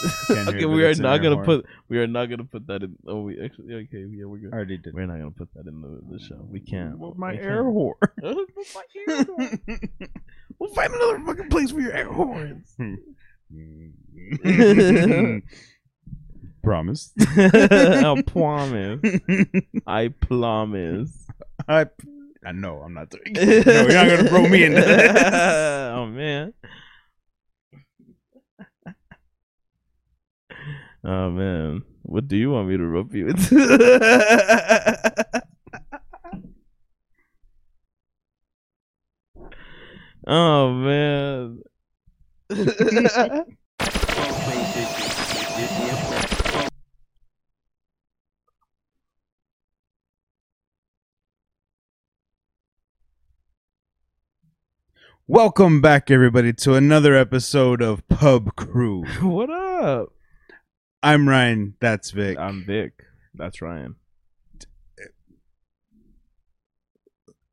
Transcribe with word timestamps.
Okay, 0.30 0.64
we 0.64 0.84
are 0.84 0.94
not 0.94 1.18
gonna 1.18 1.42
put. 1.44 1.66
We 1.88 1.98
are 1.98 2.06
not 2.06 2.26
gonna 2.26 2.44
put 2.44 2.66
that 2.68 2.82
in. 2.82 2.96
Oh, 3.06 3.22
we 3.22 3.40
actually. 3.42 3.74
Okay, 3.74 4.06
yeah, 4.10 4.24
we're 4.24 4.38
good. 4.38 4.52
already 4.52 4.78
did. 4.78 4.94
We're 4.94 5.06
not 5.06 5.18
gonna 5.18 5.30
put 5.30 5.48
that 5.54 5.66
in 5.66 5.80
the, 5.82 6.00
the 6.10 6.18
show. 6.18 6.46
We 6.50 6.60
can't. 6.60 6.98
Well, 6.98 7.14
my 7.16 7.32
We 7.32 7.38
air 7.38 7.62
can't. 7.62 7.72
horn. 7.72 7.94
My 8.22 8.82
air 9.08 9.24
horn? 9.24 9.60
we'll 10.58 10.70
find 10.74 10.94
another 10.94 11.18
fucking 11.26 11.48
place 11.50 11.70
for 11.72 11.80
your 11.80 11.92
air 11.92 12.10
horns. 12.12 12.74
Hmm. 12.78 12.94
Promise. 16.62 17.12
I 17.18 18.22
promise. 18.26 19.00
I 19.86 20.08
promise. 20.20 21.26
I, 21.68 21.86
I 22.44 22.52
know 22.52 22.82
I'm 22.84 22.94
not 22.94 23.10
doing 23.10 23.22
it. 23.26 23.66
No, 23.66 23.72
you're 23.82 23.92
not 23.92 24.08
gonna 24.08 24.28
throw 24.28 24.46
me 24.48 24.64
into 24.64 24.80
this. 24.80 25.12
oh 25.22 26.06
man. 26.06 26.52
Oh 31.02 31.30
man. 31.30 31.82
What 32.02 32.28
do 32.28 32.36
you 32.36 32.50
want 32.50 32.68
me 32.68 32.76
to 32.76 32.86
rope 32.86 33.14
you 33.14 33.28
into? 33.28 33.56
oh 40.26 40.72
man. 40.72 41.62
Welcome 55.26 55.80
back, 55.80 56.10
everybody, 56.10 56.52
to 56.54 56.74
another 56.74 57.14
episode 57.14 57.80
of 57.80 58.06
Pub 58.08 58.54
Crew. 58.56 59.04
what 59.22 59.48
up? 59.48 60.12
I'm 61.02 61.28
Ryan. 61.28 61.74
That's 61.80 62.10
Vic. 62.10 62.38
I'm 62.38 62.64
Vic. 62.64 62.92
That's 63.34 63.62
Ryan. 63.62 63.96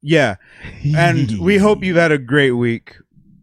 yeah, 0.02 0.36
and 0.96 1.40
we 1.40 1.58
hope 1.58 1.84
you've 1.84 1.98
had 1.98 2.12
a 2.12 2.18
great 2.18 2.52
week. 2.52 2.96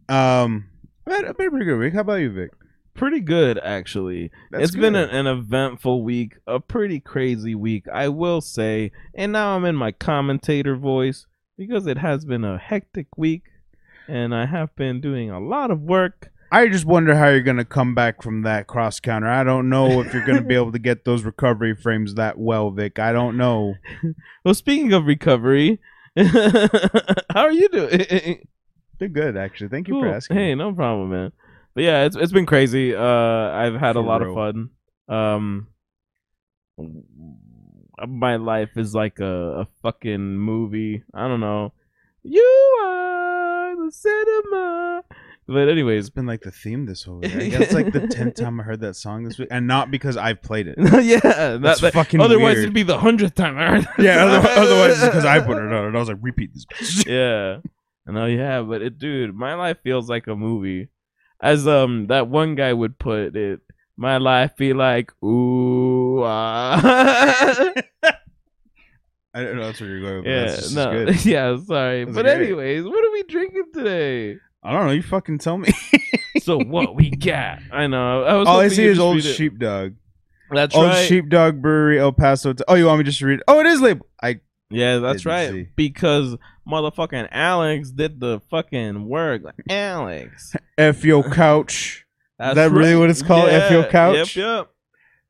Um, 0.07 0.69
I've 1.07 1.13
had, 1.13 1.25
a 1.25 1.33
pretty 1.33 1.65
good 1.65 1.77
week. 1.77 1.93
How 1.93 2.01
about 2.01 2.15
you, 2.15 2.31
Vic? 2.31 2.51
pretty 2.95 3.19
good 3.19 3.59
actually. 3.59 4.31
That's 4.49 4.63
it's 4.63 4.75
been 4.75 4.95
an, 4.95 5.09
an 5.09 5.27
eventful 5.27 6.03
week, 6.03 6.37
a 6.47 6.59
pretty 6.59 6.99
crazy 6.99 7.53
week, 7.53 7.85
I 7.93 8.07
will 8.07 8.41
say. 8.41 8.91
And 9.13 9.31
now 9.33 9.55
I'm 9.55 9.65
in 9.65 9.75
my 9.75 9.91
commentator 9.91 10.75
voice 10.75 11.27
because 11.57 11.85
it 11.85 11.99
has 11.99 12.25
been 12.25 12.43
a 12.43 12.57
hectic 12.57 13.07
week 13.17 13.43
and 14.07 14.33
I 14.33 14.45
have 14.45 14.75
been 14.75 15.01
doing 15.01 15.29
a 15.29 15.39
lot 15.39 15.69
of 15.69 15.81
work. 15.81 16.31
I 16.51 16.67
just 16.67 16.85
wonder 16.85 17.15
how 17.15 17.29
you're 17.29 17.41
gonna 17.41 17.65
come 17.65 17.95
back 17.95 18.21
from 18.21 18.43
that 18.43 18.67
cross 18.67 18.99
counter. 18.99 19.27
I 19.27 19.43
don't 19.43 19.69
know 19.69 20.01
if 20.01 20.13
you're 20.13 20.25
gonna 20.25 20.41
be 20.41 20.55
able 20.61 20.71
to 20.71 20.79
get 20.79 21.05
those 21.05 21.23
recovery 21.23 21.75
frames 21.75 22.15
that 22.15 22.37
well, 22.37 22.71
Vic. 22.71 22.99
I 22.99 23.11
don't 23.11 23.37
know. 23.37 23.75
Well, 24.43 24.53
speaking 24.53 24.93
of 24.93 25.07
recovery, 25.07 25.79
how 26.15 26.69
are 27.33 27.51
you 27.51 27.67
doing? 27.67 28.45
They're 28.99 29.07
good, 29.09 29.35
actually. 29.35 29.69
Thank 29.69 29.87
you 29.87 29.99
for 29.99 30.07
asking. 30.07 30.37
Hey, 30.37 30.53
no 30.53 30.71
problem, 30.71 31.09
man. 31.09 31.31
But 31.73 31.83
yeah, 31.83 32.03
it's 32.05 32.15
it's 32.15 32.31
been 32.31 32.45
crazy. 32.45 32.95
Uh, 32.95 33.01
I've 33.01 33.73
had 33.73 33.95
a 33.95 34.01
lot 34.01 34.21
real. 34.21 34.29
of 34.29 34.35
fun. 34.35 34.69
Um, 35.09 35.67
my 38.07 38.35
life 38.35 38.77
is 38.77 38.93
like 38.93 39.19
a, 39.19 39.61
a 39.61 39.67
fucking 39.81 40.37
movie. 40.37 41.03
I 41.13 41.27
don't 41.27 41.39
know. 41.39 41.73
You 42.23 42.77
are 42.83 43.75
the 43.75 43.91
cinema. 43.91 45.03
But 45.47 45.69
anyways, 45.69 46.05
It's 46.07 46.09
been 46.15 46.25
like 46.25 46.41
the 46.41 46.49
theme 46.51 46.87
this 46.87 47.03
whole 47.03 47.19
week. 47.19 47.35
I 47.35 47.49
guess 47.49 47.61
it's 47.61 47.73
like 47.73 47.91
the 47.93 48.07
tenth 48.07 48.33
time 48.35 48.59
I 48.59 48.63
heard 48.63 48.79
that 48.79 48.95
song 48.95 49.23
this 49.25 49.37
week, 49.37 49.49
and 49.51 49.67
not 49.67 49.91
because 49.91 50.17
I've 50.17 50.41
played 50.41 50.67
it. 50.67 50.75
yeah, 51.03 51.57
That's 51.57 51.81
that- 51.81 51.93
fucking 51.93 52.19
otherwise 52.19 52.55
weird. 52.55 52.57
it'd 52.63 52.73
be 52.73 52.81
the 52.83 52.97
hundredth 52.97 53.35
time 53.35 53.55
I 53.57 53.79
heard. 53.79 53.87
Yeah, 53.99 54.25
otherwise, 54.25 54.57
otherwise 54.57 54.91
it's 54.91 55.05
because 55.05 55.25
I 55.25 55.39
put 55.41 55.57
it 55.57 55.63
on, 55.71 55.85
and 55.85 55.95
I 55.95 55.99
was 55.99 56.09
like, 56.09 56.17
repeat 56.21 56.51
this. 56.53 56.65
bitch. 56.65 57.05
yeah. 57.05 57.59
and 58.07 58.17
oh 58.17 58.25
yeah, 58.25 58.61
but 58.63 58.81
it, 58.81 58.97
dude, 58.97 59.35
my 59.35 59.53
life 59.53 59.77
feels 59.83 60.09
like 60.09 60.25
a 60.27 60.35
movie. 60.35 60.89
As 61.41 61.67
um 61.67 62.07
that 62.07 62.27
one 62.27 62.55
guy 62.55 62.73
would 62.73 62.97
put 62.97 63.35
it, 63.35 63.59
my 63.97 64.17
life 64.17 64.55
be 64.57 64.73
like 64.73 65.11
ooh 65.23 66.23
ah. 66.23 66.81
I 69.33 69.43
don't 69.43 69.57
know 69.57 69.65
that's 69.65 69.81
where 69.81 69.89
you're 69.89 70.01
going. 70.01 70.23
But 70.23 70.29
yeah, 70.29 70.57
no, 70.85 71.05
good. 71.05 71.25
yeah, 71.25 71.57
sorry, 71.57 72.05
but 72.05 72.25
anyways, 72.25 72.83
what 72.85 73.03
are 73.05 73.11
we 73.11 73.23
drinking 73.23 73.65
today? 73.73 74.37
I 74.65 74.71
don't 74.73 74.87
know. 74.87 74.91
You 74.91 75.03
fucking 75.03 75.37
tell 75.39 75.57
me. 75.57 75.69
So 76.41 76.59
what 76.59 76.95
we 76.95 77.09
got? 77.09 77.59
I 77.71 77.87
know. 77.87 78.23
I 78.23 78.33
was. 78.35 78.47
All 78.47 78.59
I 78.59 78.67
see 78.67 78.85
is 78.85 78.99
Old 78.99 79.17
it. 79.17 79.21
Sheepdog. 79.23 79.93
That's 80.51 80.75
right. 80.75 80.81
Old 80.81 80.89
right. 80.91 81.07
Sheepdog 81.07 81.59
Brewery, 81.61 81.99
El 81.99 82.11
Paso. 82.11 82.53
T- 82.53 82.63
oh, 82.67 82.75
you 82.75 82.85
want 82.85 82.99
me 82.99 83.03
just 83.05 83.17
to 83.19 83.25
read? 83.25 83.41
Oh, 83.47 83.59
it 83.61 83.65
is 83.65 83.81
labeled. 83.81 84.09
I 84.21 84.41
Yeah, 84.69 84.99
that's 84.99 85.25
right. 85.25 85.49
see. 85.49 85.67
Because 85.75 86.35
motherfucking 86.69 87.29
Alex 87.31 87.89
did 87.89 88.19
the 88.19 88.41
fucking 88.51 89.07
work. 89.07 89.43
Like, 89.43 89.55
Alex. 89.69 90.53
F 90.77 91.03
your 91.03 91.23
couch. 91.31 92.05
That's 92.37 92.55
that 92.55 92.69
really 92.71 92.95
what 92.95 93.09
it's 93.09 93.23
called? 93.23 93.49
F 93.49 93.71
your 93.71 93.85
couch? 93.85 94.35
Yep, 94.35 94.45
yep. 94.45 94.69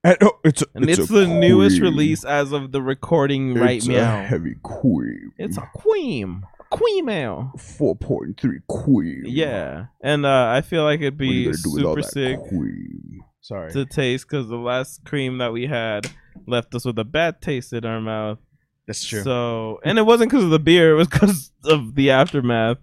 And, 0.04 0.18
oh, 0.22 0.40
it's 0.44 0.64
a, 0.64 0.66
And 0.76 0.90
it's, 0.90 1.10
a 1.10 1.14
the 1.14 1.28
newest 1.28 1.80
release 1.80 2.26
as 2.26 2.52
of 2.52 2.72
the 2.74 2.82
recording 2.82 3.54
right 3.54 3.82
now. 3.86 3.94
it's 4.22 4.26
a 4.26 4.28
heavy 4.28 4.56
queen. 4.64 5.32
It's 5.38 5.58
a 5.58 5.70
queen. 5.76 6.44
A 6.72 6.76
queen 6.78 7.06
mail. 7.06 7.52
four 7.58 7.96
point 7.96 8.40
three 8.40 8.60
queen. 8.68 9.24
Yeah. 9.26 9.86
And 10.02 10.26
uh, 10.26 10.48
I 10.50 10.62
feel 10.62 10.84
like 10.84 11.02
it'd 11.02 11.16
What 11.20 11.22
are 11.24 11.26
you 11.26 11.52
be 11.52 11.52
gonna 11.52 11.58
do 11.64 11.72
with 11.74 11.84
all 11.86 11.96
super 11.96 12.08
sick 12.08 12.40
Queen? 12.50 13.20
Sorry. 13.42 13.72
to 13.74 13.86
taste 13.86 14.28
because 14.28 14.48
the 14.48 14.56
last 14.58 15.04
cream 15.06 15.38
that 15.38 15.54
we 15.54 15.68
had 15.68 16.10
left 16.48 16.74
us 16.74 16.84
with 16.84 16.98
a 16.98 17.04
bad 17.04 17.42
taste 17.42 17.74
in 17.74 17.86
our 17.86 18.02
mouth. 18.02 18.40
That's 18.88 19.06
true. 19.06 19.22
So, 19.24 19.80
and 19.84 19.98
it 20.00 20.04
wasn't 20.04 20.32
because 20.32 20.44
of 20.44 20.50
the 20.50 20.60
beer; 20.60 20.92
it 20.92 20.96
was 20.96 21.08
because 21.08 21.52
of 21.64 21.96
the 21.96 22.12
aftermath. 22.12 22.78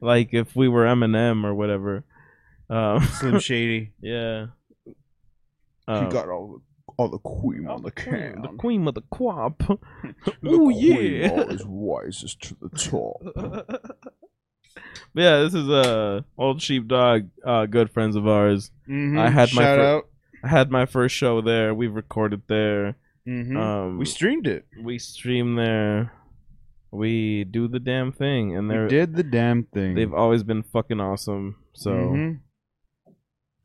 Like 0.00 0.34
if 0.34 0.56
we 0.56 0.68
were 0.68 0.84
Eminem 0.84 1.44
or 1.44 1.54
whatever. 1.54 2.04
Um, 2.70 3.02
Slim 3.04 3.38
Shady. 3.40 3.92
yeah. 4.00 4.46
he 4.84 4.92
Um, 5.86 6.10
got 6.10 6.28
all 6.28 6.62
the 6.98 7.02
all 7.04 7.08
the 7.08 7.18
cream 7.20 7.68
on 7.68 7.82
the 7.82 7.90
queen, 7.92 8.32
can. 8.32 8.42
the 8.42 8.48
queen 8.48 8.88
of 8.88 8.94
the 8.94 9.02
quap. 9.10 9.58
The 9.58 9.78
Ooh, 10.50 10.64
queen 10.72 11.14
yeah. 11.22 11.30
always 11.30 11.62
rises 11.64 12.34
to 12.40 12.56
the 12.60 12.68
top. 12.70 13.94
Yeah, 15.14 15.40
this 15.40 15.54
is 15.54 15.68
a 15.68 16.24
old 16.36 16.62
sheepdog, 16.62 17.28
uh, 17.44 17.66
good 17.66 17.90
friends 17.90 18.14
of 18.14 18.28
ours. 18.28 18.70
Mhm. 18.88 19.18
I 19.18 19.28
had 19.30 19.52
my 19.54 19.62
fir- 19.64 19.80
out. 19.80 20.08
I 20.44 20.48
had 20.48 20.70
my 20.70 20.86
first 20.86 21.16
show 21.16 21.40
there. 21.40 21.74
We 21.74 21.88
recorded 21.88 22.42
there. 22.46 22.96
Mhm. 23.26 23.56
Um, 23.56 23.98
we 23.98 24.04
streamed 24.04 24.46
it. 24.46 24.66
we 24.80 24.98
streamed 24.98 25.58
there. 25.58 26.12
We 26.92 27.42
do 27.44 27.66
the 27.66 27.80
damn 27.80 28.12
thing, 28.12 28.56
and 28.56 28.70
they're 28.70 28.86
did 28.86 29.16
the 29.16 29.24
damn 29.24 29.64
thing. 29.64 29.94
they've 29.94 30.14
always 30.14 30.42
been 30.44 30.62
fucking 30.62 31.00
awesome. 31.00 31.56
So 31.72 31.90
Mhm. 31.90 32.40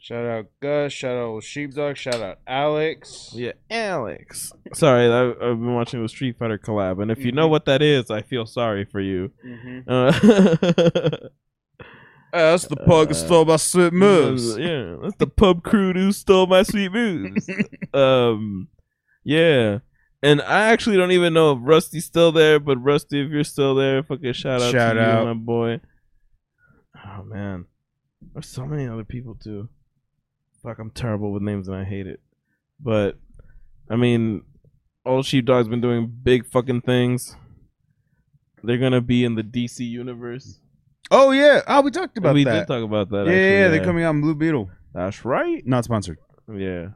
Shout 0.04 0.26
out 0.26 0.46
Gus. 0.62 0.92
Shout 0.92 1.16
out 1.18 1.42
Sheepdog. 1.44 1.96
Shout 1.98 2.22
out 2.22 2.40
Alex. 2.46 3.32
yeah, 3.34 3.54
Alex. 3.72 4.52
Sorry, 4.74 5.08
I, 5.08 5.30
I've 5.32 5.38
been 5.60 5.74
watching 5.74 6.02
the 6.04 6.10
Street 6.10 6.38
Fighter 6.38 6.58
collab, 6.58 7.02
and 7.02 7.10
if 7.10 7.20
you 7.24 7.32
know 7.32 7.48
Mhm. 7.48 7.52
what 7.52 7.66
that 7.66 7.82
is, 7.82 8.12
I 8.12 8.22
feel 8.22 8.46
sorry 8.46 8.84
for 8.86 9.00
you. 9.00 9.32
Mhm. 9.46 9.84
Uh, 9.88 11.28
that's 12.34 12.68
the 12.68 12.76
pug 12.76 13.08
who 13.10 13.12
Uh, 13.12 13.18
stole 13.18 13.46
my 13.46 13.56
sweet 13.58 13.94
moves. 13.94 14.58
Yeah, 14.58 14.96
that's 15.02 15.16
the 15.18 15.28
pub 15.28 15.64
crew 15.64 15.94
who 15.94 16.12
stole 16.12 16.48
my 16.48 16.64
sweet 16.64 16.92
moves. 16.92 17.48
um, 17.94 18.68
yeah. 19.24 19.80
And 20.22 20.42
I 20.42 20.70
actually 20.72 20.96
don't 20.98 21.12
even 21.12 21.34
know 21.34 21.52
if 21.52 21.60
Rusty's 21.62 22.06
still 22.06 22.32
there, 22.32 22.58
but 22.60 22.78
Rusty, 22.82 23.22
if 23.26 23.30
you're 23.30 23.44
still 23.44 23.76
there, 23.76 24.02
fucking 24.04 24.34
shout 24.34 24.62
out 24.62 24.72
Shout 24.72 24.96
to 24.96 25.02
you, 25.02 25.26
my 25.26 25.34
boy. 25.34 25.82
Oh 27.06 27.24
man, 27.24 27.66
there's 28.34 28.48
so 28.48 28.66
many 28.66 28.88
other 28.88 29.04
people 29.04 29.36
too. 29.36 29.68
Fuck, 30.64 30.80
I'm 30.80 30.92
terrible 30.92 31.32
with 31.34 31.44
names 31.44 31.68
and 31.68 31.76
I 31.76 31.84
hate 31.84 32.08
it. 32.08 32.22
But 32.80 33.18
I 33.90 33.96
mean, 33.96 34.44
Old 35.06 35.26
Sheepdog's 35.26 35.68
been 35.68 35.82
doing 35.82 36.12
big 36.24 36.46
fucking 36.46 36.82
things. 36.82 37.36
They're 38.64 38.78
gonna 38.78 39.02
be 39.02 39.26
in 39.26 39.36
the 39.36 39.44
DC 39.44 39.80
universe. 39.80 40.60
Oh 41.12 41.32
yeah. 41.32 41.62
Oh, 41.68 41.82
we 41.82 41.92
talked 41.92 42.18
about 42.18 42.30
that 42.30 42.36
we 42.36 42.44
that. 42.46 42.60
did 42.60 42.68
talk 42.68 42.84
about 42.84 43.10
that. 43.10 43.26
yeah, 43.26 43.32
actually, 43.32 43.42
yeah, 43.42 43.60
yeah, 43.60 43.68
they're 43.68 43.84
coming 43.84 44.04
out 44.04 44.16
in 44.16 44.22
Blue 44.22 44.36
Beetle. 44.36 44.70
That's 44.94 45.26
right. 45.26 45.66
Not 45.66 45.84
sponsored. 45.84 46.18
Yeah. 46.54 46.90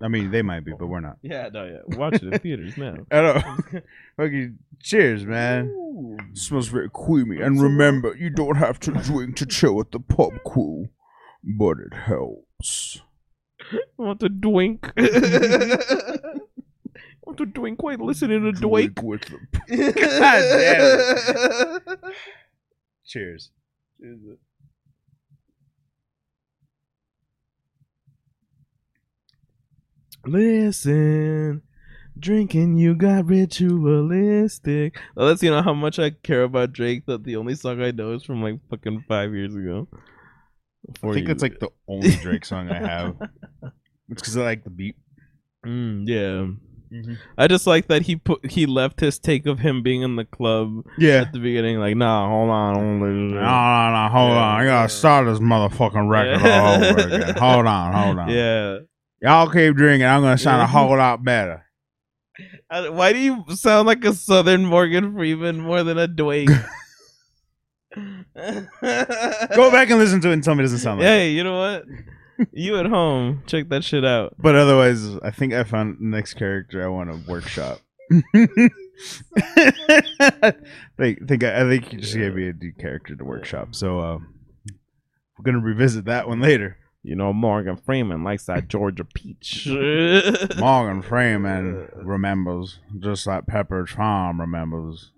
I 0.00 0.06
mean, 0.06 0.30
they 0.30 0.42
might 0.42 0.64
be, 0.64 0.72
but 0.78 0.86
we're 0.86 1.00
not. 1.00 1.16
Yeah, 1.22 1.48
no, 1.52 1.64
yeah. 1.64 1.96
Watch 1.96 2.22
it 2.22 2.32
in 2.32 2.38
theaters 2.38 2.76
now. 2.76 2.98
I 3.10 3.20
don't. 3.20 3.84
okay, 4.20 4.50
cheers, 4.80 5.26
man. 5.26 6.18
smells 6.34 6.68
very 6.68 6.88
creamy. 6.88 7.40
And 7.40 7.60
remember, 7.60 8.16
you 8.16 8.30
don't 8.30 8.56
have 8.56 8.78
to 8.80 8.92
drink 8.92 9.36
to 9.38 9.46
chill 9.46 9.80
at 9.80 9.90
the 9.90 9.98
pub 9.98 10.34
cool, 10.46 10.90
but 11.42 11.78
it 11.78 11.94
helps. 11.94 13.00
I 13.72 13.78
want 13.96 14.20
to 14.20 14.28
dwink. 14.28 14.90
I 14.96 16.38
want 17.24 17.38
to 17.38 17.46
dwink 17.46 17.76
while 17.78 17.96
listening 17.98 18.42
to 18.42 18.52
dwink. 18.52 18.94
Drink 18.94 19.02
with 19.02 19.22
the. 19.22 19.92
God 19.92 20.40
damn 21.90 21.98
it. 22.04 22.14
Cheers. 23.06 23.50
Listen, 30.26 31.62
drinking 32.18 32.76
you 32.76 32.94
got 32.94 33.26
ritualistic. 33.26 34.98
That 35.16 35.24
lets 35.24 35.42
you 35.42 35.50
know 35.50 35.62
how 35.62 35.72
much 35.72 35.98
I 35.98 36.10
care 36.10 36.42
about 36.42 36.72
Drake. 36.72 37.06
That 37.06 37.24
the 37.24 37.36
only 37.36 37.54
song 37.54 37.80
I 37.80 37.92
know 37.92 38.12
is 38.12 38.24
from 38.24 38.42
like 38.42 38.58
fucking 38.68 39.04
five 39.08 39.32
years 39.34 39.54
ago. 39.54 39.88
I 41.02 41.12
think 41.12 41.26
that's 41.26 41.42
like 41.42 41.58
the 41.60 41.68
only 41.88 42.10
Drake 42.16 42.44
song 42.44 42.70
I 42.70 42.78
have. 42.78 43.16
It's 44.10 44.22
because 44.22 44.36
I 44.36 44.42
like 44.42 44.64
the 44.64 44.70
beat. 44.70 44.96
Mm, 45.66 46.04
yeah. 46.06 46.46
I 47.36 47.48
just 47.48 47.66
like 47.66 47.88
that 47.88 48.00
he 48.02 48.16
put 48.16 48.50
he 48.50 48.64
left 48.64 49.00
his 49.00 49.18
take 49.18 49.44
of 49.44 49.58
him 49.58 49.82
being 49.82 50.00
in 50.00 50.16
the 50.16 50.24
club 50.24 50.84
Yeah. 50.96 51.20
at 51.22 51.32
the 51.34 51.38
beginning. 51.38 51.78
Like, 51.78 51.96
nah, 51.96 52.26
hold 52.28 52.48
on, 52.48 52.74
hold 52.76 52.86
on. 53.02 53.28
No, 53.30 53.34
no, 53.34 53.40
no, 53.40 54.08
hold 54.10 54.30
Yeah, 54.30 54.38
on. 54.38 54.60
I 54.60 54.64
gotta 54.64 54.88
start 54.88 55.26
this 55.26 55.38
motherfucking 55.38 56.08
record 56.08 56.40
Yeah. 56.46 56.62
all 56.62 56.84
over 56.84 57.00
again. 57.14 57.34
Hold 57.36 57.66
on, 57.66 57.92
hold 57.92 58.18
on. 58.20 58.28
Yeah. 58.30 58.78
Y'all 59.20 59.50
keep 59.50 59.74
drinking. 59.76 60.06
I'm 60.06 60.22
gonna 60.22 60.38
sound 60.38 60.62
a 60.62 60.64
Yeah. 60.64 60.68
whole 60.68 60.96
lot 60.96 61.22
better. 61.22 61.64
Why 62.70 63.12
do 63.12 63.18
you 63.18 63.44
sound 63.50 63.86
like 63.88 64.02
a 64.04 64.14
Southern 64.14 64.64
Morgan 64.64 65.12
Freeman 65.14 65.60
more 65.60 65.82
than 65.82 65.98
a 65.98 66.08
Dwayne? 66.08 66.48
Go 68.38 69.70
back 69.70 69.90
and 69.90 69.98
listen 69.98 70.20
to 70.20 70.30
it 70.30 70.34
and 70.34 70.44
tell 70.44 70.54
me 70.54 70.60
it 70.60 70.64
doesn't 70.64 70.78
sound 70.78 71.00
like 71.00 71.06
Hey, 71.06 71.30
you 71.30 71.44
know 71.44 71.58
what? 71.58 71.84
You 72.52 72.76
at 72.78 72.86
home, 72.86 73.42
check 73.46 73.68
that 73.70 73.82
shit 73.82 74.04
out. 74.04 74.34
But 74.38 74.54
otherwise, 74.54 75.16
I 75.22 75.30
think 75.30 75.52
I 75.52 75.64
found 75.64 75.98
the 75.98 76.04
next 76.04 76.34
character 76.34 76.84
I 76.84 76.88
want 76.88 77.10
to 77.10 77.30
workshop. 77.30 77.80
think, 80.96 81.28
think 81.28 81.44
I 81.44 81.68
think 81.68 81.92
you 81.92 81.98
just 81.98 82.14
gave 82.14 82.34
me 82.34 82.48
a 82.48 82.52
new 82.52 82.72
character 82.78 83.16
to 83.16 83.24
workshop. 83.24 83.74
So 83.74 83.98
uh, 83.98 84.18
we're 85.36 85.44
gonna 85.44 85.58
revisit 85.58 86.04
that 86.04 86.28
one 86.28 86.40
later. 86.40 86.78
You 87.02 87.16
know, 87.16 87.32
Morgan 87.32 87.76
Freeman 87.76 88.24
likes 88.24 88.46
that 88.46 88.68
Georgia 88.68 89.04
peach. 89.04 89.66
Morgan 90.58 91.02
Freeman 91.02 91.88
remembers, 91.94 92.80
just 92.98 93.26
like 93.26 93.46
Pepper 93.46 93.86
Farm 93.86 94.40
remembers. 94.40 95.12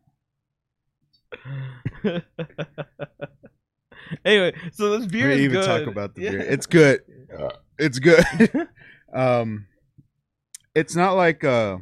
Anyway, 4.24 4.54
so 4.72 4.98
this 4.98 5.06
beer 5.06 5.28
we 5.28 5.34
is 5.34 5.40
even 5.40 5.60
good. 5.60 5.66
talk 5.66 5.86
about 5.86 6.14
the 6.14 6.22
Yeah. 6.22 6.30
beer. 6.30 6.40
It's 6.40 6.66
good. 6.66 7.00
It's 7.78 7.98
good. 7.98 8.22
um, 9.14 9.66
it's 10.74 10.94
not 10.94 11.12
like 11.12 11.42
uh, 11.44 11.78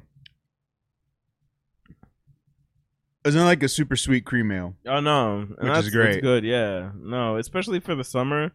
it's 3.24 3.34
not 3.34 3.46
like 3.46 3.62
a 3.64 3.68
super 3.68 3.96
sweet 3.96 4.24
cream 4.24 4.52
ale. 4.52 4.76
Oh 4.86 5.00
no, 5.00 5.38
and 5.40 5.48
Which 5.50 5.58
that's, 5.72 5.86
is 5.88 5.92
great. 5.94 6.22
good. 6.22 6.44
Yeah, 6.44 6.92
no, 6.96 7.36
especially 7.36 7.80
for 7.80 7.96
the 7.96 8.04
summer. 8.04 8.52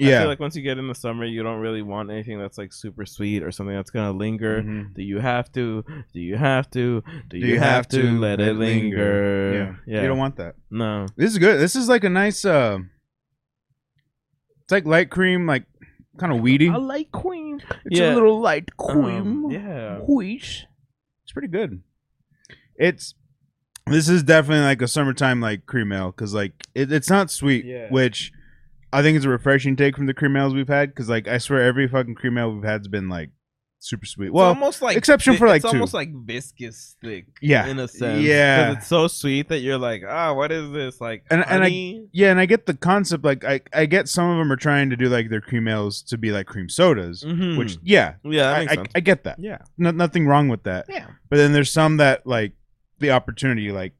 I 0.00 0.04
Yeah. 0.04 0.20
feel 0.20 0.28
like 0.28 0.40
once 0.40 0.56
you 0.56 0.62
get 0.62 0.78
in 0.78 0.88
the 0.88 0.94
summer, 0.94 1.24
you 1.24 1.42
don't 1.42 1.60
really 1.60 1.82
want 1.82 2.10
anything 2.10 2.38
that's 2.38 2.58
like 2.58 2.72
super 2.72 3.04
sweet 3.06 3.42
or 3.42 3.52
something 3.52 3.74
that's 3.76 3.90
gonna 3.90 4.12
linger. 4.16 4.62
Mhm. 4.62 4.94
Do 4.94 5.02
you 5.02 5.18
have 5.20 5.52
to? 5.52 5.84
Do 6.12 6.20
you 6.20 6.36
have 6.36 6.70
to? 6.70 7.02
Do 7.28 7.38
you, 7.38 7.46
you 7.46 7.58
have, 7.58 7.68
have 7.84 7.88
to, 7.88 8.18
let 8.18 8.40
it 8.40 8.54
linger? 8.56 9.76
Yeah. 9.86 9.94
yeah. 9.94 10.02
You 10.02 10.08
don't 10.08 10.18
want 10.18 10.36
that. 10.36 10.54
no. 10.70 11.06
This 11.16 11.30
is 11.30 11.38
good. 11.38 11.60
This 11.60 11.76
is 11.76 11.88
like 11.88 12.04
a 12.04 12.08
nice. 12.10 12.44
uh 12.44 12.78
It's 14.62 14.72
like 14.72 14.86
light 14.86 15.10
cream, 15.10 15.46
like 15.46 15.64
kind 16.18 16.32
of 16.32 16.40
weedy. 16.40 16.68
I 16.68 16.76
like 16.76 17.10
cream. 17.12 17.60
It's 17.84 17.98
yeah. 18.00 18.12
a 18.12 18.14
little 18.14 18.40
light 18.40 18.70
Um, 18.78 18.92
cream. 18.92 19.50
yeah. 19.50 19.98
Whoosh. 19.98 20.62
It's 21.24 21.32
pretty 21.32 21.48
good. 21.48 21.82
It's 22.76 23.14
this 23.86 24.08
is 24.08 24.22
definitely 24.22 24.64
like 24.64 24.80
a 24.80 24.88
summertime 24.88 25.40
like 25.40 25.66
cream 25.66 25.92
ale 25.92 26.12
because 26.12 26.32
like 26.34 26.52
it, 26.74 26.92
it's 26.92 27.10
not 27.10 27.30
sweet, 27.30 27.64
Yeah. 27.64 27.88
which 27.90 28.32
I 28.92 29.02
think 29.02 29.16
it's 29.16 29.26
a 29.26 29.30
refreshing 29.30 29.76
take 29.76 29.96
from 29.96 30.06
the 30.06 30.14
cream 30.14 30.36
ales 30.36 30.54
we've 30.54 30.68
had. 30.68 30.90
Because 30.90 31.08
like 31.08 31.26
I 31.28 31.38
swear 31.38 31.62
every 31.62 31.88
fucking 31.88 32.14
cream 32.14 32.36
ale 32.38 32.52
we've 32.54 32.64
had's 32.64 32.88
been 32.88 33.08
like 33.08 33.30
super 33.78 34.06
sweet. 34.06 34.32
Well, 34.32 34.46
almost 34.46 34.80
like 34.80 34.96
exception 34.96 35.32
vi- 35.32 35.38
for, 35.40 35.48
like, 35.48 35.62
it's 35.64 35.70
two. 35.72 35.76
almost 35.76 35.92
like 35.92 36.10
viscous 36.14 36.94
thick. 37.02 37.26
Yeah. 37.40 37.66
in 37.66 37.80
a 37.80 37.88
sense. 37.88 38.22
Yeah. 38.22 38.68
'Cause 38.68 38.76
it's 38.76 38.86
so 38.86 39.08
sweet 39.08 39.48
that 39.48 39.58
you're 39.58 39.76
like, 39.78 40.02
ah, 40.08 40.32
what 40.34 40.52
is 40.52 40.70
this? 40.70 41.00
Like, 41.00 41.24
And- 41.30 41.40
and 41.40 41.50
I- 41.50 41.66
honey? 41.66 42.06
yeah, 42.12 42.30
and 42.30 42.38
I 42.38 42.46
get 42.46 42.66
the 42.66 42.74
concept. 42.74 43.24
Like 43.24 43.44
I 43.44 43.60
I 43.72 43.86
get 43.86 44.08
some 44.08 44.30
of 44.30 44.38
them 44.38 44.52
are 44.52 44.56
trying 44.56 44.90
to 44.90 44.96
do 44.96 45.08
like 45.08 45.30
their 45.30 45.40
cream 45.40 45.66
ales 45.66 46.00
to 46.04 46.16
be 46.18 46.30
like 46.30 46.46
cream 46.46 46.68
sodas, 46.68 47.24
Mhm. 47.24 47.58
which 47.58 47.78
yeah, 47.82 48.14
yeah, 48.24 48.42
that 48.44 48.54
I, 48.54 48.58
makes 48.60 48.72
I, 48.72 48.74
sense. 48.76 48.88
I 48.94 49.00
get 49.00 49.24
that. 49.24 49.38
yeah, 49.40 49.58
No, 49.78 49.90
nothing 49.90 50.26
wrong 50.28 50.48
with 50.48 50.62
that. 50.64 50.86
yeah. 50.88 51.06
But 51.28 51.36
then 51.38 51.52
there's 51.52 51.70
some 51.72 51.96
that 51.96 52.24
like 52.26 52.52
the 53.00 53.10
opportunity, 53.10 53.72
like 53.72 53.94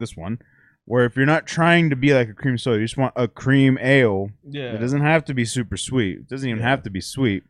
this 0.00 0.16
one, 0.16 0.38
where 0.88 1.04
if 1.04 1.16
you're 1.16 1.26
not 1.26 1.46
trying 1.46 1.90
to 1.90 1.96
be 1.96 2.14
like 2.14 2.30
a 2.30 2.32
cream 2.34 2.56
soda, 2.56 2.78
you 2.78 2.84
just 2.86 2.96
want 2.96 3.12
a 3.14 3.28
cream 3.28 3.76
ale. 3.80 4.30
Yeah. 4.48 4.72
It 4.72 4.78
doesn't 4.78 5.02
have 5.02 5.22
to 5.26 5.34
be 5.34 5.44
super 5.44 5.76
sweet. 5.76 6.18
It 6.20 6.28
doesn't 6.28 6.48
even 6.48 6.60
Yeah. 6.62 6.68
have 6.70 6.82
to 6.84 6.90
be 6.90 7.02
sweet, 7.02 7.42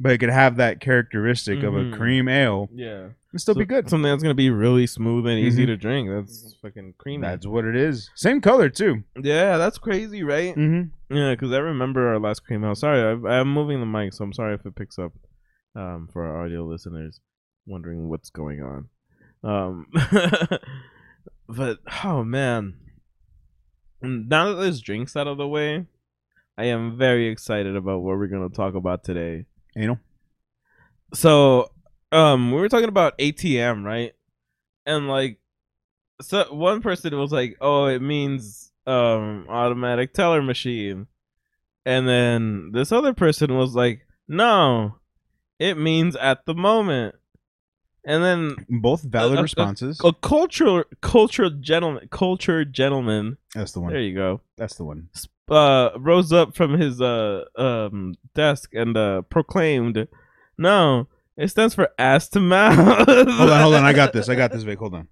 but 0.00 0.10
it 0.12 0.18
could 0.18 0.30
have 0.30 0.56
that 0.56 0.80
characteristic 0.80 1.62
of 1.62 1.74
Mhm. 1.74 1.92
a 1.92 1.96
cream 1.96 2.28
ale 2.28 2.68
Yeah. 2.74 3.10
and 3.30 3.40
still 3.40 3.54
So- 3.54 3.60
be 3.60 3.66
good. 3.66 3.88
Something 3.88 4.10
that's 4.10 4.22
gonna 4.24 4.34
be 4.34 4.50
really 4.50 4.86
smooth 4.88 5.26
and 5.28 5.38
easy 5.38 5.62
Mhm. 5.62 5.66
to 5.68 5.76
drink. 5.76 6.08
That's 6.10 6.56
fucking 6.60 6.94
creamy. 6.98 7.22
That's 7.22 7.46
what 7.46 7.64
it 7.64 7.76
is. 7.76 8.10
Same 8.16 8.40
color 8.40 8.68
too. 8.68 9.04
yeah, 9.22 9.58
that's 9.58 9.78
crazy, 9.78 10.24
right? 10.24 10.56
Mm-hmm. 10.56 11.14
Yeah, 11.16 11.34
because 11.34 11.52
I 11.52 11.58
remember 11.58 12.08
our 12.08 12.18
last 12.18 12.40
cream 12.44 12.64
ale. 12.64 12.74
Sorry, 12.74 13.00
I, 13.00 13.38
I'm 13.38 13.52
moving 13.52 13.78
the 13.78 13.86
mic, 13.86 14.12
so 14.12 14.24
I'm 14.24 14.32
sorry 14.32 14.54
if 14.54 14.66
it 14.66 14.74
picks 14.74 14.98
up. 14.98 15.12
Um, 15.76 16.08
for 16.12 16.24
our 16.24 16.44
audio 16.44 16.64
listeners 16.66 17.20
wondering 17.66 18.08
what's 18.08 18.30
going 18.30 18.60
on. 18.62 18.88
Um, 19.44 19.86
but 21.48 21.78
oh 22.04 22.24
man, 22.24 22.74
now 24.02 24.52
that 24.52 24.62
this 24.62 24.80
drink's 24.80 25.16
out 25.16 25.26
of 25.26 25.38
the 25.38 25.48
way, 25.48 25.86
I 26.58 26.64
am 26.64 26.96
very 26.96 27.28
excited 27.28 27.76
about 27.76 28.00
what 28.00 28.18
we're 28.18 28.26
gonna 28.26 28.48
talk 28.48 28.74
about 28.74 29.04
today. 29.04 29.46
Anal. 29.76 29.98
So, 31.14 31.70
um, 32.12 32.50
we 32.50 32.60
were 32.60 32.68
talking 32.68 32.88
about 32.88 33.18
ATM, 33.18 33.84
right? 33.84 34.12
And 34.84 35.08
like, 35.08 35.38
so 36.20 36.52
one 36.52 36.80
person 36.80 37.16
was 37.18 37.32
like, 37.32 37.56
"Oh, 37.60 37.86
it 37.86 38.00
means 38.00 38.72
um 38.86 39.46
automatic 39.48 40.14
teller 40.14 40.42
machine," 40.42 41.06
and 41.84 42.08
then 42.08 42.70
this 42.72 42.92
other 42.92 43.12
person 43.12 43.56
was 43.56 43.74
like, 43.74 44.06
"No, 44.28 44.96
it 45.58 45.76
means 45.76 46.16
at 46.16 46.46
the 46.46 46.54
moment." 46.54 47.16
And 48.08 48.22
then 48.22 48.64
Both 48.68 49.02
valid 49.02 49.40
uh, 49.40 49.42
responses. 49.42 50.00
a 50.04 50.12
cultural 50.12 50.84
cultural 51.00 51.50
gentleman, 51.50 52.08
cultured 52.08 52.72
gentleman. 52.72 53.36
That's 53.52 53.72
the 53.72 53.80
one. 53.80 53.92
There 53.92 54.00
you 54.00 54.14
go. 54.14 54.40
That's 54.56 54.76
the 54.76 54.84
one. 54.84 55.08
Uh, 55.50 55.90
rose 55.98 56.32
up 56.32 56.54
from 56.56 56.78
his 56.78 57.00
uh 57.00 57.44
um 57.56 58.14
desk 58.34 58.72
and 58.74 58.96
uh 58.96 59.22
proclaimed, 59.22 60.06
"No, 60.56 61.08
it 61.36 61.48
stands 61.48 61.74
for 61.74 61.88
ass 61.98 62.28
to 62.30 62.40
mouth." 62.40 62.76
Hold 63.08 63.50
on, 63.50 63.60
hold 63.62 63.74
on. 63.74 63.84
I 63.84 63.92
got 63.92 64.12
this. 64.12 64.28
I 64.28 64.36
got 64.36 64.52
this, 64.52 64.62
Vic. 64.64 64.78
Hold 64.78 64.94
on. 64.94 65.08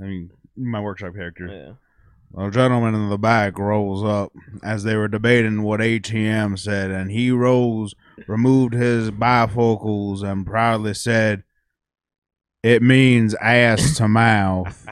I 0.00 0.04
mean, 0.04 0.30
my 0.56 0.80
workshop 0.80 1.14
character. 1.14 1.46
Yeah. 1.48 2.44
A 2.46 2.50
gentleman 2.50 2.94
in 2.94 3.10
the 3.10 3.18
back 3.18 3.58
rolls 3.58 4.02
up 4.02 4.32
as 4.62 4.84
they 4.84 4.96
were 4.96 5.08
debating 5.08 5.62
what 5.62 5.80
ATM 5.80 6.58
said, 6.58 6.90
and 6.90 7.10
he 7.10 7.30
rose, 7.30 7.94
removed 8.26 8.72
his 8.72 9.10
bifocals, 9.10 10.22
and 10.22 10.46
proudly 10.46 10.94
said, 10.94 11.42
"It 12.62 12.82
means 12.82 13.34
ass 13.36 13.96
to 13.98 14.08
mouth." 14.08 14.86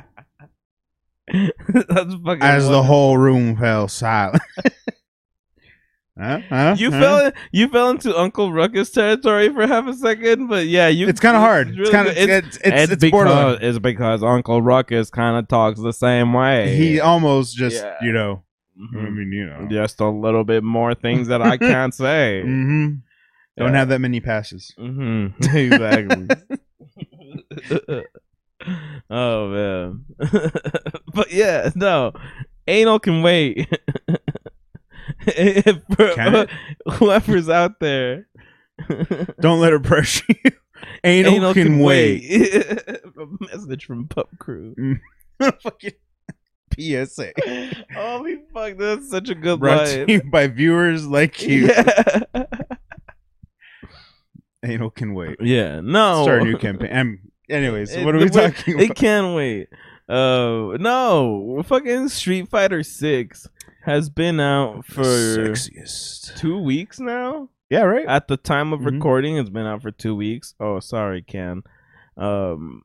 That's 1.32 2.14
fucking. 2.14 2.42
As 2.42 2.68
the 2.68 2.82
whole 2.82 3.16
room 3.16 3.56
fell 3.56 3.86
silent. 3.88 4.42
huh? 6.18 6.40
Huh? 6.48 6.74
You 6.76 6.90
Huh? 6.90 7.00
fell 7.00 7.32
you 7.52 7.68
fell 7.68 7.90
into 7.90 8.16
Uncle 8.18 8.52
Ruckus 8.52 8.90
territory 8.90 9.48
for 9.52 9.66
half 9.66 9.86
a 9.86 9.94
second, 9.94 10.48
but 10.48 10.66
yeah, 10.66 10.88
you. 10.88 11.08
It's 11.08 11.20
kind 11.20 11.36
of 11.36 11.42
hard. 11.42 11.68
It's 11.68 11.78
really 11.78 11.92
kind 11.92 12.08
of 12.08 12.14
good. 12.16 12.28
it's 12.28 12.56
it's, 12.64 12.92
it's, 12.92 13.00
because 13.00 13.58
it's 13.62 13.78
because 13.78 14.22
Uncle 14.24 14.60
Ruckus 14.60 15.08
kind 15.10 15.36
of 15.38 15.46
talks 15.48 15.80
the 15.80 15.92
same 15.92 16.32
way. 16.32 16.76
He 16.76 17.00
almost 17.00 17.56
just 17.56 17.76
Yeah. 17.82 17.94
you 18.02 18.12
know. 18.12 18.42
Mhm. 18.78 19.06
I 19.06 19.10
mean 19.10 19.30
you 19.32 19.46
know. 19.46 19.68
just 19.70 20.00
a 20.00 20.08
little 20.08 20.42
bit 20.42 20.64
more 20.64 20.94
things 20.94 21.28
that 21.28 21.42
I 21.42 21.56
can't 21.58 21.94
say. 21.94 22.42
Mm-hmm. 22.44 22.86
Don't 23.58 23.72
Yeah. 23.72 23.78
have 23.78 23.88
that 23.90 23.98
many 24.00 24.20
passes. 24.20 24.72
hmm 24.78 25.26
Exactly. 25.52 26.28
oh 29.10 29.48
man. 29.48 30.04
but 31.14 31.32
yeah, 31.32 31.70
no. 31.74 32.12
Anal 32.66 32.98
can 32.98 33.22
wait. 33.22 33.68
Can? 35.96 36.46
Whoever's 36.92 37.48
out 37.48 37.80
there. 37.80 38.28
Don't 39.40 39.60
let 39.60 39.72
her 39.72 39.80
pressure 39.80 40.24
you. 40.28 40.52
Anal, 41.04 41.52
can, 41.52 41.80
wait. 41.80 42.50
A 42.50 43.26
message 43.40 43.84
from 43.84 44.08
Pub 44.08 44.28
Crew. 44.38 44.98
Fucking 45.38 45.92
PSA. 46.78 47.32
Holy 47.94 48.38
fuck, 48.52 48.78
that's 48.78 49.10
such 49.10 49.28
a 49.28 49.34
good 49.34 49.60
Brought 49.60 49.88
to 49.88 50.04
you 50.08 50.22
by 50.22 50.46
viewers 50.46 51.06
like 51.06 51.42
you. 51.42 51.66
Yeah. 51.66 52.22
Anal 54.62 54.90
can 54.90 55.14
wait. 55.14 55.36
yeah, 55.40 55.80
no. 55.80 56.22
Start 56.22 56.42
a 56.42 56.44
new 56.44 56.58
campaign. 56.58 56.96
Um, 56.96 57.18
anyways, 57.50 57.94
It- 57.94 58.04
what 58.04 58.14
are 58.14 58.18
we 58.18 58.24
it- 58.26 58.32
talking 58.32 58.78
It 58.78 58.84
about? 58.86 58.96
can't 58.96 59.34
wait. 59.36 59.68
Uh, 60.08 60.76
no, 60.80 61.62
fucking 61.66 62.08
Street 62.08 62.48
Fighter 62.48 62.82
Six 62.82 63.46
has 63.84 64.08
been 64.10 64.40
out 64.40 64.84
for 64.84 65.02
Sexiest. 65.04 66.36
two 66.36 66.58
weeks 66.58 66.98
now. 67.00 67.48
Yeah, 67.70 67.82
right. 67.82 68.06
At 68.06 68.26
the 68.28 68.36
time 68.36 68.72
of 68.72 68.80
Mhm. 68.80 68.86
recording, 68.94 69.36
it's 69.36 69.50
been 69.50 69.66
out 69.66 69.82
for 69.82 69.90
two 69.92 70.16
weeks. 70.16 70.54
Oh, 70.58 70.80
sorry, 70.80 71.22
Ken. 71.22 71.62
Um, 72.16 72.82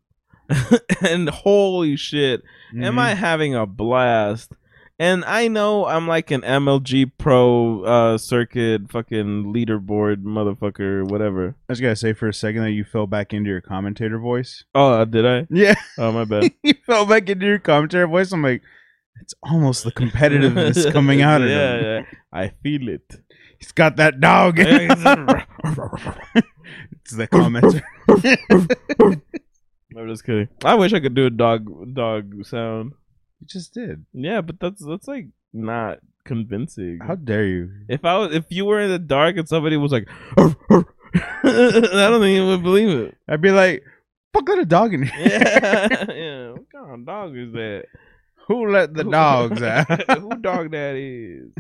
and 1.02 1.28
holy 1.30 1.96
shit, 1.96 2.44
am 2.76 2.96
Mhm. 2.96 3.00
I 3.00 3.14
having 3.16 3.56
a 3.56 3.66
blast? 3.66 4.52
And 4.98 5.26
I 5.26 5.50
know 5.50 5.86
I'm 5.86 6.08
like 6.08 6.32
an 6.32 6.42
MLG 6.42 7.12
Pro 7.18 7.84
uh, 7.84 8.18
circuit 8.18 8.90
fucking 8.90 9.54
leaderboard 9.54 10.24
motherfucker, 10.24 11.04
whatever. 11.10 11.56
I 11.70 11.74
just 11.74 11.82
gotta 11.82 11.98
say 11.98 12.14
for 12.14 12.30
a 12.30 12.34
second 12.34 12.62
that 12.64 12.72
you 12.72 12.86
fell 12.86 13.06
back 13.06 13.34
into 13.34 13.50
your 13.50 13.60
commentator 13.60 14.18
voice. 14.20 14.64
Oh, 14.74 14.94
uh, 14.94 15.06
did 15.06 15.26
I? 15.26 15.48
Yeah, 15.50 15.76
Oh, 15.98 16.14
my 16.14 16.24
bad. 16.24 16.50
you 16.64 16.76
fell 16.86 17.06
back 17.06 17.30
into 17.30 17.46
your 17.46 17.60
commentator 17.60 18.08
voice. 18.08 18.32
I'm 18.32 18.42
like, 18.42 18.62
it's 19.22 19.34
almost 19.44 19.84
the 19.84 19.92
competitiveness 19.92 20.90
coming 20.94 21.22
out 21.22 21.42
of 21.42 21.50
yeah, 21.50 21.76
him. 21.78 21.84
yeah. 21.84 22.04
I 22.32 22.54
feel 22.64 22.88
it. 22.88 23.16
He's 23.60 23.74
got 23.74 23.98
that 23.98 24.22
dog. 24.22 24.56
it's 24.60 24.74
the 27.12 27.28
commenter. 27.28 27.82
I'm 29.98 30.08
just 30.10 30.24
kidding. 30.26 30.48
I 30.64 30.76
wish 30.76 30.94
I 30.94 31.00
could 31.02 31.16
do 31.16 31.26
a 31.26 31.30
dog 31.30 31.94
dog 31.94 32.46
sound. 32.46 32.94
You 33.40 33.48
just 33.48 33.74
did. 33.74 34.06
Yeah, 34.14 34.42
but 34.42 34.60
that's 34.60 34.84
that's 34.86 35.08
like 35.08 35.28
not 35.54 36.00
convincing. 36.26 37.00
How 37.02 37.16
dare 37.16 37.46
you? 37.46 37.70
If 37.88 38.04
I 38.06 38.18
was, 38.18 38.36
if 38.36 38.46
you 38.50 38.66
were 38.66 38.80
in 38.82 38.90
the 38.92 39.00
dark 39.00 39.38
and 39.38 39.48
somebody 39.48 39.78
was 39.78 39.92
like, 39.92 40.08
I 40.40 40.84
don't 41.44 42.22
think 42.22 42.36
you 42.36 42.48
would 42.48 42.64
believe 42.64 42.90
it. 42.90 43.18
I'd 43.28 43.42
be 43.42 43.52
like, 43.52 43.84
fuck, 44.34 44.48
let 44.50 44.60
a 44.60 44.66
dog 44.66 44.94
in 44.94 45.04
here. 45.04 45.28
Yeah, 45.28 46.06
yeah. 46.14 46.52
What 46.52 46.72
kind 46.74 46.94
of 46.94 47.06
dog 47.06 47.38
is 47.38 47.54
that? 47.54 47.86
Who 48.48 48.70
let 48.72 48.94
the 48.94 49.04
Who- 49.04 49.12
dogs 49.12 49.62
out? 49.62 49.88
Who 50.20 50.30
dog 50.36 50.72
that 50.72 50.96
is? 50.96 51.52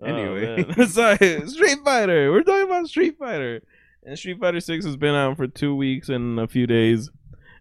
Oh, 0.00 0.06
anyway. 0.06 0.64
Oh, 0.78 0.84
sorry, 0.86 1.46
Street 1.48 1.78
Fighter. 1.84 2.32
We're 2.32 2.42
talking 2.42 2.64
about 2.66 2.88
Street 2.88 3.16
Fighter, 3.18 3.62
and 4.04 4.18
Street 4.18 4.40
Fighter 4.40 4.60
Six 4.60 4.84
has 4.84 4.96
been 4.96 5.14
out 5.14 5.36
for 5.36 5.46
two 5.46 5.76
weeks 5.76 6.08
and 6.08 6.40
a 6.40 6.48
few 6.48 6.66
days, 6.66 7.10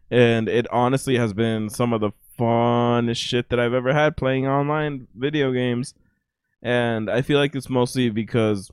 and 0.10 0.48
it 0.50 0.66
honestly 0.72 1.18
has 1.18 1.34
been 1.34 1.70
some 1.70 1.94
of 1.94 2.02
the 2.02 2.12
funnest 2.42 3.18
shit 3.18 3.50
that 3.50 3.60
I've 3.60 3.74
ever 3.74 3.94
had 3.94 4.18
playing 4.18 4.48
online 4.48 5.08
video 5.16 5.52
games, 5.52 5.94
and 6.62 7.10
I 7.10 7.22
feel 7.22 7.38
like 7.38 7.56
it's 7.56 7.70
mostly 7.70 8.10
because 8.10 8.70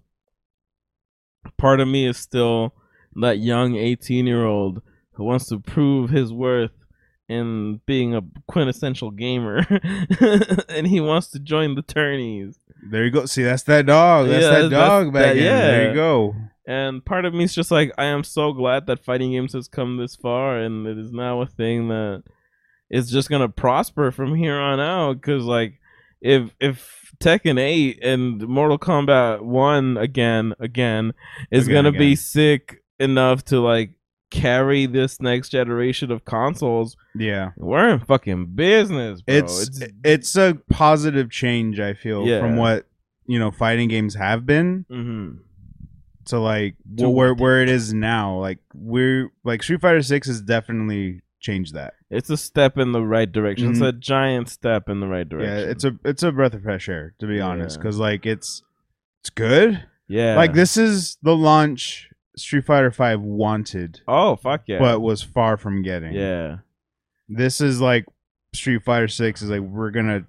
part 1.56 1.80
of 1.80 1.88
me 1.88 2.06
is 2.06 2.16
still 2.16 2.74
that 3.16 3.38
young 3.38 3.74
18 3.76 4.26
year 4.26 4.44
old 4.44 4.82
who 5.12 5.24
wants 5.24 5.46
to 5.46 5.58
prove 5.58 6.10
his 6.10 6.32
worth 6.32 6.70
in 7.28 7.80
being 7.86 8.14
a 8.14 8.22
quintessential 8.46 9.10
gamer 9.10 9.58
and 10.68 10.86
he 10.86 11.00
wants 11.00 11.28
to 11.28 11.38
join 11.38 11.74
the 11.74 11.82
tourneys 11.82 12.58
there 12.90 13.04
you 13.04 13.10
go. 13.10 13.26
See, 13.26 13.42
that's 13.42 13.64
that 13.64 13.86
dog. 13.86 14.28
That's 14.28 14.42
Yeah, 14.44 14.50
that 14.62 14.68
that's- 14.70 14.88
dog 14.88 15.12
back 15.12 15.34
that- 15.34 15.36
in. 15.36 15.42
There 15.42 15.88
you 15.88 15.94
go. 15.94 16.36
and 16.66 17.04
part 17.04 17.24
of 17.24 17.34
me 17.34 17.42
is 17.44 17.54
just 17.54 17.70
like 17.72 17.90
i 17.98 18.04
am 18.04 18.22
so 18.22 18.52
glad 18.52 18.86
that 18.86 19.04
fighting 19.04 19.32
games 19.32 19.52
has 19.52 19.66
come 19.68 19.96
this 19.96 20.14
far 20.14 20.58
and 20.58 20.86
it 20.86 20.96
is 20.96 21.10
now 21.12 21.40
a 21.42 21.46
thing 21.46 21.88
that 21.88 22.22
is 22.90 23.10
just 23.10 23.28
gonna 23.28 23.48
prosper 23.48 24.10
from 24.10 24.34
here 24.34 24.56
on 24.58 24.80
out 24.80 25.14
because 25.14 25.44
like 25.44 25.78
if 26.20 26.50
if 26.60 27.12
tekken 27.20 27.58
8 27.58 27.98
and 28.02 28.46
mortal 28.48 28.78
kombat 28.78 29.42
1 29.42 29.96
again 29.96 30.54
again 30.60 31.12
is 31.50 31.66
Again, 31.66 31.84
gonna 31.84 31.98
be 31.98 32.14
sick 32.16 32.82
enough 33.00 33.44
to 33.46 33.60
like 33.60 33.90
carry 34.30 34.86
this 34.86 35.20
next 35.20 35.48
generation 35.48 36.10
of 36.12 36.24
consoles 36.24 36.96
Yeah. 37.16 37.50
we're 37.56 37.88
in 37.88 38.00
fucking 38.00 38.46
business 38.54 39.22
bro. 39.22 39.34
It's 39.36 39.80
it's 40.04 40.36
a 40.36 40.58
positive 40.70 41.30
change. 41.30 41.80
I 41.80 41.94
feel 41.94 42.26
Yeah. 42.26 42.40
from 42.40 42.56
what 42.56 42.86
you 43.26 43.38
know 43.38 43.50
fighting 43.50 43.88
games 43.88 44.14
have 44.16 44.44
been 44.46 44.84
Mhm. 44.90 45.38
to 46.26 46.38
like 46.38 46.74
To- 46.98 47.08
where 47.08 47.32
where 47.34 47.62
it 47.62 47.68
is 47.70 47.94
now. 47.94 48.38
Like 48.38 48.58
we're 48.74 49.30
like 49.44 49.62
Street 49.62 49.80
Fighter 49.80 50.02
Six 50.02 50.26
has 50.26 50.40
definitely 50.42 51.22
changed 51.40 51.74
that. 51.74 51.94
It's 52.10 52.30
a 52.30 52.36
step 52.36 52.78
in 52.78 52.92
the 52.92 53.02
right 53.02 53.30
direction 53.30 53.70
it's 53.70 53.80
Mhm. 53.80 53.88
a 53.88 53.92
giant 53.92 54.48
step 54.48 54.88
in 54.88 55.00
the 55.00 55.06
right 55.06 55.28
direction 55.28 55.58
Yeah, 55.58 55.70
it's 55.70 55.84
a 55.84 55.96
it's 56.04 56.22
a 56.22 56.32
breath 56.32 56.54
of 56.54 56.62
fresh 56.62 56.88
air 56.88 57.14
to 57.20 57.26
be 57.26 57.40
honest, 57.40 57.78
because 57.78 57.98
like 57.98 58.24
it's 58.26 58.62
it's 59.20 59.30
good. 59.30 59.84
yeah 60.08 60.36
Like 60.36 60.52
this 60.54 60.76
is 60.76 61.18
the 61.22 61.36
launch 61.36 62.08
Street 62.36 62.64
Fighter 62.64 62.90
Five 62.92 63.20
wanted, 63.20 64.00
oh 64.08 64.36
fuck 64.36 64.62
yeah 64.66 64.78
but 64.78 65.00
was 65.00 65.22
far 65.22 65.56
from 65.56 65.82
getting. 65.82 66.12
Yeah. 66.14 66.58
this 67.28 67.60
is 67.60 67.80
like 67.80 68.06
Street 68.54 68.82
Fighter 68.84 69.08
Six 69.08 69.42
is 69.42 69.50
like 69.50 69.60
we're 69.60 69.90
gonna. 69.90 70.24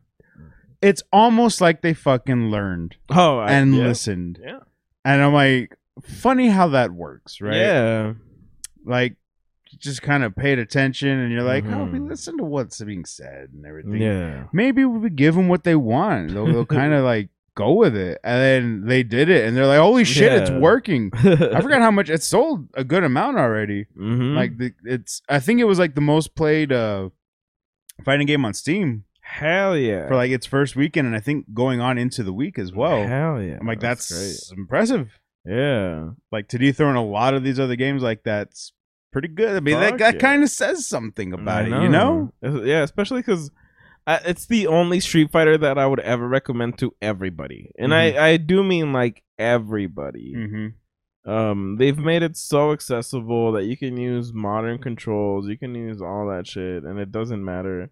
It's 0.82 1.04
almost 1.14 1.60
like 1.62 1.82
they 1.82 1.94
fucking 1.94 2.50
learned 2.52 2.96
Oh, 3.10 3.40
I, 3.40 3.52
and 3.52 3.76
yeah. 3.76 3.84
listened, 3.84 4.40
Yeah. 4.42 4.60
and 5.06 5.22
I'm 5.22 5.34
like, 5.34 5.78
funny 6.02 6.48
how 6.50 6.70
that 6.70 6.92
works, 6.92 7.40
right? 7.42 7.56
Yeah. 7.58 8.14
like 8.86 9.16
just 9.78 10.02
kind 10.02 10.24
of 10.24 10.36
paid 10.36 10.58
attention, 10.60 11.10
and 11.10 11.32
you're 11.32 11.44
like, 11.44 11.66
oh, 11.66 11.86
we 11.86 12.00
Mhm. 12.00 12.10
listen 12.10 12.38
to 12.38 12.44
what's 12.44 12.82
being 12.82 13.06
said 13.06 13.50
and 13.54 13.66
everything. 13.66 14.02
Yeah. 14.02 14.46
maybe 14.54 14.86
we 14.86 15.10
give 15.10 15.36
them 15.36 15.48
what 15.48 15.64
they 15.64 15.76
want. 15.76 16.32
They'll, 16.34 16.46
they'll 16.48 16.66
kind 16.82 16.94
of 16.94 17.04
like 17.04 17.30
go 17.56 17.74
with 17.74 17.96
it, 17.96 18.20
and 18.24 18.42
then 18.42 18.88
they 18.88 19.04
did 19.04 19.30
it, 19.30 19.46
and 19.48 19.56
they're 19.56 19.68
like, 19.68 19.80
holy 19.80 20.06
shit, 20.06 20.32
it's 20.32 20.50
working. 20.52 21.12
I 21.16 21.60
forgot 21.62 21.82
how 21.82 21.92
much 21.92 22.10
it 22.10 22.24
sold 22.24 22.68
a 22.74 22.84
good 22.84 23.04
amount 23.04 23.38
already. 23.38 23.86
hmm 23.96 24.34
Like 24.36 24.58
the, 24.58 24.72
it's, 24.86 25.22
I 25.30 25.40
think 25.40 25.60
it 25.60 25.66
was 25.66 25.78
like 25.80 25.94
the 25.96 26.02
most 26.02 26.36
played 26.36 26.72
uh 26.72 27.10
fighting 28.06 28.28
game 28.28 28.46
on 28.46 28.54
Steam 28.54 29.04
hell 29.22 29.78
yeah. 29.78 30.08
for 30.08 30.16
like 30.16 30.32
its 30.32 30.46
first 30.48 30.76
weekend, 30.76 31.06
and 31.06 31.16
I 31.16 31.20
think 31.20 31.54
going 31.54 31.80
on 31.82 31.98
into 31.98 32.24
the 32.24 32.34
week 32.34 32.58
as 32.58 32.74
well. 32.74 33.06
hell 33.06 33.42
yeah. 33.42 33.58
I'm 33.60 33.68
like, 33.68 33.80
that's, 33.80 34.52
impressive. 34.52 35.20
Yeah. 35.46 36.12
Like 36.32 36.48
to 36.50 36.58
dethrone 36.58 36.96
a 36.96 37.04
lot 37.06 37.34
of 37.36 37.44
these 37.44 37.60
other 37.60 37.76
games, 37.76 38.02
like 38.02 38.24
that's 38.24 38.74
pretty 39.12 39.28
good. 39.28 39.56
I 39.56 39.60
mean, 39.60 39.80
that, 39.80 39.92
Fuck 39.92 40.00
that 40.00 40.14
yeah. 40.16 40.20
kind 40.20 40.44
of 40.44 40.50
says 40.50 40.88
something 40.88 41.34
about 41.34 41.66
it, 41.66 41.82
you 41.82 41.90
know? 41.90 42.32
Yeah, 42.42 42.84
especially 42.84 43.22
because 43.22 43.52
it's 44.08 44.46
the 44.46 44.68
only 44.68 45.00
Street 45.00 45.32
Fighter 45.32 45.58
that 45.58 45.78
I 45.78 45.86
would 45.86 46.00
ever 46.00 46.28
recommend 46.28 46.78
to 46.80 46.94
everybody, 47.02 47.72
and 47.78 47.94
I 47.94 48.32
I 48.32 48.38
do 48.38 48.64
mean 48.64 48.94
like 48.94 49.24
everybody. 49.38 50.34
Mm-hmm. 50.36 51.30
Um, 51.30 51.76
they've 51.78 51.98
made 51.98 52.24
it 52.24 52.38
so 52.38 52.72
accessible 52.72 53.52
that 53.52 53.66
you 53.66 53.78
can 53.78 53.98
use 53.98 54.34
modern 54.34 54.80
controls, 54.80 55.48
you 55.48 55.58
can 55.58 55.76
use 55.76 56.02
all 56.02 56.28
that 56.30 56.48
shit, 56.48 56.84
and 56.84 57.00
it 57.00 57.12
doesn't 57.12 57.44
matter. 57.44 57.92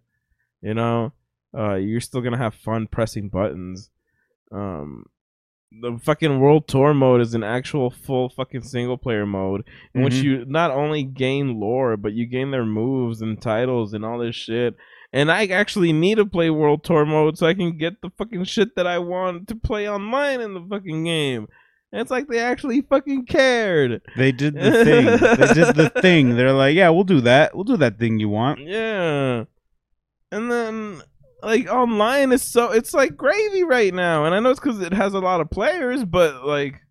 You 0.61 0.73
know, 0.73 1.13
uh, 1.55 1.75
you're 1.75 2.01
still 2.01 2.21
gonna 2.21 2.37
have 2.37 2.55
fun 2.55 2.87
pressing 2.87 3.29
buttons. 3.29 3.91
Um, 4.51 5.05
the 5.71 5.97
fucking 6.01 6.39
world 6.39 6.67
tour 6.67 6.93
mode 6.93 7.21
is 7.21 7.33
an 7.33 7.43
actual 7.43 7.89
full 7.89 8.29
fucking 8.29 8.61
single 8.63 8.97
player 8.97 9.25
mode 9.25 9.63
in 9.93 10.01
which 10.03 10.15
Mhm. 10.15 10.23
you 10.23 10.45
not 10.47 10.71
only 10.71 11.03
gain 11.03 11.59
lore, 11.59 11.97
but 11.97 12.13
you 12.13 12.25
gain 12.25 12.51
their 12.51 12.65
moves 12.65 13.21
and 13.21 13.41
titles 13.41 13.93
and 13.93 14.05
all 14.05 14.17
this 14.19 14.35
shit. 14.35 14.75
And 15.13 15.31
I 15.31 15.45
actually 15.47 15.93
need 15.93 16.15
to 16.15 16.25
play 16.25 16.49
World 16.49 16.83
Tour 16.83 17.05
mode 17.05 17.37
so 17.37 17.47
I 17.47 17.53
can 17.53 17.77
get 17.77 18.01
the 18.01 18.09
fucking 18.17 18.43
shit 18.45 18.75
that 18.75 18.87
I 18.87 18.99
want 18.99 19.47
to 19.49 19.55
play 19.55 19.89
online 19.89 20.41
in 20.41 20.53
the 20.53 20.61
fucking 20.69 21.03
game. 21.05 21.47
And 21.91 22.01
it's 22.01 22.11
like 22.11 22.27
they 22.27 22.39
actually 22.39 22.81
fucking 22.81 23.25
cared. 23.25 24.01
They 24.17 24.33
did 24.33 24.55
the 24.55 24.83
thing. 24.83 25.05
they 25.05 25.53
did 25.53 25.75
the 25.75 25.89
thing. 26.01 26.35
They're 26.35 26.51
like, 26.51 26.75
yeah, 26.75 26.89
we'll 26.89 27.05
do 27.05 27.21
that. 27.21 27.55
We'll 27.55 27.63
do 27.63 27.77
that 27.77 27.97
thing 27.99 28.19
you 28.19 28.27
want. 28.29 28.59
Yeah. 28.59 29.45
And 30.31 30.51
then 30.51 31.01
like 31.43 31.67
online 31.67 32.31
is 32.31 32.41
so 32.41 32.71
it's 32.71 32.93
like 32.93 33.15
gravy 33.15 33.63
right 33.63 33.93
now. 33.93 34.25
And 34.25 34.33
I 34.33 34.39
know 34.39 34.49
it's 34.49 34.59
cuz 34.59 34.79
it 34.79 34.93
has 34.93 35.13
a 35.13 35.19
lot 35.19 35.41
of 35.41 35.49
players, 35.49 36.03
but 36.05 36.45
like 36.45 36.81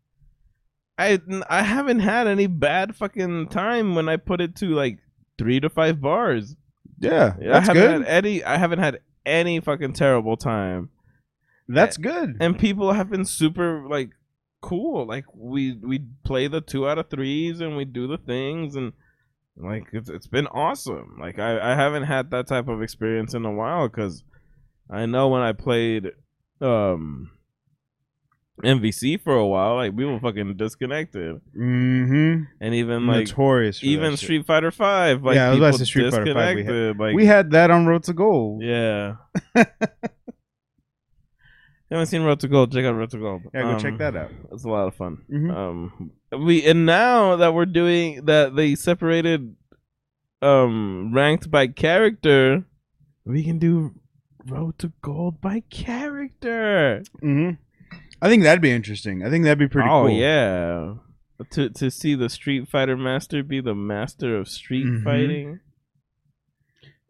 I 0.99 1.21
I 1.49 1.63
haven't 1.63 2.01
had 2.01 2.27
any 2.27 2.47
bad 2.47 2.97
fucking 2.97 3.49
time 3.49 3.95
when 3.95 4.09
I 4.09 4.17
put 4.17 4.41
it 4.41 4.57
to 4.57 4.67
like 4.69 4.99
3 5.39 5.61
to 5.61 5.69
5 5.69 6.01
bars. 6.01 6.57
Yeah, 6.99 7.35
I 7.39 7.45
that's 7.45 7.69
haven't 7.69 7.83
good. 7.83 7.91
had 8.07 8.25
any 8.25 8.45
I 8.45 8.57
haven't 8.57 8.79
had 8.79 9.01
any 9.27 9.61
fucking 9.61 9.93
terrible 9.93 10.37
time. 10.37 10.91
That's 11.69 11.97
good. 11.97 12.37
And 12.41 12.59
people 12.59 12.93
have 12.93 13.11
been 13.11 13.25
super 13.25 13.87
like 13.89 14.11
cool. 14.63 15.07
Like 15.07 15.25
we 15.35 15.73
we 15.75 16.05
play 16.25 16.49
the 16.49 16.61
2 16.61 16.89
out 16.89 16.99
of 16.99 17.09
3s 17.09 17.61
and 17.61 17.77
we 17.77 17.85
do 17.85 18.07
the 18.07 18.19
things 18.19 18.77
and 18.77 18.93
like 19.59 19.89
it's 19.93 20.09
it's 20.09 20.27
been 20.27 20.47
awesome. 20.47 21.19
Like 21.21 21.39
I 21.39 21.73
I 21.73 21.75
haven't 21.75 22.05
had 22.05 22.31
that 22.31 22.47
type 22.47 22.69
of 22.69 22.81
experience 22.83 23.35
in 23.35 23.45
a 23.45 23.53
while 23.53 23.89
cuz 23.89 24.23
I 24.91 25.07
know 25.07 25.29
when 25.29 25.43
I 25.43 25.53
played 25.53 26.13
um 26.61 27.31
MVC 28.65 29.21
for 29.23 29.35
a 29.37 29.47
while, 29.47 29.75
like 29.77 29.93
we 29.95 30.05
were 30.07 30.19
fucking 30.19 30.57
disconnected. 30.57 31.41
Mm-hmm. 31.57 32.45
And 32.61 32.75
even 32.75 33.07
like 33.07 33.27
Notorious. 33.29 33.85
even. 33.85 34.17
Street 34.17 34.47
Fighter 34.47 34.71
5 34.71 35.23
like 35.23 35.35
Yeah, 35.35 35.49
I 35.49 35.51
was 35.51 35.59
about 35.59 35.73
to 35.75 35.79
people 35.93 36.11
Street 36.11 36.11
Fighter 36.13 36.35
5 36.35 36.57
we 36.57 36.65
had- 36.65 36.99
like 36.99 37.15
we 37.17 37.27
had 37.27 37.51
that 37.51 37.71
on 37.71 37.87
Road 37.87 38.05
to 38.05 38.13
Gold. 38.15 38.63
Yeah. 38.63 39.17
Haven't 41.91 42.07
seen 42.07 42.23
Road 42.23 42.41
to 42.41 42.49
Gold? 42.49 42.73
Check 42.73 42.85
out 42.85 42.95
Road 42.97 43.11
to 43.11 43.19
Gold. 43.19 43.43
Yeah, 43.55 43.63
go 43.63 43.69
Um, 43.73 43.79
check 43.79 43.99
that 43.99 44.17
out. 44.17 44.33
It's 44.53 44.65
a 44.65 44.69
lot 44.69 44.89
of 44.89 44.95
fun. 44.95 45.19
Mhm. 45.31 45.55
Um, 45.55 46.11
we 46.45 46.65
and 46.67 46.85
now 46.85 47.37
that 47.37 47.55
we're 47.55 47.65
doing 47.67 48.25
that, 48.25 48.57
they 48.57 48.75
separated, 48.75 49.55
um, 50.43 51.13
ranked 51.15 51.49
by 51.51 51.69
character. 51.69 52.65
We 53.25 53.45
can 53.45 53.59
do 53.59 53.95
Road 54.47 54.79
to 54.79 54.93
Gold 55.03 55.41
by 55.41 55.61
character. 55.71 57.03
Mm-hmm. 57.23 57.51
I 58.23 58.29
think 58.29 58.43
that'd 58.43 58.63
be 58.63 58.71
interesting. 58.71 59.25
I 59.25 59.31
think 59.31 59.45
that'd 59.45 59.59
be 59.59 59.69
pretty 59.69 59.89
oh 59.89 60.07
cool. 60.07 60.11
yeah, 60.11 60.95
to 61.51 61.69
to 61.71 61.91
see 61.91 62.15
the 62.15 62.29
Street 62.29 62.69
Fighter 62.69 62.97
master 62.97 63.43
be 63.43 63.61
the 63.61 63.75
master 63.75 64.37
of 64.39 64.49
street 64.49 64.87
Mhm. 64.87 65.05
fighting. 65.05 65.61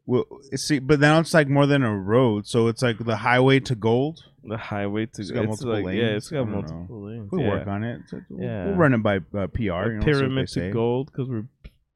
Well, 0.09 0.25
see, 0.55 0.79
but 0.79 1.01
now 1.01 1.19
it's 1.19 1.35
like 1.35 1.49
more 1.49 1.67
than 1.67 1.83
a 1.83 1.97
road, 1.97 2.47
so 2.47 2.69
it's 2.69 2.83
like 2.83 2.99
the 3.05 3.17
highway 3.17 3.59
to 3.61 3.75
gold. 3.75 4.21
The 4.45 4.57
highway 4.57 5.07
to 5.07 5.21
It's 5.21 5.33
got 5.33 5.47
multiple 5.47 5.73
like, 5.75 5.85
lanes? 5.85 5.99
Yeah, 6.01 6.09
it's 6.17 6.29
got 6.31 6.39
don't 6.39 6.51
know. 6.51 6.57
multiple 6.59 7.03
lanes. 7.07 7.29
We'll 7.33 7.41
yeah. 7.43 7.51
work 7.51 7.67
on 7.67 7.83
it. 7.85 8.01
We'll, 8.31 8.41
Yeah. 8.43 8.67
we'll 8.67 8.75
run 8.77 8.95
it 8.95 9.03
by 9.03 9.17
uh, 9.17 9.49
PR. 9.49 9.61
You 9.61 9.99
know, 9.99 10.05
pyramid 10.05 10.47
to 10.49 10.71
gold 10.71 11.11
because 11.11 11.29
we're 11.29 11.49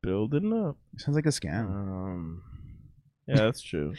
building 0.02 0.52
up. 0.52 0.76
Sounds 0.96 1.14
like 1.14 1.26
a 1.26 1.28
scam. 1.28 1.66
Um, 1.66 2.42
yeah, 3.28 3.36
that's 3.36 3.62
true. 3.62 3.94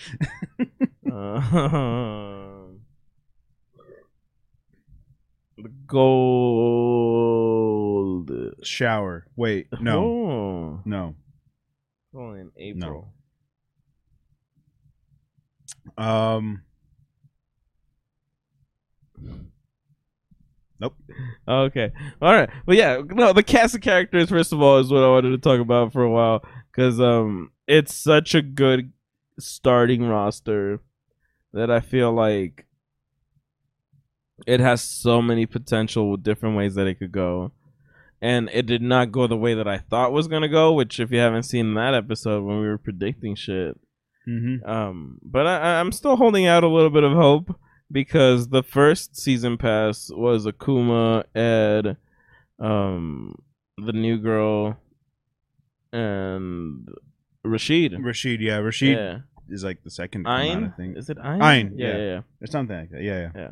um, 1.12 2.80
the 5.58 5.70
gold. 5.88 7.22
Shower. 8.64 9.26
Wait, 9.36 9.68
no, 9.82 10.04
Oh, 10.04 10.80
no. 10.86 11.16
only 12.16 12.42
in 12.42 12.52
April. 12.58 13.14
Um, 15.98 16.62
Nope. 20.80 20.96
Okay. 21.48 21.92
All 22.24 22.34
right. 22.34 22.50
But 22.66 22.76
yeah, 22.76 23.02
no, 23.08 23.34
the 23.34 23.44
cast 23.44 23.76
of 23.76 23.82
characters 23.82 24.30
first 24.30 24.52
of 24.52 24.60
all 24.64 24.80
is 24.80 24.92
what 24.92 25.04
I 25.04 25.10
wanted 25.10 25.30
to 25.30 25.38
talk 25.38 25.60
about 25.60 25.94
for 25.94 26.02
a 26.02 26.10
while 26.10 26.44
cuz 26.72 27.00
um 27.00 27.52
it's 27.68 27.94
such 27.94 28.34
a 28.34 28.42
good 28.42 28.92
starting 29.40 30.04
roster 30.04 30.80
that 31.54 31.70
I 31.72 31.80
feel 31.80 32.12
like 32.14 32.66
it 34.48 34.60
has 34.60 34.82
so 34.82 35.22
many 35.22 35.46
potential 35.46 36.18
different 36.18 36.56
ways 36.58 36.76
that 36.76 36.88
it 36.88 36.96
could 36.96 37.12
go. 37.12 37.52
And 38.22 38.50
it 38.54 38.66
did 38.68 38.82
not 38.84 39.12
go 39.12 39.26
the 39.28 39.36
way 39.38 39.54
that 39.56 39.68
I 39.68 39.80
thought 39.80 40.12
was 40.12 40.28
going 40.28 40.44
to 40.44 40.48
go, 40.48 40.74
which 40.74 41.00
if 41.00 41.12
you 41.12 41.18
haven't 41.20 41.44
seen 41.44 41.74
that 41.74 41.96
episode 41.96 42.44
when 42.44 42.60
we 42.60 42.68
were 42.68 42.78
predicting 42.78 43.36
shit, 43.36 43.80
mhm. 44.30 44.68
um, 44.68 45.18
but 45.24 45.48
I, 45.48 45.58
I- 45.58 45.80
I'm 45.80 45.92
still 45.92 46.16
holding 46.16 46.46
out 46.46 46.64
a 46.64 46.68
little 46.68 46.92
bit 46.92 47.04
of 47.04 47.14
hope 47.14 47.60
because 47.92 48.50
the 48.50 48.62
first 48.64 49.18
season 49.20 49.58
pass 49.58 50.10
was 50.14 50.46
Akuma, 50.46 51.24
Ed, 51.36 51.98
um, 52.60 53.36
the 53.78 53.92
new 53.92 54.18
girl, 54.20 54.78
and 55.92 56.88
Rashid. 57.44 57.96
Rashid. 58.00 58.40
Yeah, 58.40 58.58
Rashid 58.58 58.98
yeah, 58.98 59.18
is 59.52 59.64
like 59.64 59.84
the 59.84 59.90
second. 59.92 60.28
out, 60.28 60.40
I 60.40 60.70
think 60.78 60.98
Is 60.98 61.10
it 61.10 61.18
Ein? 61.20 61.42
Ein, 61.42 61.74
Yeah, 61.78 61.88
yeah. 61.88 61.98
yeah. 61.98 62.04
yeah. 62.06 62.22
or 62.42 62.48
something 62.48 62.78
like 62.78 62.90
that. 62.92 63.02
Yeah, 63.04 63.30
yeah. 63.36 63.52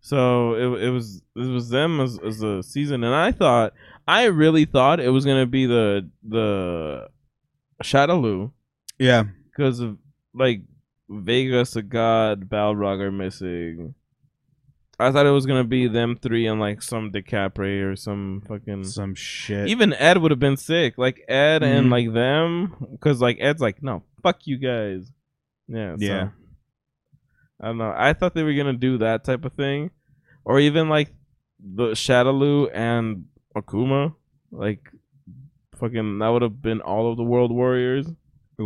So 0.00 0.54
it 0.54 0.84
it 0.86 0.90
was 0.90 1.22
it 1.36 1.46
was 1.46 1.68
them 1.68 2.00
as 2.00 2.18
as 2.18 2.42
a 2.42 2.62
season, 2.62 3.04
and 3.04 3.14
I 3.14 3.30
thought 3.32 3.72
I 4.08 4.24
really 4.24 4.64
thought 4.64 4.98
it 5.00 5.10
was 5.10 5.24
gonna 5.24 5.46
be 5.46 5.66
the 5.66 6.08
the 6.26 7.08
Shadowloo 7.82 8.50
Yeah. 8.98 9.24
because 9.50 9.80
of 9.80 9.98
like 10.34 10.62
Vega, 11.08 11.62
Sagat, 11.62 12.44
Balrog 12.48 13.00
are 13.00 13.12
missing. 13.12 13.94
I 14.98 15.10
thought 15.10 15.26
it 15.26 15.30
was 15.30 15.46
gonna 15.46 15.64
be 15.64 15.88
them 15.88 16.16
three 16.16 16.46
and 16.46 16.60
like 16.60 16.82
some 16.82 17.10
Decapre 17.10 17.90
or 17.90 17.96
some 17.96 18.42
fucking. 18.46 18.84
Some 18.84 19.14
shit. 19.14 19.68
Even 19.68 19.92
Ed 19.94 20.18
would 20.18 20.30
have 20.30 20.38
been 20.40 20.56
sick, 20.56 20.96
like 20.98 21.24
Ed 21.28 21.62
and 21.62 21.86
Mhm. 21.86 21.90
like 21.90 22.12
them, 22.12 22.76
because 22.92 23.20
like 23.20 23.38
Ed's 23.40 23.60
like, 23.62 23.82
no, 23.82 24.02
fuck 24.22 24.46
you 24.46 24.58
guys. 24.58 25.10
Yeah, 25.66 25.96
so, 25.96 26.04
Yeah. 26.04 26.28
I 27.60 27.66
don't 27.66 27.78
know. 27.78 27.94
I 27.96 28.12
thought 28.12 28.34
they 28.34 28.42
were 28.42 28.54
gonna 28.54 28.72
do 28.74 28.98
that 28.98 29.24
type 29.24 29.44
of 29.44 29.52
thing, 29.54 29.90
or 30.44 30.60
even 30.60 30.88
like 30.88 31.12
the 31.58 31.92
Shadaloo 31.92 32.70
and 32.74 33.24
Akuma, 33.56 34.14
like 34.50 34.88
fucking 35.76 36.18
that 36.18 36.28
would 36.28 36.42
have 36.42 36.60
been 36.62 36.80
all 36.80 37.10
of 37.10 37.16
the 37.16 37.22
World 37.24 37.50
Warriors 37.52 38.06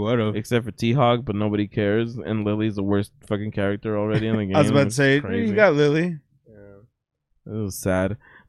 what 0.01 0.19
have? 0.19 0.37
except 0.37 0.65
for 0.65 0.71
T 0.73 0.93
Hawk, 0.93 1.21
but 1.25 1.35
nobody 1.37 1.67
cares. 1.67 2.17
And 2.17 2.45
Lily's 2.45 2.77
the 2.77 2.83
worst 2.83 3.13
fucking 3.27 3.53
character 3.53 3.99
already 3.99 4.27
in 4.27 4.37
the 4.37 4.47
game. 4.47 4.57
I 4.57 4.61
was 4.61 4.71
about 4.71 4.85
to 4.85 4.91
say 4.91 5.21
crazy. 5.21 5.49
you 5.49 5.55
got 5.55 5.75
Lily. 5.75 6.19
Yeah. 6.49 7.53
It 7.53 7.57
was 7.63 7.79
sad, 7.79 8.17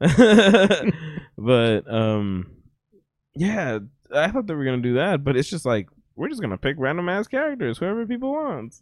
but 1.38 1.92
um, 1.92 2.50
yeah, 3.34 3.78
I 4.14 4.30
thought 4.30 4.46
they 4.46 4.54
were 4.54 4.64
gonna 4.64 4.78
do 4.78 4.94
that, 4.94 5.24
but 5.24 5.36
it's 5.36 5.48
just 5.50 5.64
like 5.66 5.88
we're 6.16 6.28
just 6.28 6.40
gonna 6.40 6.58
pick 6.58 6.76
random 6.78 7.08
ass 7.08 7.28
characters, 7.28 7.78
whoever 7.78 8.06
people 8.06 8.32
want. 8.32 8.74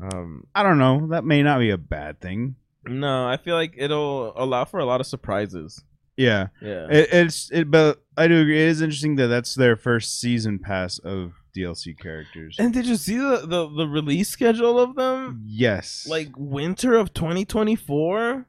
Um, 0.00 0.44
I 0.54 0.62
don't 0.62 0.78
know. 0.78 1.08
That 1.08 1.24
may 1.24 1.42
not 1.42 1.58
be 1.60 1.70
a 1.70 1.78
bad 1.78 2.20
thing. 2.20 2.56
no, 2.86 3.28
I 3.28 3.36
feel 3.36 3.54
like 3.54 3.74
it'll 3.76 4.32
allow 4.36 4.64
for 4.64 4.80
a 4.80 4.84
lot 4.84 5.00
of 5.00 5.06
surprises. 5.06 5.82
Yeah. 6.16 6.48
Yeah, 6.60 6.88
It, 6.90 7.08
it's 7.12 7.50
it, 7.52 7.70
but 7.70 8.02
I 8.16 8.28
do 8.28 8.40
agree. 8.42 8.60
It 8.62 8.68
is 8.68 8.82
interesting 8.82 9.16
that 9.16 9.28
that's 9.28 9.54
their 9.54 9.76
first 9.76 10.20
season 10.20 10.58
pass 10.58 10.98
of 10.98 11.32
DLC 11.56 11.98
characters. 11.98 12.56
and 12.58 12.72
did 12.72 12.86
you 12.86 12.96
see 12.96 13.16
the, 13.18 13.44
the 13.46 13.68
the 13.68 13.86
release 13.88 14.28
schedule 14.28 14.78
of 14.80 14.94
them? 14.96 15.42
yes, 15.46 16.06
Like 16.08 16.30
winter 16.36 16.94
of 16.94 17.12
2024. 17.14 18.46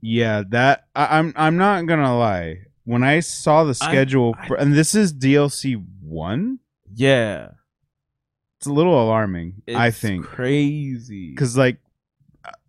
yeah, 0.00 0.42
that 0.50 0.84
I, 0.94 1.18
I'm 1.18 1.32
I'm 1.36 1.56
not 1.56 1.86
gonna 1.86 2.16
lie. 2.18 2.58
When 2.84 3.02
I 3.02 3.20
saw 3.20 3.64
the 3.64 3.74
schedule 3.74 4.34
I- 4.38 4.46
for, 4.48 4.56
and 4.56 4.74
this 4.74 4.94
is 4.94 5.12
DLC 5.14 5.82
one, 6.02 6.58
Yeah, 6.94 7.50
it's 8.58 8.66
a 8.66 8.72
little 8.72 9.00
alarming. 9.02 9.62
I 9.74 9.90
think 9.90 10.26
crazy 10.26 11.30
because 11.30 11.56
like 11.56 11.78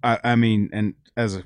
I 0.04 0.20
I 0.24 0.36
mean, 0.36 0.70
and 0.72 0.94
as 1.18 1.36
a 1.36 1.44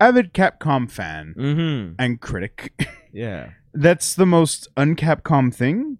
avid 0.00 0.34
Capcom 0.34 0.90
fan 0.90 1.34
Mm-hmm. 1.38 1.94
and 1.98 2.20
critic, 2.20 2.72
Yeah. 3.12 3.50
that's 3.72 4.14
the 4.14 4.26
most 4.26 4.68
uncapcom 4.76 5.54
thing 5.54 5.98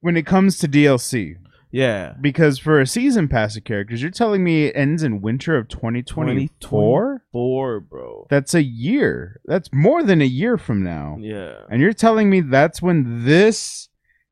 when 0.00 0.16
it 0.16 0.26
comes 0.26 0.58
to 0.58 0.68
DLC. 0.68 1.36
Yeah. 1.72 2.14
Because 2.20 2.58
for 2.58 2.80
a 2.80 2.86
season 2.86 3.28
pass 3.28 3.56
of 3.56 3.62
characters, 3.64 4.02
you're 4.02 4.10
telling 4.10 4.42
me 4.42 4.64
it 4.64 4.72
ends 4.76 5.02
in 5.04 5.20
winter 5.20 5.56
of 5.56 5.68
2024? 5.68 7.22
Four, 7.32 7.80
bro. 7.80 8.26
That's 8.28 8.54
a 8.54 8.62
year. 8.62 9.40
That's 9.44 9.68
more 9.72 10.02
than 10.02 10.20
a 10.20 10.24
year 10.26 10.58
from 10.58 10.82
now. 10.82 11.16
Yeah. 11.20 11.60
And 11.70 11.80
you're 11.80 11.92
telling 11.92 12.28
me 12.28 12.40
that's 12.40 12.82
when 12.82 13.24
this 13.24 13.88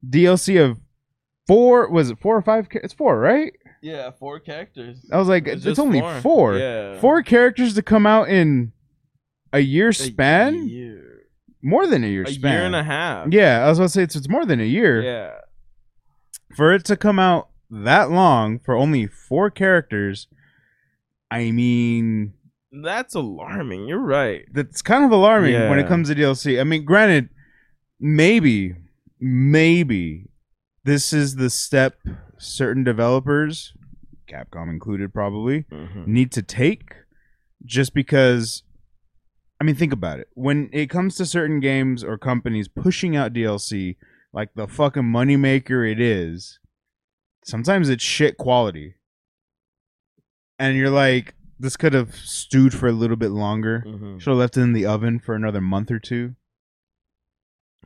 DLC 0.09 0.61
of 0.63 0.79
four 1.47 1.89
was 1.91 2.11
it 2.11 2.19
four 2.21 2.37
or 2.37 2.43
five? 2.43 2.67
It's 2.73 2.93
four, 2.95 3.19
right? 3.21 3.53
Yeah, 3.83 4.11
four 4.19 4.41
characters. 4.41 5.07
I 5.13 5.19
was 5.19 5.29
like, 5.29 5.47
It's 5.47 5.65
it's, 5.65 5.79
only 5.79 6.01
four. 6.01 6.21
four. 6.21 6.57
Yeah. 6.59 6.99
Four 7.01 7.23
characters 7.23 7.75
to 7.75 7.83
come 7.83 8.07
out 8.07 8.29
in 8.29 8.73
a 9.53 9.61
year 9.61 9.91
A 9.91 9.95
span, 9.95 10.69
year. 10.69 11.21
more 11.63 11.87
than 11.87 12.03
a 12.03 12.09
year 12.09 12.25
A 12.25 12.31
span. 12.33 12.53
year 12.53 12.63
and 12.67 12.75
a 12.75 12.83
half. 12.83 13.29
Yeah, 13.31 13.65
I 13.65 13.69
was 13.69 13.79
about 13.79 13.87
to 13.87 13.91
say 13.91 14.03
it's, 14.03 14.17
it's 14.17 14.29
more 14.29 14.45
than 14.45 14.61
a 14.61 14.65
year. 14.65 15.01
Yeah. 15.03 15.38
For 16.57 16.73
it 16.73 16.85
to 16.87 16.97
come 16.97 17.19
out 17.19 17.49
that 17.71 18.11
long 18.11 18.59
for 18.59 18.75
only 18.75 19.07
four 19.07 19.51
characters, 19.51 20.27
I 21.31 21.51
mean, 21.51 22.33
That's 22.73 23.15
alarming. 23.15 23.87
You're 23.89 23.99
right. 24.01 24.45
that's 24.53 24.83
kind 24.83 25.05
of 25.05 25.11
alarming 25.11 25.55
when 25.69 25.79
it 25.79 25.87
comes 25.89 26.09
to 26.09 26.15
DLC. 26.15 26.61
I 26.61 26.65
mean, 26.65 26.85
granted, 26.85 27.29
maybe, 28.01 28.75
maybe 29.21 30.25
this 30.85 31.13
is 31.13 31.37
the 31.37 31.51
step 31.51 31.99
certain 32.39 32.85
developers, 32.85 33.75
Capcom 34.31 34.69
included, 34.71 35.13
probably 35.13 35.65
Mm-hmm. 35.73 36.11
need 36.13 36.33
to 36.33 36.43
take 36.43 36.95
just 37.65 37.95
because. 37.95 38.63
I 39.61 39.65
mean, 39.65 39.75
think 39.75 39.93
about 39.93 40.21
it. 40.21 40.29
When 40.35 40.71
it 40.73 40.89
comes 40.89 41.17
to 41.17 41.27
certain 41.27 41.59
games 41.59 42.05
or 42.05 42.17
companies 42.17 42.69
pushing 42.69 43.17
out 43.17 43.33
DLC, 43.33 43.97
like 44.33 44.51
the 44.55 44.67
fucking 44.69 45.03
moneymaker 45.05 45.91
it 45.91 46.01
is, 46.01 46.59
sometimes 47.45 47.89
it's 47.89 48.03
shit 48.05 48.37
quality. 48.37 48.95
And 50.59 50.77
you're 50.77 50.91
like, 50.91 51.35
this 51.61 51.77
could 51.77 51.93
have 51.93 52.15
stewed 52.15 52.75
for 52.75 52.89
a 52.89 52.93
little 52.93 53.17
bit 53.17 53.31
longer. 53.31 53.85
Mm-hmm. 53.87 54.19
Should 54.19 54.31
have 54.31 54.39
left 54.39 54.57
it 54.57 54.63
in 54.63 54.73
the 54.73 54.87
oven 54.87 55.19
for 55.19 55.35
another 55.35 55.61
month 55.61 55.91
or 55.91 55.99
two. 55.99 56.35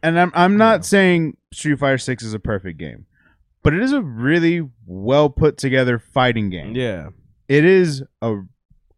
And 0.03 0.19
I'm 0.19 0.33
I'm 0.35 0.57
not 0.57 0.79
Yeah. 0.81 0.83
saying 0.83 1.37
Street 1.53 1.79
Fighter 1.79 1.99
6 1.99 2.23
is 2.25 2.35
a 2.35 2.39
perfect 2.41 2.79
game, 2.79 3.07
but 3.63 3.73
it 3.75 3.81
is 3.83 3.93
a 3.93 4.03
really 4.03 4.69
well 4.87 5.31
put 5.31 5.57
together 5.59 5.99
fighting 5.99 6.51
game 6.51 6.75
Yeah. 6.75 7.11
it 7.49 7.65
is 7.65 8.03
a 8.21 8.41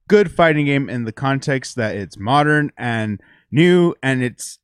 good 0.09 0.31
fighting 0.33 0.67
game 0.67 0.89
in 0.89 1.05
the 1.05 1.13
context 1.13 1.77
that 1.77 1.95
it's 1.97 2.17
modern 2.19 2.71
and 2.79 3.21
new 3.51 3.95
and 4.03 4.23
it's 4.23 4.59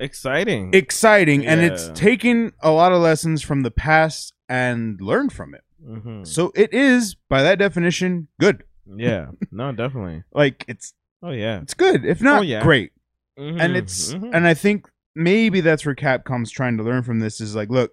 Exciting. 0.00 0.74
exciting 0.74 1.46
and 1.46 1.60
it's 1.60 1.86
Yeah. 1.88 1.94
taken 1.94 2.52
a 2.60 2.70
lot 2.70 2.92
of 2.92 3.00
lessons 3.00 3.42
from 3.42 3.62
the 3.62 3.70
past 3.70 4.32
and 4.48 5.00
learned 5.00 5.32
from 5.32 5.54
it. 5.54 5.62
mm-hmm. 5.86 6.24
So 6.24 6.52
it 6.54 6.72
is 6.74 7.14
by 7.28 7.42
that 7.42 7.58
definition 7.58 8.28
good. 8.40 8.64
Yeah. 8.86 9.28
No, 9.50 9.72
definitely. 9.72 10.24
Like 10.32 10.64
it's 10.68 10.94
Oh 11.22 11.30
yeah. 11.30 11.60
it's 11.62 11.74
good 11.74 12.04
if 12.04 12.20
not 12.20 12.40
Oh, 12.40 12.42
yeah. 12.42 12.62
great. 12.62 12.92
Mhm, 13.38 13.60
And 13.60 13.76
it's 13.76 14.12
mhm. 14.14 14.30
and 14.34 14.46
I 14.46 14.54
think 14.54 14.88
maybe 15.14 15.60
that's 15.60 15.86
where 15.86 15.94
Capcom's 15.94 16.50
trying 16.50 16.76
to 16.78 16.82
learn 16.82 17.02
from 17.02 17.20
this 17.20 17.40
is 17.40 17.54
like 17.54 17.70
look 17.70 17.92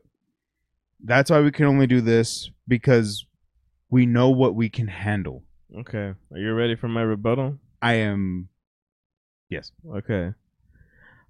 that's 1.04 1.30
why 1.32 1.40
we 1.42 1.52
can 1.52 1.66
only 1.66 1.88
do 1.88 2.02
this 2.02 2.50
because 2.68 3.26
we 3.90 4.06
know 4.06 4.30
what 4.30 4.56
we 4.56 4.70
can 4.70 4.88
handle. 4.88 5.44
okay. 5.80 6.14
Are 6.32 6.38
you 6.38 6.54
ready 6.54 6.76
for 6.76 6.88
my 6.88 7.02
rebuttal? 7.02 7.58
I 7.82 7.94
am. 7.94 8.50
Yes. 9.50 9.72
Okay. 9.90 10.34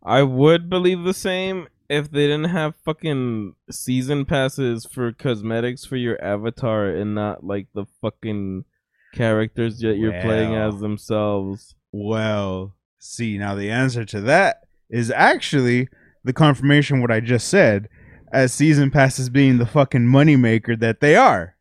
I 0.04 0.24
would 0.24 0.70
believe 0.70 1.04
the 1.04 1.14
same 1.14 1.68
if 1.90 2.10
they 2.10 2.28
didn't 2.28 2.50
have 2.50 2.76
fucking 2.86 3.56
season 3.70 4.26
passes 4.26 4.86
for 4.86 5.12
cosmetics 5.12 5.86
for 5.86 5.98
your 5.98 6.24
avatar 6.24 6.88
and 6.88 7.14
not 7.14 7.44
like 7.44 7.68
the 7.74 7.86
fucking 8.02 8.66
characters 9.14 9.80
that 9.80 9.98
you're 9.98 10.22
playing 10.22 10.56
as 10.56 10.80
themselves. 10.80 11.76
Well, 11.92 12.76
see, 12.98 13.38
now 13.38 13.56
the 13.56 13.70
answer 13.70 14.06
to 14.06 14.22
that 14.22 14.62
is 14.90 15.12
actually 15.12 15.90
the 16.24 16.34
confirmation 16.34 17.02
what 17.02 17.12
I 17.12 17.20
just 17.20 17.50
said, 17.50 17.90
as 18.32 18.54
season 18.54 18.90
passes 18.92 19.30
being 19.30 19.58
the 19.58 19.66
fucking 19.66 20.06
moneymaker 20.06 20.80
that 20.80 21.02
they 21.02 21.16
are. 21.16 21.56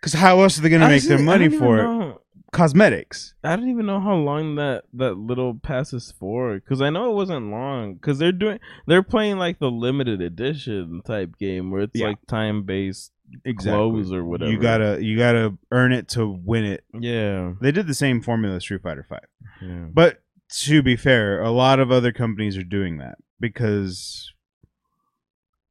Because 0.00 0.12
how 0.12 0.40
else 0.40 0.58
are 0.58 0.62
they 0.62 0.68
gonna 0.68 0.88
make 0.88 1.02
their 1.02 1.18
money 1.18 1.48
for 1.48 1.78
it? 1.80 2.16
Cosmetics. 2.52 3.34
I 3.44 3.56
don't 3.56 3.68
even 3.68 3.86
know 3.86 4.00
how 4.00 4.14
long 4.14 4.54
that 4.54 4.84
that 4.94 5.14
little 5.18 5.54
pass 5.54 5.92
is 5.92 6.12
for 6.18 6.54
because 6.54 6.80
I 6.80 6.90
know 6.90 7.10
it 7.10 7.14
wasn't 7.14 7.50
long 7.50 7.94
because 7.94 8.18
they're 8.18 8.32
doing 8.32 8.60
they're 8.86 9.02
playing 9.02 9.36
like 9.38 9.58
the 9.58 9.70
limited 9.70 10.20
edition 10.22 11.02
type 11.04 11.36
game 11.38 11.70
where 11.70 11.82
it's 11.82 11.98
Yeah. 11.98 12.08
like 12.08 12.18
time 12.26 12.62
based 12.62 13.12
clothes 13.58 14.12
or 14.12 14.24
whatever. 14.24 14.50
You 14.50 14.58
gotta 14.60 14.98
you 15.02 15.18
gotta 15.18 15.56
earn 15.72 15.92
it 15.92 16.08
to 16.10 16.26
win 16.26 16.64
it. 16.64 16.84
yeah 16.98 17.54
They 17.60 17.72
did 17.72 17.86
the 17.88 17.94
same 17.94 18.22
formula 18.22 18.56
as 18.56 18.62
Street 18.62 18.82
Fighter 18.82 19.04
Five. 19.08 19.26
yeah 19.60 19.86
But 19.92 20.22
to 20.60 20.82
be 20.82 20.94
fair, 20.96 21.42
a 21.42 21.50
lot 21.50 21.80
of 21.80 21.90
other 21.90 22.12
companies 22.12 22.56
are 22.56 22.62
doing 22.64 22.98
that 22.98 23.18
because 23.40 24.32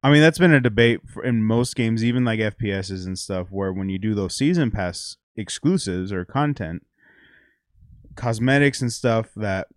I 0.03 0.11
mean 0.11 0.21
that's 0.21 0.37
been 0.37 0.53
a 0.53 0.59
debate 0.61 0.99
for, 1.07 1.23
in 1.23 1.43
most 1.43 1.75
games, 1.75 2.03
even 2.03 2.25
like 2.25 2.39
FPSs 2.39 3.05
and 3.07 3.17
stuff, 3.17 3.47
where 3.49 3.73
when 3.73 3.89
you 3.89 3.97
do 3.97 4.13
those 4.13 4.35
season 4.35 4.69
pass 4.69 5.15
exclusives 5.35 6.11
or 6.11 6.25
content, 6.25 6.85
cosmetics 8.15 8.81
and 8.81 8.91
stuff 8.91 9.29
that 9.35 9.67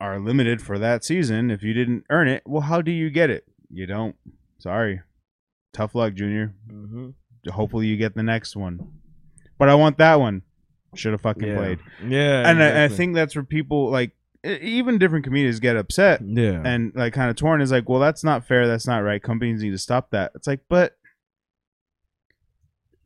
are 0.00 0.18
limited 0.18 0.60
for 0.60 0.78
that 0.78 1.04
season, 1.04 1.50
if 1.50 1.62
you 1.62 1.72
didn't 1.74 2.04
earn 2.10 2.28
it, 2.28 2.42
well, 2.44 2.62
how 2.62 2.82
do 2.82 2.90
you 2.90 3.10
get 3.10 3.30
it? 3.30 3.44
You 3.70 3.86
don't. 3.86 4.16
Sorry. 4.58 5.00
Tough 5.72 5.94
luck, 5.94 6.14
Junior. 6.14 6.54
hmm 6.68 7.10
Hopefully 7.48 7.88
you 7.88 7.96
get 7.96 8.14
the 8.14 8.22
next 8.22 8.54
one. 8.54 8.78
But 9.58 9.68
I 9.68 9.74
want 9.74 9.98
that 9.98 10.20
one. 10.20 10.42
Should 10.94 11.12
have 11.12 11.22
fucking 11.22 11.48
yeah. 11.48 11.56
played 11.56 11.78
yeah 12.06 12.48
and 12.50 12.62
I, 12.62 12.84
I 12.84 12.88
think 12.88 13.14
that's 13.14 13.34
where 13.34 13.44
people 13.44 13.90
like 13.90 14.12
even 14.44 14.98
different 14.98 15.24
communities 15.24 15.58
get 15.58 15.74
upset 15.74 16.20
yeah 16.22 16.60
and 16.62 16.92
like 16.94 17.14
kind 17.14 17.30
of 17.30 17.36
torn 17.36 17.62
is 17.62 17.72
like 17.72 17.88
well 17.88 17.98
that's 17.98 18.22
not 18.22 18.46
fair 18.46 18.66
that's 18.66 18.86
not 18.86 18.98
right 18.98 19.22
companies 19.22 19.62
need 19.62 19.70
to 19.70 19.78
stop 19.78 20.10
that 20.10 20.32
it's 20.34 20.46
like 20.46 20.60
but 20.68 20.96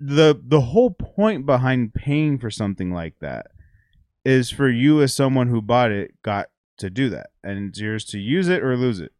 the 0.00 0.38
the 0.46 0.60
whole 0.60 0.90
point 0.90 1.46
behind 1.46 1.94
paying 1.94 2.38
for 2.38 2.50
something 2.50 2.92
like 2.92 3.18
that 3.20 3.46
is 4.24 4.50
for 4.50 4.68
you 4.68 5.00
as 5.02 5.14
someone 5.14 5.48
who 5.48 5.62
bought 5.62 5.90
it 5.90 6.20
got 6.22 6.48
to 6.78 6.90
do 6.90 7.08
that. 7.10 7.30
And 7.42 7.68
it's 7.70 7.80
yours 7.80 8.04
to 8.06 8.18
use 8.18 8.48
it 8.48 8.62
or 8.62 8.76
lose 8.76 9.00
it. 9.00 9.12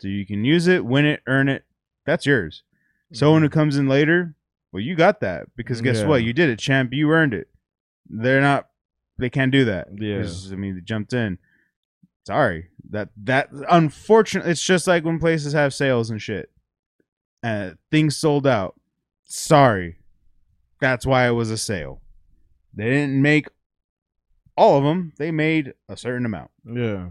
So 0.00 0.08
you 0.08 0.26
can 0.26 0.44
use 0.44 0.66
it 0.66 0.84
win 0.84 1.04
it 1.06 1.20
earn 1.26 1.48
it. 1.48 1.64
That's 2.06 2.26
yours. 2.26 2.62
Someone 3.12 3.42
who 3.42 3.48
comes 3.48 3.76
in 3.76 3.88
later 3.88 4.34
well 4.72 4.82
you 4.82 4.94
got 4.96 5.20
that 5.20 5.46
because 5.56 5.80
guess 5.80 5.98
Yeah. 6.00 6.06
what 6.06 6.24
you 6.24 6.32
did 6.32 6.50
it. 6.50 6.58
Champ 6.58 6.92
you 6.92 7.10
earned 7.12 7.34
it. 7.34 7.48
They're 8.08 8.40
not 8.40 8.68
they 9.18 9.30
can't 9.30 9.52
do 9.52 9.64
that 9.66 9.88
Yeah. 9.96 10.26
i 10.52 10.56
mean 10.56 10.74
they 10.74 10.80
jumped 10.80 11.12
in. 11.12 11.38
Sorry. 12.26 12.70
That 12.90 13.10
that 13.24 13.50
unfortunately 13.70 14.50
it's 14.50 14.62
just 14.64 14.86
like 14.88 15.04
when 15.04 15.20
places 15.20 15.52
have 15.52 15.72
sales 15.74 16.10
and 16.10 16.20
shit. 16.20 16.50
Uh 17.44 17.72
things 17.92 18.16
sold 18.16 18.46
out. 18.46 18.74
Sorry 19.26 19.98
that's 20.80 21.06
why 21.06 21.26
it 21.26 21.32
was 21.32 21.50
a 21.50 21.58
sale. 21.58 22.00
They 22.74 22.88
didn't 22.88 23.20
make 23.20 23.46
all 24.56 24.78
of 24.78 24.84
them 24.84 25.12
they 25.18 25.30
made 25.30 25.74
a 25.88 25.96
certain 25.96 26.26
amount. 26.26 26.50
Yeah. 26.64 27.08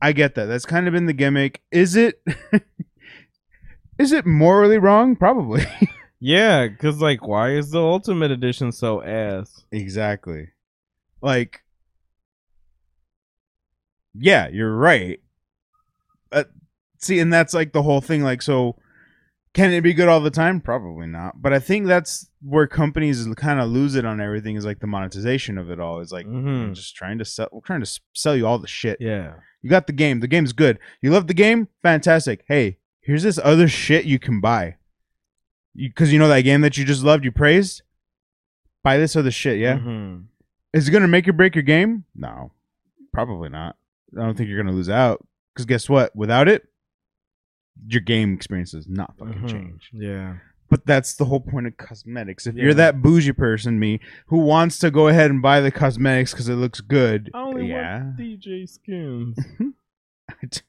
I 0.00 0.12
get 0.12 0.34
that. 0.34 0.46
That's 0.46 0.66
kind 0.66 0.86
of 0.86 0.92
been 0.92 1.06
the 1.06 1.12
gimmick. 1.12 1.62
Is 1.70 1.96
it 1.96 2.22
is 3.98 4.12
it 4.12 4.26
morally 4.26 4.78
wrong? 4.78 5.16
Probably. 5.16 5.64
Yeah 6.20 6.68
because 6.68 7.02
like 7.02 7.26
why 7.26 7.50
is 7.50 7.70
the 7.70 7.82
ultimate 7.82 8.30
edition 8.30 8.72
so 8.72 9.02
ass? 9.02 9.64
Exactly. 9.70 10.48
Like, 11.24 11.62
yeah, 14.14 14.48
you're 14.48 14.76
right. 14.76 15.20
Uh, 16.30 16.44
see, 16.98 17.18
and 17.18 17.32
that's 17.32 17.54
like 17.54 17.72
the 17.72 17.82
whole 17.82 18.02
thing. 18.02 18.22
Like, 18.22 18.42
so 18.42 18.76
can 19.54 19.72
it 19.72 19.80
be 19.80 19.94
good 19.94 20.08
all 20.08 20.20
the 20.20 20.30
time? 20.30 20.60
Probably 20.60 21.06
not. 21.06 21.40
But 21.40 21.52
I 21.54 21.58
think 21.60 21.86
that's 21.86 22.28
where 22.42 22.66
companies 22.66 23.26
kind 23.36 23.60
of 23.60 23.70
lose 23.70 23.94
it 23.94 24.04
on 24.04 24.20
everything. 24.20 24.56
Is 24.56 24.64
like 24.66 24.80
the 24.80 24.86
monetization 24.86 25.56
of 25.56 25.70
it 25.70 25.80
all. 25.80 26.00
Is 26.00 26.12
like 26.12 26.26
Mhm. 26.26 26.68
we're 26.68 26.74
just 26.74 26.94
trying 26.96 27.18
to 27.18 27.24
sell. 27.24 27.48
We're 27.52 27.60
trying 27.60 27.82
to 27.82 28.00
sell 28.12 28.36
you 28.36 28.46
all 28.46 28.58
the 28.58 28.66
shit. 28.66 29.00
yeah 29.00 29.34
You 29.62 29.70
got 29.70 29.86
the 29.86 29.92
game. 29.94 30.20
The 30.20 30.28
game's 30.28 30.52
good. 30.52 30.78
You 31.00 31.10
love 31.10 31.26
the 31.28 31.34
game? 31.34 31.68
Fantastic. 31.82 32.44
Hey, 32.48 32.78
here's 33.00 33.22
this 33.22 33.38
other 33.42 33.66
shit 33.68 34.04
you 34.04 34.18
can 34.18 34.40
buy. 34.40 34.76
Because 35.76 36.12
you, 36.12 36.18
know 36.18 36.28
that 36.28 36.42
game 36.42 36.60
that 36.60 36.76
you 36.76 36.84
just 36.84 37.02
loved, 37.02 37.24
you 37.24 37.32
praised? 37.32 37.82
Buy 38.82 38.96
this 38.98 39.16
other 39.16 39.30
shit, 39.30 39.58
yeah? 39.58 39.78
Mhm. 39.78 40.24
Is 40.72 40.88
it 40.88 40.90
going 40.90 41.02
to 41.02 41.08
make 41.08 41.26
or 41.26 41.32
break 41.32 41.54
your 41.54 41.62
game? 41.62 42.04
No. 42.14 42.52
Probably 43.12 43.48
not. 43.48 43.76
I 44.16 44.20
don't 44.24 44.36
think 44.36 44.48
you're 44.48 44.58
going 44.62 44.70
to 44.70 44.76
lose 44.76 44.90
out. 44.90 45.26
Because 45.54 45.66
guess 45.66 45.88
what? 45.88 46.14
Without 46.14 46.48
it, 46.48 46.68
your 47.88 48.00
game 48.00 48.34
experience 48.34 48.72
does 48.72 48.88
not 48.88 49.16
fucking 49.18 49.42
Mhm. 49.42 49.48
change. 49.50 49.90
yeah 49.92 50.36
But 50.70 50.86
that's 50.86 51.14
the 51.14 51.26
whole 51.26 51.40
point 51.40 51.66
of 51.66 51.76
cosmetics. 51.76 52.46
If 52.46 52.54
Yeah. 52.56 52.64
you're 52.64 52.74
that 52.74 53.02
bougie 53.02 53.32
person, 53.32 53.78
me, 53.78 54.00
who 54.26 54.38
wants 54.38 54.78
to 54.80 54.90
go 54.90 55.08
ahead 55.08 55.30
and 55.30 55.40
buy 55.42 55.60
the 55.60 55.70
cosmetics 55.70 56.32
because 56.32 56.48
it 56.48 56.54
looks 56.56 56.80
good, 56.80 57.30
I 57.34 57.38
only 57.42 57.68
yeah. 57.68 58.02
want 58.04 58.16
Dee 58.16 58.36
Jay 58.36 58.66
skins 58.66 59.38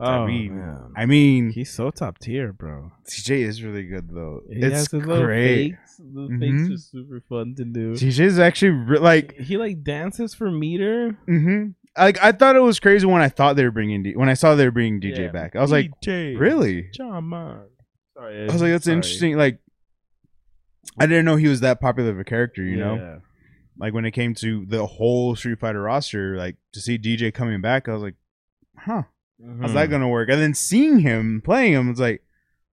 I 0.00 0.16
oh 0.16 0.26
mean, 0.26 0.56
man 0.56 0.92
I 0.96 1.06
mean, 1.06 1.50
he's 1.50 1.70
so 1.70 1.90
top 1.90 2.18
tier 2.18 2.52
bro 2.52 2.90
Dee 3.06 3.22
Jay 3.22 3.42
is 3.42 3.62
really 3.62 3.84
good 3.84 4.08
though. 4.08 4.42
He 4.50 4.60
it's 4.60 4.72
has 4.74 4.90
his 4.90 5.06
little 5.06 5.24
great. 5.26 5.72
fakes. 5.72 5.96
The 5.98 6.28
Mhm. 6.28 6.40
fakes 6.40 6.70
are 6.70 6.78
super 6.78 7.20
fun 7.28 7.54
to 7.56 7.64
do. 7.64 7.94
Dee 7.96 8.10
Jay 8.10 8.24
is 8.24 8.38
actually 8.38 8.70
re- 8.72 8.98
like, 8.98 9.34
he 9.38 9.56
like 9.58 9.84
dances 9.84 10.34
for 10.34 10.50
meter. 10.50 11.12
hmm 11.26 11.68
like 11.98 12.18
I 12.22 12.32
thought 12.32 12.56
it 12.56 12.60
was 12.60 12.80
crazy 12.80 13.06
when 13.06 13.20
I 13.22 13.28
thought 13.28 13.56
they 13.56 13.64
were 13.64 13.70
bringing 13.70 14.02
D- 14.02 14.16
when 14.16 14.28
I 14.28 14.34
saw 14.34 14.54
they 14.54 14.64
were 14.64 14.70
bringing 14.70 15.00
Dee 15.00 15.12
Jay 15.12 15.24
Yeah. 15.24 15.30
back. 15.32 15.56
I 15.56 15.60
was 15.60 15.70
like, 15.70 15.90
Dee 16.00 16.06
Jay, 16.10 16.34
really? 16.36 16.90
On. 17.00 17.64
Sorry, 18.14 18.42
I 18.42 18.44
was 18.52 18.60
like, 18.62 18.70
that's 18.72 18.84
sorry. 18.84 18.96
interesting. 18.96 19.36
Like, 19.36 19.58
I 20.98 21.06
didn't 21.06 21.24
know 21.24 21.36
he 21.36 21.48
was 21.48 21.60
that 21.60 21.80
popular 21.80 22.10
of 22.10 22.18
a 22.18 22.24
character. 22.24 22.62
You 22.62 22.76
know, 22.76 23.20
like 23.78 23.94
when 23.94 24.04
it 24.04 24.10
came 24.12 24.34
to 24.36 24.64
the 24.66 24.86
whole 24.86 25.34
Street 25.36 25.60
Fighter 25.60 25.82
roster, 25.82 26.36
like 26.36 26.56
to 26.72 26.80
see 26.80 26.98
Dee 26.98 27.16
Jay 27.16 27.30
coming 27.30 27.60
back, 27.60 27.88
I 27.88 27.92
was 27.92 28.02
like, 28.02 28.14
huh, 28.78 29.02
how's 29.60 29.72
that 29.74 29.88
Mhm. 29.88 29.90
gonna 29.90 30.08
work? 30.08 30.28
And 30.28 30.40
then 30.40 30.54
seeing 30.54 31.00
him 31.00 31.40
playing 31.44 31.72
him, 31.72 31.90
it's 31.90 32.00
like, 32.00 32.22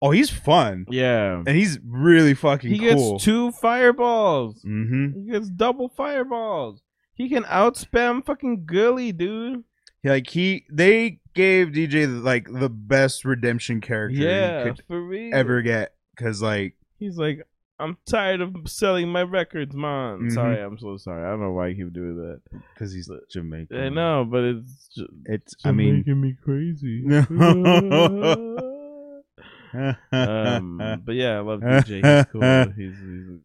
oh, 0.02 0.10
he's 0.10 0.30
fun 0.30 0.84
Yeah. 0.90 1.42
and 1.46 1.56
he's 1.56 1.78
really 1.84 2.34
fucking 2.34 2.70
He 2.70 2.78
cool. 2.78 3.12
gets 3.14 3.24
two 3.24 3.52
fireballs. 3.52 4.62
mm-hmm. 4.64 5.20
He 5.26 5.30
gets 5.32 5.48
double 5.48 5.88
fireballs. 5.88 6.82
He 7.14 7.28
can 7.28 7.44
outspam 7.44 8.24
fucking 8.24 8.64
Guile, 8.66 9.12
dude. 9.12 9.64
Like 10.04 10.28
he, 10.28 10.64
they 10.70 11.20
gave 11.34 11.72
Dee 11.72 11.86
Jay 11.86 12.06
like 12.06 12.48
the 12.52 12.68
best 12.68 13.24
redemption 13.24 13.80
character 13.80 14.18
Yeah, 14.18 14.64
he 14.64 14.70
could 14.70 14.82
for 14.88 15.00
real. 15.00 15.34
ever 15.34 15.62
get. 15.62 15.94
Cause 16.18 16.42
like, 16.42 16.74
He's 16.98 17.16
like, 17.18 17.46
I'm 17.78 17.96
tired 18.08 18.40
of 18.40 18.54
selling 18.66 19.08
my 19.08 19.22
records, 19.22 19.74
man. 19.74 20.20
Mhm. 20.20 20.32
Sorry, 20.32 20.60
I'm 20.60 20.78
so 20.78 20.96
sorry. 20.96 21.24
I 21.24 21.30
don't 21.30 21.40
know 21.40 21.52
why 21.52 21.70
he 21.70 21.74
keep 21.76 21.92
doing 21.92 22.16
that. 22.16 22.40
cause 22.78 22.92
he's 22.92 23.10
Jamaican. 23.30 23.76
I 23.78 23.88
know, 23.88 24.24
but 24.28 24.42
it's 24.44 24.88
just, 24.94 25.08
It's. 25.26 25.54
I 25.64 25.72
mean. 25.72 25.98
making 25.98 26.20
me 26.20 26.36
crazy. 26.44 27.04
um, 30.12 31.02
but 31.04 31.14
yeah, 31.14 31.36
I 31.36 31.40
love 31.40 31.60
Dee 31.60 32.00
Jay. 32.00 32.16
He's 32.16 32.26
cool. 32.32 32.42
He's, 32.76 32.96
he's 32.98 33.28
a 33.28 33.38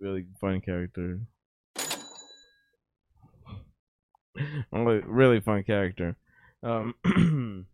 really 0.00 0.26
fun 0.40 0.60
character. 0.60 1.20
Really, 4.72 5.00
really 5.06 5.40
fun 5.40 5.62
character. 5.64 6.16
Um, 6.62 6.94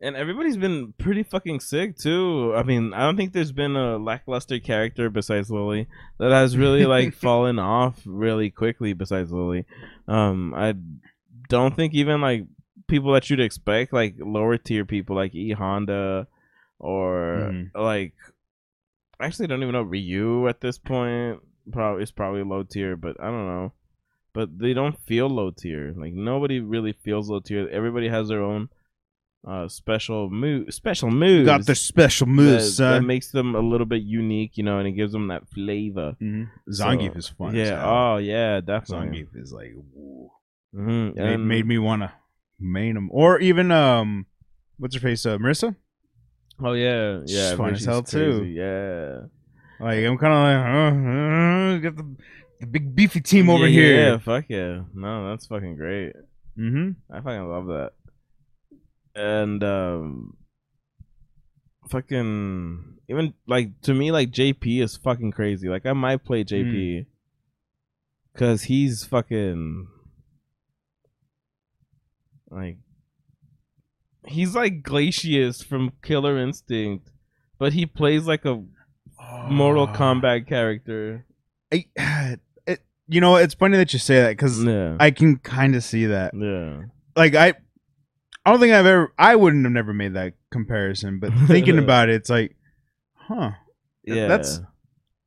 and 0.00 0.14
everybody's 0.16 0.56
been 0.56 0.92
pretty 0.98 1.22
fucking 1.22 1.60
sick 1.60 1.96
too. 1.96 2.52
I 2.54 2.62
mean, 2.62 2.92
I 2.92 3.00
don't 3.00 3.16
think 3.16 3.32
there's 3.32 3.52
been 3.52 3.76
a 3.76 3.96
lackluster 3.96 4.58
character 4.60 5.08
besides 5.10 5.50
Lily 5.50 5.88
that 6.18 6.30
has 6.32 6.56
really 6.56 6.84
like 6.86 7.14
fallen 7.26 7.58
off 7.58 8.00
really 8.04 8.50
quickly. 8.50 8.92
Besides 8.92 9.32
Lily, 9.32 9.64
um, 10.06 10.52
I 10.54 10.74
don't 11.48 11.74
think 11.74 11.94
even 11.94 12.20
like 12.20 12.44
people 12.88 13.12
that 13.14 13.28
you'd 13.30 13.40
expect, 13.40 13.92
like 13.92 14.16
lower 14.18 14.58
tier 14.58 14.84
people 14.84 15.16
like 15.16 15.34
E 15.34 15.52
Honda 15.52 16.26
or 16.78 17.50
Mhm. 17.52 17.70
like 17.74 18.12
I 19.18 19.24
actually 19.26 19.46
don't 19.46 19.62
even 19.62 19.72
know 19.72 19.82
Ryu 19.82 20.46
at 20.46 20.60
this 20.60 20.76
point. 20.76 21.40
Probably 21.72 22.02
it's 22.02 22.12
probably 22.12 22.42
low 22.44 22.62
tier, 22.64 22.96
but 22.96 23.16
I 23.18 23.24
don't 23.26 23.46
know. 23.46 23.72
But 24.36 24.58
they 24.58 24.72
don't 24.74 24.98
feel 25.00 25.28
low 25.28 25.50
tier. 25.50 25.92
Like 25.96 26.12
nobody 26.12 26.60
really 26.60 26.92
feels 26.92 27.28
low 27.30 27.40
tier. 27.40 27.68
Everybody 27.68 28.08
has 28.08 28.28
their 28.28 28.42
own 28.42 28.68
uh, 29.48 29.68
special 29.68 30.28
move, 30.28 30.72
special 30.74 31.10
moves. 31.10 31.46
Got 31.46 31.66
their 31.66 31.74
special 31.74 32.26
that, 32.26 32.32
moves, 32.32 32.76
that 32.78 32.96
son. 32.98 33.06
makes 33.06 33.30
them 33.30 33.54
a 33.54 33.60
little 33.60 33.86
bit 33.86 34.02
unique, 34.02 34.56
you 34.58 34.64
know, 34.64 34.78
and 34.78 34.86
it 34.88 34.92
gives 34.92 35.12
them 35.12 35.28
that 35.28 35.48
flavor. 35.54 36.16
Mhm. 36.20 36.48
Zangief 36.68 37.12
So, 37.12 37.18
is 37.18 37.28
fun. 37.28 37.54
Yeah. 37.54 37.82
Oh, 37.84 38.16
yeah, 38.18 38.60
definitely. 38.60 39.22
Zangief 39.24 39.28
is 39.42 39.52
like 39.52 39.72
woo. 39.94 40.30
Mhm, 40.74 41.14
Made, 41.16 41.24
and- 41.34 41.48
made 41.48 41.66
me 41.66 41.78
wanna 41.78 42.12
main 42.58 42.96
him, 42.96 43.08
or 43.12 43.38
even 43.38 43.70
um, 43.70 44.26
what's 44.78 44.94
her 44.96 45.00
face, 45.00 45.24
uh, 45.24 45.38
Marisa. 45.38 45.74
Oh 46.58 46.72
yeah, 46.72 47.20
She's 47.26 47.36
yeah. 47.36 47.56
fun 47.56 47.72
as 47.72 47.78
she's 47.78 47.86
hell, 47.86 48.02
too. 48.02 48.44
Yeah. 48.44 49.26
Like 49.78 50.04
I'm 50.04 50.18
kind 50.18 50.32
of 50.34 50.40
like, 50.46 50.60
uh, 50.74 51.16
uh, 51.16 51.78
got 51.78 51.96
the, 51.96 52.16
the 52.60 52.66
big 52.66 52.94
beefy 52.94 53.20
team 53.20 53.50
over 53.50 53.66
Yeah, 53.66 53.80
here. 53.80 53.96
Yeah, 53.96 54.18
fuck 54.18 54.44
yeah. 54.48 54.82
No, 54.94 55.30
that's 55.30 55.46
fucking 55.46 55.76
great. 55.76 56.12
Mm-hmm. 56.58 56.92
I 57.12 57.20
fucking 57.20 57.48
love 57.48 57.66
that. 57.66 57.92
And 59.14 59.62
um 59.64 60.36
fucking 61.88 62.98
even 63.08 63.34
like 63.46 63.80
to 63.82 63.94
me 63.94 64.10
like 64.10 64.30
JP 64.30 64.82
is 64.82 64.96
fucking 64.96 65.32
crazy. 65.32 65.68
Like 65.68 65.86
I 65.86 65.92
might 65.92 66.24
play 66.24 66.44
JP 66.44 67.06
cuz 68.36 68.64
he's 68.64 69.04
fucking 69.04 69.88
like 72.50 72.78
he's 74.26 74.54
like 74.54 74.82
Glacius 74.82 75.64
from 75.64 75.92
Killer 76.02 76.38
Instinct, 76.38 77.10
but 77.58 77.72
he 77.72 77.86
plays 77.86 78.26
like 78.26 78.44
a 78.44 78.62
Mortal 79.48 79.86
Kombat 79.88 80.46
character. 80.46 81.24
I, 81.72 81.86
you 83.08 83.20
know, 83.20 83.36
it's 83.36 83.54
funny 83.54 83.76
that 83.76 83.92
you 83.92 83.98
say 83.98 84.20
that 84.22 84.30
because 84.30 84.62
Yeah. 84.64 84.96
I 84.98 85.10
can 85.10 85.36
kind 85.38 85.74
of 85.76 85.82
see 85.84 86.06
that. 86.06 86.32
yeah. 86.34 86.82
Like 87.14 87.34
I, 87.34 87.54
I 88.44 88.50
don't 88.50 88.60
think 88.60 88.72
I've 88.74 88.86
ever. 88.86 89.12
I 89.18 89.36
wouldn't 89.36 89.64
have 89.64 89.72
never 89.72 89.92
made 89.94 90.14
that 90.14 90.34
comparison, 90.50 91.18
but 91.20 91.32
thinking 91.46 91.78
about 91.78 92.08
it, 92.08 92.16
it's 92.16 92.30
like, 92.30 92.56
huh, 93.14 93.52
Yeah. 94.04 94.28
That's- 94.28 94.60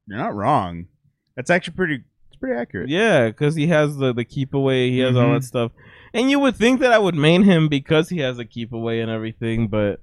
you're 0.08 0.18
not 0.18 0.34
wrong. 0.36 0.88
That's 1.36 1.50
actually 1.52 1.76
pretty. 1.76 2.04
It's 2.30 2.38
pretty 2.40 2.60
accurate. 2.60 2.90
Yeah, 2.90 3.28
because 3.28 3.54
he 3.56 3.68
has 3.68 3.98
the 3.98 4.12
the 4.14 4.26
keep 4.26 4.54
away, 4.56 4.90
he 4.90 5.00
has 5.00 5.16
all 5.16 5.26
Mhm. 5.28 5.36
that 5.36 5.44
stuff, 5.44 5.72
and 6.14 6.32
you 6.32 6.40
would 6.40 6.56
think 6.56 6.80
that 6.80 6.92
I 6.92 6.98
would 6.98 7.14
main 7.16 7.44
him 7.44 7.68
because 7.70 8.10
he 8.10 8.18
has 8.20 8.40
a 8.40 8.46
keep 8.46 8.74
away 8.74 9.02
and 9.02 9.12
everything, 9.12 9.68
but 9.68 10.00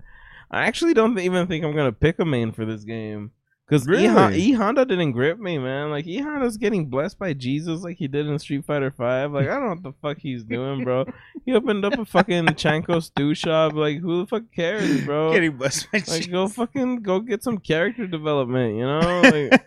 I 0.50 0.66
actually 0.66 0.94
don't 0.94 1.18
even 1.18 1.46
think 1.48 1.64
I'm 1.64 1.74
gonna 1.74 1.90
pick 1.92 2.18
a 2.20 2.24
main 2.24 2.52
for 2.52 2.64
this 2.64 2.84
game 2.84 3.32
because 3.68 3.86
Really? 3.86 4.36
E 4.40 4.52
Honda 4.52 4.84
didn't 4.84 5.12
grip 5.12 5.38
me, 5.38 5.58
man. 5.58 5.90
Like 5.90 6.06
E 6.06 6.18
Honda's 6.18 6.56
getting 6.56 6.86
blessed 6.86 7.18
by 7.18 7.32
Jesus 7.32 7.82
like 7.82 7.96
he 7.96 8.06
did 8.08 8.26
in 8.26 8.38
Street 8.38 8.64
Fighter 8.64 8.90
Five. 8.90 9.32
Like 9.32 9.48
I 9.48 9.54
don't 9.54 9.62
know 9.62 9.68
what 9.70 9.82
the 9.82 9.92
fuck 10.00 10.18
he's 10.18 10.44
doing, 10.44 10.84
bro. 10.84 11.04
He 11.44 11.52
opened 11.52 11.84
up 11.84 11.98
a 11.98 12.04
fucking 12.04 12.46
Chanko 12.46 13.02
stew 13.02 13.34
shop. 13.34 13.72
Like 13.74 13.98
who 14.00 14.20
the 14.20 14.26
fuck 14.26 14.44
cares, 14.54 15.04
bro? 15.04 15.32
Getting 15.32 15.56
blessed 15.56 15.90
by 15.92 15.98
Like 15.98 16.04
Jesus. 16.06 16.26
go 16.26 16.48
fucking 16.48 17.02
go 17.02 17.20
get 17.20 17.42
some 17.42 17.58
character 17.58 18.06
development, 18.06 18.76
you 18.76 18.84
know? 18.84 19.50
Like 19.50 19.62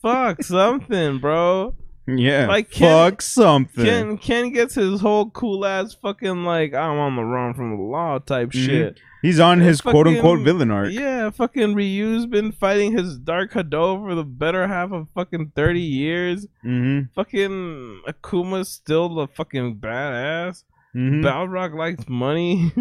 fuck 0.00 0.42
something, 0.44 1.18
bro. 1.18 1.74
Yeah. 2.08 2.46
like, 2.46 2.70
Ken- 2.70 2.88
fuck 3.12 3.22
something. 3.22 3.84
Ken 3.84 4.18
Ken 4.18 4.52
gets 4.52 4.74
his 4.74 5.00
whole 5.00 5.30
cool 5.30 5.64
ass 5.66 5.94
fucking 5.94 6.44
like 6.44 6.74
I'm 6.74 6.98
on 6.98 7.16
the 7.16 7.22
run 7.24 7.54
from 7.54 7.76
the 7.76 7.82
law 7.82 8.18
type 8.18 8.50
Mhm. 8.50 8.64
shit. 8.66 9.00
He's 9.20 9.40
on 9.40 9.58
his 9.60 9.80
quote 9.80 10.06
unquote 10.06 10.40
villain 10.44 10.70
arc. 10.70 10.92
Yeah, 10.92 11.30
fucking 11.30 11.74
Ryu's 11.74 12.26
been 12.26 12.52
fighting 12.52 12.96
his 12.96 13.18
Dark 13.18 13.52
Hado 13.52 14.00
for 14.06 14.14
the 14.14 14.22
better 14.24 14.68
half 14.68 14.92
of 14.92 15.08
fucking 15.14 15.52
thirty 15.56 15.80
years. 15.80 16.46
Mm-hmm. 16.64 17.12
Fucking 17.14 18.02
Akuma's 18.08 18.68
still 18.68 19.08
the 19.14 19.26
fucking 19.26 19.76
badass. 19.78 20.62
mm-hmm. 20.94 21.24
Balrog 21.24 21.74
likes 21.74 22.08
money. 22.08 22.72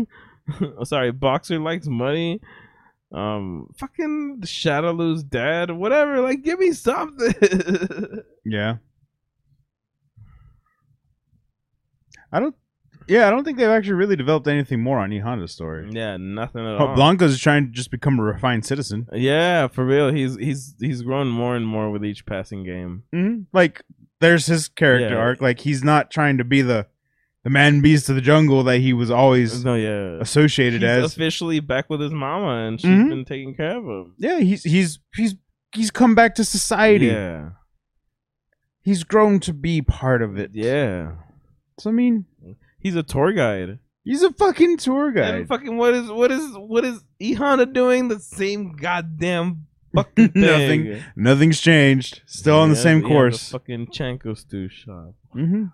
Oh, 0.62 0.84
Sorry, 0.84 1.12
Boxer 1.12 1.58
likes 1.60 1.88
money. 1.88 2.40
Um, 3.12 3.70
fucking 3.78 4.42
Shadowloo's 4.46 5.24
dad, 5.24 5.72
whatever. 5.72 6.20
Like, 6.22 6.44
give 6.44 6.60
me 6.60 6.72
something. 6.72 7.34
Yeah. 8.46 8.76
I 12.32 12.40
don't. 12.40 12.56
Yeah, 13.08 13.26
I 13.28 13.30
don't 13.30 13.46
think 13.46 13.58
they've 13.58 13.70
actually 13.70 13.94
really 13.94 14.18
developed 14.18 14.48
anything 14.48 14.82
more 14.82 15.00
on 15.00 15.14
E 15.14 15.20
Honda's 15.20 15.54
story. 15.54 15.88
yeah, 15.92 16.18
nothing 16.18 16.66
at 16.68 16.76
all. 16.76 16.94
Blanka's 16.94 17.40
trying 17.40 17.66
to 17.68 17.72
just 17.72 17.90
become 17.90 18.20
a 18.20 18.24
refined 18.24 18.66
citizen. 18.66 19.08
Yeah, 19.14 19.68
for 19.68 19.86
real. 19.86 20.12
He's 20.12 20.36
he's 20.36 20.76
he's 20.80 21.02
grown 21.04 21.30
more 21.30 21.56
and 21.56 21.66
more 21.66 21.90
with 21.90 22.04
each 22.04 22.26
passing 22.26 22.64
game. 22.66 23.04
Mm-hmm. 23.16 23.44
Like, 23.54 23.82
there's 24.20 24.48
his 24.48 24.68
character 24.68 25.16
Yeah. 25.16 25.22
arc. 25.22 25.42
Like, 25.42 25.60
he's 25.62 25.84
not 25.86 26.12
trying 26.12 26.38
to 26.40 26.44
be 26.44 26.62
the 26.62 26.88
the 27.46 27.50
man 27.50 27.80
beast 27.80 28.10
of 28.10 28.16
the 28.16 28.22
jungle 28.22 28.62
that 28.66 28.80
he 28.80 28.92
was 28.92 29.10
always 29.10 29.64
No, 29.64 29.76
yeah. 29.76 30.18
associated 30.20 30.82
He's 30.82 30.90
as. 30.90 31.14
officially 31.14 31.62
back 31.62 31.90
with 31.90 32.02
his 32.02 32.12
mama, 32.12 32.68
and 32.68 32.82
she's 32.82 32.90
Mhm. 32.90 33.08
been 33.10 33.24
taking 33.26 33.56
care 33.56 33.78
of 33.78 33.86
him. 33.86 34.16
yeah, 34.18 34.40
he's 34.40 34.64
he's 34.64 35.00
he's 35.16 35.36
he's 35.72 35.92
come 35.92 36.14
back 36.14 36.36
to 36.36 36.44
society. 36.44 37.06
Yeah, 37.06 37.52
He's 38.82 39.04
grown 39.06 39.40
to 39.42 39.54
be 39.54 39.82
part 39.82 40.22
of 40.22 40.38
it. 40.38 40.52
yeah. 40.54 41.12
So 41.80 41.90
I 41.90 41.94
mean, 41.94 42.26
He's 42.80 42.96
a 42.96 43.04
tour 43.04 43.32
guide. 43.34 43.80
he's 44.04 44.24
a 44.24 44.32
fucking 44.32 44.78
tour 44.78 45.08
And 45.08 45.16
guide. 45.16 45.48
fucking 45.48 45.78
what 45.78 45.94
is 45.94 46.10
what 46.10 46.32
is 46.32 46.52
what 46.58 46.86
is 46.86 47.04
E 47.20 47.34
Honda 47.34 47.66
doing? 47.66 48.08
The 48.08 48.20
same 48.20 48.74
goddamn 48.76 49.66
fucking 49.94 50.30
thing. 50.34 50.42
Nothing. 50.42 51.04
Nothing's 51.16 51.60
changed. 51.62 52.22
Still 52.26 52.60
on 52.60 52.70
the 52.70 52.76
same 52.76 53.02
yeah, 53.02 53.08
course. 53.08 53.50
The 53.50 53.60
fucking 53.60 53.88
Chanko 53.88 54.38
stew 54.38 54.70
shop. 54.70 55.14
mm-hmm. 55.36 55.66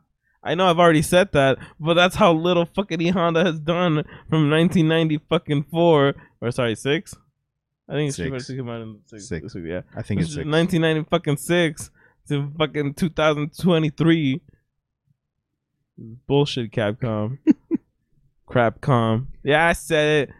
I 0.45 0.55
know 0.55 0.69
I've 0.69 0.79
already 0.79 1.01
said 1.01 1.31
that, 1.31 1.57
but 1.79 1.93
that's 1.93 2.15
how 2.17 2.33
little 2.33 2.65
fucking 2.65 2.99
E 3.01 3.09
Honda 3.09 3.45
has 3.45 3.59
done 3.61 4.03
from 4.29 4.49
1990 4.49 5.19
fucking 5.29 5.63
four 5.71 6.15
or 6.41 6.51
sorry 6.51 6.75
six. 6.75 7.15
I 7.87 7.93
think 7.93 8.07
it's 8.09 8.17
Six. 8.17 8.49
out 8.59 8.81
in 8.81 8.99
six. 9.05 9.27
Six. 9.27 9.55
Yeah, 9.63 9.81
I 9.95 10.01
think 10.01 10.21
it's 10.21 10.33
six. 10.33 10.45
1990 10.45 11.07
fucking 11.09 11.37
six 11.37 11.91
to 12.29 12.49
fucking 12.57 12.93
2023. 12.95 14.41
Bullshit, 15.97 16.71
Capcom. 16.71 17.37
Crapcom. 18.49 19.27
Yeah, 19.43 19.67
I 19.67 19.73
said 19.73 20.29
it. 20.29 20.35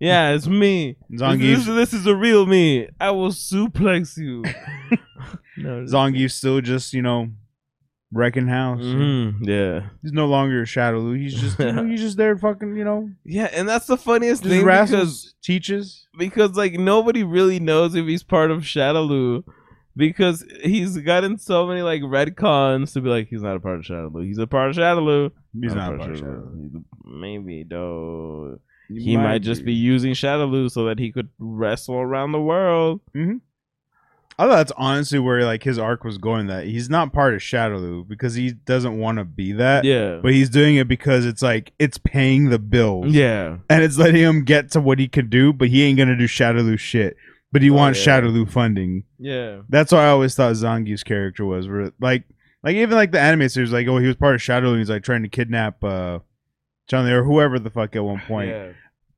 Yeah, 0.00 0.30
it's 0.30 0.46
me. 0.46 0.96
This, 1.10 1.20
Zangief, 1.20 1.64
this 1.66 1.92
is 1.92 2.06
a 2.06 2.14
real 2.14 2.46
me. 2.46 2.88
I 3.00 3.10
will 3.10 3.30
suplex 3.30 4.16
you. 4.16 4.44
no, 5.56 5.84
Zangief 5.84 6.30
still 6.30 6.60
just 6.60 6.92
you 6.94 7.02
know 7.02 7.30
wrecking 8.12 8.46
house. 8.46 8.80
Mhm, 8.80 9.38
yeah. 9.42 9.88
He's 10.02 10.12
no 10.12 10.26
longer 10.26 10.62
a 10.62 10.66
Shadow 10.66 11.12
He's 11.12 11.34
just 11.34 11.58
you 11.58 11.72
know, 11.72 11.84
he's 11.84 12.00
just 12.00 12.16
there 12.16 12.36
fucking 12.38 12.76
you 12.76 12.84
know 12.84 13.10
Yeah, 13.24 13.50
and 13.52 13.68
that's 13.68 13.86
the 13.86 13.96
funniest 13.98 14.44
thing 14.44 14.64
because 14.64 15.34
teaches. 15.42 16.06
because 16.16 16.52
like 16.52 16.74
nobody 16.74 17.24
really 17.24 17.58
knows 17.58 17.94
if 17.94 18.06
he's 18.06 18.22
part 18.22 18.50
of 18.50 18.60
Shadowloo 18.62 19.44
because 19.98 20.44
he's 20.62 20.96
gotten 20.98 21.36
so 21.38 21.66
many 21.66 21.82
like 21.82 22.00
retcons 22.02 22.92
to 22.94 23.00
be 23.00 23.10
like 23.10 23.28
he's 23.28 23.42
not 23.42 23.56
a 23.56 23.60
part 23.60 23.80
of 23.80 23.82
Shadowloo. 23.84 24.24
He's 24.24 24.38
a 24.38 24.46
part 24.46 24.70
of 24.70 24.76
Shadowloo. 24.76 25.32
He's 25.60 25.74
Not 25.74 25.90
not 25.90 25.94
a 25.94 25.98
part 25.98 26.10
of 26.12 26.16
Shadowloo. 26.18 26.72
Shadow. 26.72 26.84
Maybe 27.04 27.64
though. 27.68 28.60
He 28.88 29.18
might 29.18 29.42
just 29.42 29.66
be 29.66 29.74
using 29.74 30.12
Shadowloo 30.14 30.70
so 30.70 30.86
that 30.86 30.98
he 30.98 31.12
could 31.12 31.28
wrestle 31.38 31.96
around 31.96 32.32
the 32.32 32.40
world. 32.40 33.00
Mm-hmm. 33.14 33.36
I 34.40 34.44
thought 34.44 34.56
that's 34.56 34.72
honestly 34.76 35.18
where 35.18 35.44
like 35.44 35.64
his 35.64 35.80
arc 35.80 36.04
was 36.04 36.16
going. 36.16 36.46
That 36.46 36.64
he's 36.66 36.88
not 36.88 37.12
part 37.12 37.34
of 37.34 37.40
Shadowloo 37.40 38.06
because 38.08 38.34
he 38.34 38.52
doesn't 38.52 38.96
want 38.96 39.18
to 39.18 39.24
be 39.24 39.52
that. 39.54 39.84
Yeah. 39.84 40.20
But 40.22 40.32
he's 40.32 40.48
doing 40.48 40.76
it 40.76 40.86
because 40.86 41.26
it's 41.26 41.42
like 41.42 41.72
it's 41.80 41.98
paying 41.98 42.50
the 42.50 42.60
bills. 42.60 43.08
Yeah. 43.08 43.56
and 43.68 43.82
it's 43.82 43.98
letting 43.98 44.22
him 44.22 44.44
get 44.44 44.70
to 44.70 44.80
what 44.80 45.00
he 45.00 45.08
can 45.08 45.28
do, 45.28 45.52
but 45.52 45.68
he 45.68 45.82
ain't 45.82 45.98
gonna 45.98 46.16
do 46.16 46.28
Shadowloo 46.28 46.78
shit. 46.78 47.16
But 47.52 47.62
he 47.62 47.70
Oh, 47.70 47.74
wants 47.74 48.04
yeah. 48.06 48.20
Shadowloo 48.20 48.50
funding. 48.50 49.04
Yeah. 49.18 49.60
That's 49.68 49.90
what 49.92 50.02
I 50.02 50.08
always 50.08 50.34
thought 50.34 50.52
Zangief's 50.54 51.02
character 51.02 51.44
was. 51.46 51.66
Like, 52.00 52.24
like 52.62 52.74
even 52.76 52.96
like 52.96 53.12
the 53.12 53.20
anime 53.20 53.48
series, 53.48 53.72
like 53.72 53.86
oh 53.88 53.98
he 53.98 54.06
was 54.06 54.16
part 54.16 54.34
of 54.34 54.40
Shadowloo. 54.40 54.78
He's 54.78 54.90
like 54.90 55.02
trying 55.02 55.22
to 55.22 55.28
kidnap 55.28 55.82
uh 55.82 56.18
Johnny 56.88 57.10
or 57.12 57.22
whoever 57.24 57.58
the 57.58 57.70
fuck 57.70 57.94
at 57.96 58.04
one 58.04 58.20
point, 58.26 58.48
Yeah. 58.50 58.72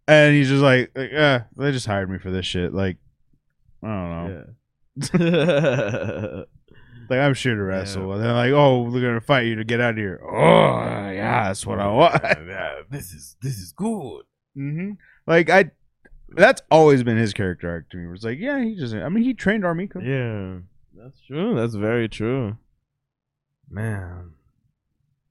and 0.09 0.35
he's 0.35 0.49
just 0.49 0.63
like, 0.63 0.91
like 0.97 1.13
uh, 1.13 1.41
they 1.57 1.71
just 1.73 1.87
hired 1.87 2.11
me 2.11 2.19
for 2.19 2.31
this 2.31 2.45
shit. 2.47 2.73
Like, 2.75 2.97
I 3.83 3.87
don't 3.87 4.11
know. 4.11 4.45
Yeah. 5.19 6.43
Like 7.09 7.19
I'm 7.19 7.35
sure 7.35 7.57
to 7.57 7.63
wrestle, 7.65 8.13
and 8.13 8.23
they're 8.23 8.33
like, 8.33 8.53
oh, 8.53 8.83
we're 8.83 9.01
gonna 9.01 9.21
fight 9.21 9.47
you 9.47 9.57
to 9.57 9.65
get 9.65 9.81
out 9.81 9.91
of 9.91 9.97
here. 9.97 10.21
Oh 10.25 11.11
yeah, 11.11 11.49
that's 11.49 11.67
what 11.67 11.81
I 11.81 11.89
want. 11.89 12.23
Yeah, 12.23 12.75
this 12.89 13.13
is 13.13 13.37
this 13.43 13.59
is 13.59 13.73
good. 13.73 14.23
hmm 14.55 14.93
Like 15.27 15.51
I, 15.51 15.73
that's 16.35 16.63
always 16.71 17.03
been 17.03 17.17
his 17.17 17.33
character 17.33 17.69
arc 17.71 17.91
to 17.91 17.97
me. 17.97 18.07
Where 18.07 18.15
it's 18.15 18.25
like, 18.25 18.39
yeah, 18.39 18.63
he 18.63 18.77
just. 18.77 18.95
I 18.95 19.09
mean, 19.09 19.25
he 19.25 19.35
trained 19.35 19.65
R. 19.65 19.75
Mika. 19.75 20.01
Yeah, 20.03 20.59
that's 20.95 21.21
true. 21.21 21.55
That's 21.55 21.75
very 21.75 22.09
true. 22.09 22.57
Man, 23.69 24.33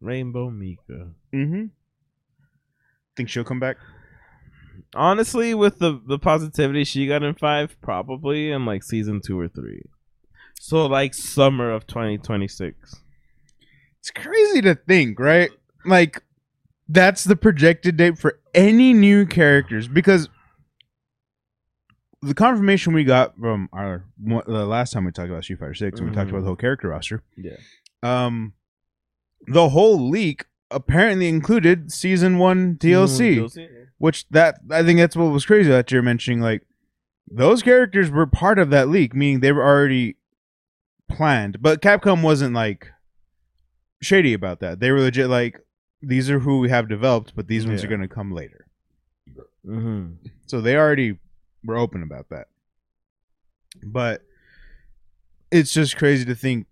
Rainbow 0.02 0.50
Mika. 0.50 1.12
Mm-hmm. 1.34 1.66
Think 3.16 3.30
she'll 3.30 3.44
come 3.44 3.60
back? 3.60 3.78
Honestly, 4.96 5.54
with 5.54 5.80
the 5.80 6.02
the 6.06 6.20
positivity 6.20 6.84
she 6.84 7.08
got 7.08 7.24
in 7.24 7.34
five, 7.36 7.76
probably 7.82 8.52
in 8.52 8.66
like 8.66 8.84
season 8.84 9.22
two 9.24 9.40
or 9.40 9.48
three. 9.48 9.84
So 10.60 10.86
like 10.86 11.14
summer 11.14 11.72
of 11.72 11.88
2026. 11.88 13.02
It's 14.00 14.12
crazy 14.12 14.62
to 14.62 14.76
think, 14.76 15.20
right? 15.20 15.52
Like 15.86 16.24
that's 16.88 17.24
the 17.24 17.36
projected 17.36 17.98
date 17.98 18.18
for 18.18 18.40
any 18.54 18.94
new 18.94 19.26
characters 19.26 19.88
because 19.88 20.30
the 22.21 22.34
confirmation 22.34 22.93
we 22.93 23.03
got 23.03 23.38
from 23.39 23.69
our 23.71 24.05
the 24.17 24.65
last 24.65 24.93
time 24.93 25.05
we 25.05 25.12
talked 25.12 25.29
about 25.29 25.43
Street 25.43 25.60
Fighter 25.60 25.73
Six 25.73 25.99
and 25.99 26.10
we 26.10 26.15
talked 26.15 26.29
about 26.29 26.41
the 26.41 26.47
whole 26.47 26.55
character 26.55 26.89
roster. 26.89 27.23
Yeah. 27.38 27.58
Um, 28.03 28.53
the 29.47 29.69
whole 29.69 30.10
leak 30.10 30.45
apparently 30.71 31.27
included 31.29 31.91
season 31.91 32.38
one 32.38 32.75
DLC, 32.75 33.67
which 33.97 34.27
that 34.29 34.60
I 34.69 34.84
think 34.84 34.99
that's 34.99 35.15
what 35.15 35.32
was 35.32 35.45
crazy 35.45 35.69
that 35.69 35.91
you're 35.91 36.01
mentioning. 36.01 36.41
Like 36.41 36.63
those 37.29 37.62
characters 37.62 38.10
were 38.10 38.27
part 38.27 38.60
of 38.60 38.69
that 38.71 38.89
leak, 38.89 39.15
meaning 39.15 39.39
they 39.39 39.51
were 39.51 39.63
already 39.63 40.17
planned. 41.08 41.62
But 41.62 41.82
Capcom 41.82 42.21
wasn't 42.21 42.53
like 42.53 42.89
shady 44.01 44.34
about 44.34 44.60
that. 44.60 44.79
They 44.79 44.91
were 44.91 44.99
legit 44.99 45.29
like 45.29 45.60
these 46.01 46.29
are 46.29 46.39
who 46.39 46.60
we 46.60 46.69
have 46.69 46.89
developed, 46.89 47.34
but 47.36 47.47
these 47.47 47.65
ones 47.65 47.84
are 47.84 47.88
going 47.88 48.01
to 48.01 48.08
come 48.08 48.34
later. 48.34 48.65
Mm-hmm. 49.65 50.27
So 50.47 50.62
they 50.62 50.75
already 50.75 51.19
were 51.63 51.78
open 51.78 52.04
about 52.04 52.30
that. 52.30 52.48
But 53.84 54.22
it's 55.52 55.74
just 55.74 55.98
crazy 55.98 56.26
to 56.26 56.36
think 56.36 56.67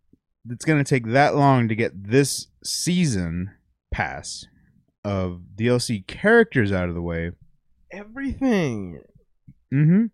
it's 0.50 0.66
going 0.66 0.84
to 0.84 0.90
take 0.90 1.08
that 1.08 1.36
long 1.36 1.68
to 1.68 1.76
get 1.76 2.10
this 2.10 2.48
season 2.64 3.52
pass 3.92 4.46
of 5.04 5.42
DLC 5.56 6.06
characters 6.08 6.72
out 6.72 6.90
of 6.90 6.96
the 6.96 7.02
way. 7.02 7.32
Everything. 7.92 9.02
Mm-hmm. 9.74 10.06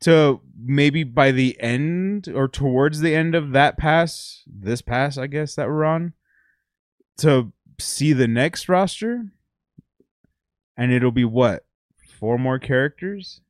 So 0.00 0.42
maybe 0.62 1.04
by 1.04 1.30
the 1.30 1.58
end 1.60 2.28
or 2.28 2.48
towards 2.48 3.00
the 3.00 3.14
end 3.14 3.34
of 3.34 3.52
that 3.52 3.78
pass, 3.78 4.42
this 4.46 4.82
pass, 4.82 5.16
I 5.16 5.26
guess 5.26 5.54
that 5.54 5.68
we're 5.68 5.84
on, 5.84 6.12
to 7.18 7.52
see 7.80 8.12
the 8.12 8.28
next 8.28 8.68
roster, 8.68 9.26
and 10.76 10.92
it'll 10.92 11.10
be 11.10 11.24
what 11.24 11.64
four 12.18 12.38
more 12.38 12.58
characters. 12.58 13.40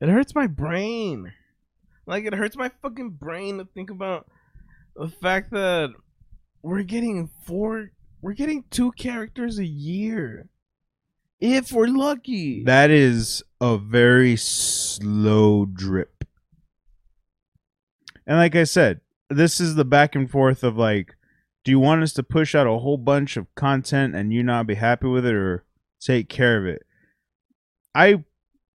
It 0.00 0.08
hurts 0.08 0.34
my 0.34 0.46
brain. 0.46 1.32
Like 2.06 2.24
it 2.24 2.34
hurts 2.34 2.56
my 2.56 2.70
fucking 2.82 3.10
brain 3.10 3.58
to 3.58 3.64
think 3.64 3.90
about 3.90 4.26
the 4.96 5.08
fact 5.08 5.50
that 5.52 5.90
we're 6.62 6.82
getting 6.82 7.30
four 7.46 7.90
we're 8.20 8.32
getting 8.32 8.64
two 8.70 8.90
characters 8.92 9.58
a 9.58 9.66
year. 9.66 10.48
If 11.40 11.72
we're 11.72 11.88
lucky. 11.88 12.64
That 12.64 12.90
is 12.90 13.42
a 13.60 13.76
very 13.76 14.36
slow 14.36 15.66
drip. 15.66 16.24
And 18.26 18.38
like 18.38 18.56
I 18.56 18.64
said, 18.64 19.00
this 19.28 19.60
is 19.60 19.74
the 19.74 19.84
back 19.84 20.14
and 20.14 20.30
forth 20.30 20.64
of 20.64 20.78
like, 20.78 21.16
do 21.64 21.70
you 21.70 21.78
want 21.78 22.02
us 22.02 22.14
to 22.14 22.22
push 22.22 22.54
out 22.54 22.66
a 22.66 22.78
whole 22.78 22.96
bunch 22.96 23.36
of 23.36 23.54
content 23.54 24.14
and 24.14 24.32
you 24.32 24.42
not 24.42 24.66
be 24.66 24.74
happy 24.74 25.06
with 25.06 25.26
it 25.26 25.34
or 25.34 25.64
take 26.00 26.30
care 26.30 26.58
of 26.58 26.66
it? 26.66 26.82
I 27.94 28.24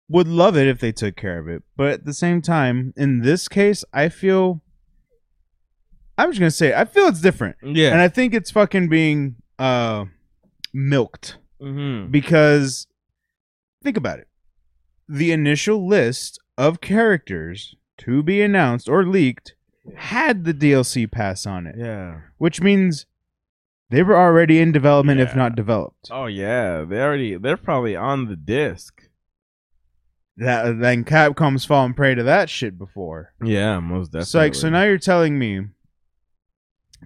would 0.08 0.28
love 0.28 0.56
it 0.56 0.68
if 0.68 0.80
they 0.80 0.91
took 0.91 1.15
care 1.15 1.39
of 1.39 1.48
it. 1.48 1.63
But 1.76 1.91
at 1.91 2.06
the 2.06 2.13
same 2.13 2.41
time, 2.41 2.94
in 2.96 3.22
this 3.22 3.48
case, 3.48 3.84
I 3.94 4.10
feel 4.10 4.62
I'm 6.18 6.30
just 6.30 6.39
gonna 6.39 6.52
say 6.52 6.74
I 6.74 6.86
feel 6.86 7.08
it's 7.08 7.22
different. 7.22 7.58
yeah. 7.63 7.91
And 7.91 8.02
I 8.02 8.08
think 8.08 8.34
it's 8.34 8.52
fucking 8.52 8.89
being 8.89 9.36
uh 9.58 10.06
milked 10.74 11.38
mm-hmm. 11.62 12.12
because 12.12 12.88
think 13.84 13.96
about 13.96 14.20
it 14.20 14.28
the 15.08 15.32
initial 15.32 15.88
list 15.88 16.39
of 16.58 16.82
characters 16.82 17.76
to 17.98 18.22
be 18.22 18.41
announced 18.41 18.89
or 18.89 19.06
leaked 19.06 19.56
had 19.96 20.44
the 20.44 20.54
DLC 20.54 21.10
pass 21.10 21.46
on 21.46 21.65
it 21.68 21.76
Yeah. 21.78 22.22
which 22.38 22.62
means 22.62 23.06
they 23.89 24.04
were 24.04 24.18
already 24.18 24.60
in 24.60 24.74
development 24.74 25.22
if 25.22 25.36
not 25.36 25.56
developed 25.56 26.10
Oh 26.12 26.26
yeah. 26.26 26.84
They 26.84 27.00
already 27.00 27.38
they're 27.38 27.56
probably 27.56 27.96
on 27.96 28.28
the 28.28 28.36
disc. 28.36 28.95
That 30.38 30.80
then 30.80 31.04
Capcom's 31.04 31.65
fallen 31.65 31.93
prey 31.93 32.13
to 32.15 32.24
that 32.24 32.50
shit 32.50 32.78
before 32.78 33.34
Yeah, 33.41 33.80
most 33.80 34.08
definitely. 34.08 34.26
so 34.26 34.39
like 34.39 34.56
so 34.56 34.69
now 34.69 34.84
you're 34.84 34.98
telling 34.98 35.39
me 35.39 35.67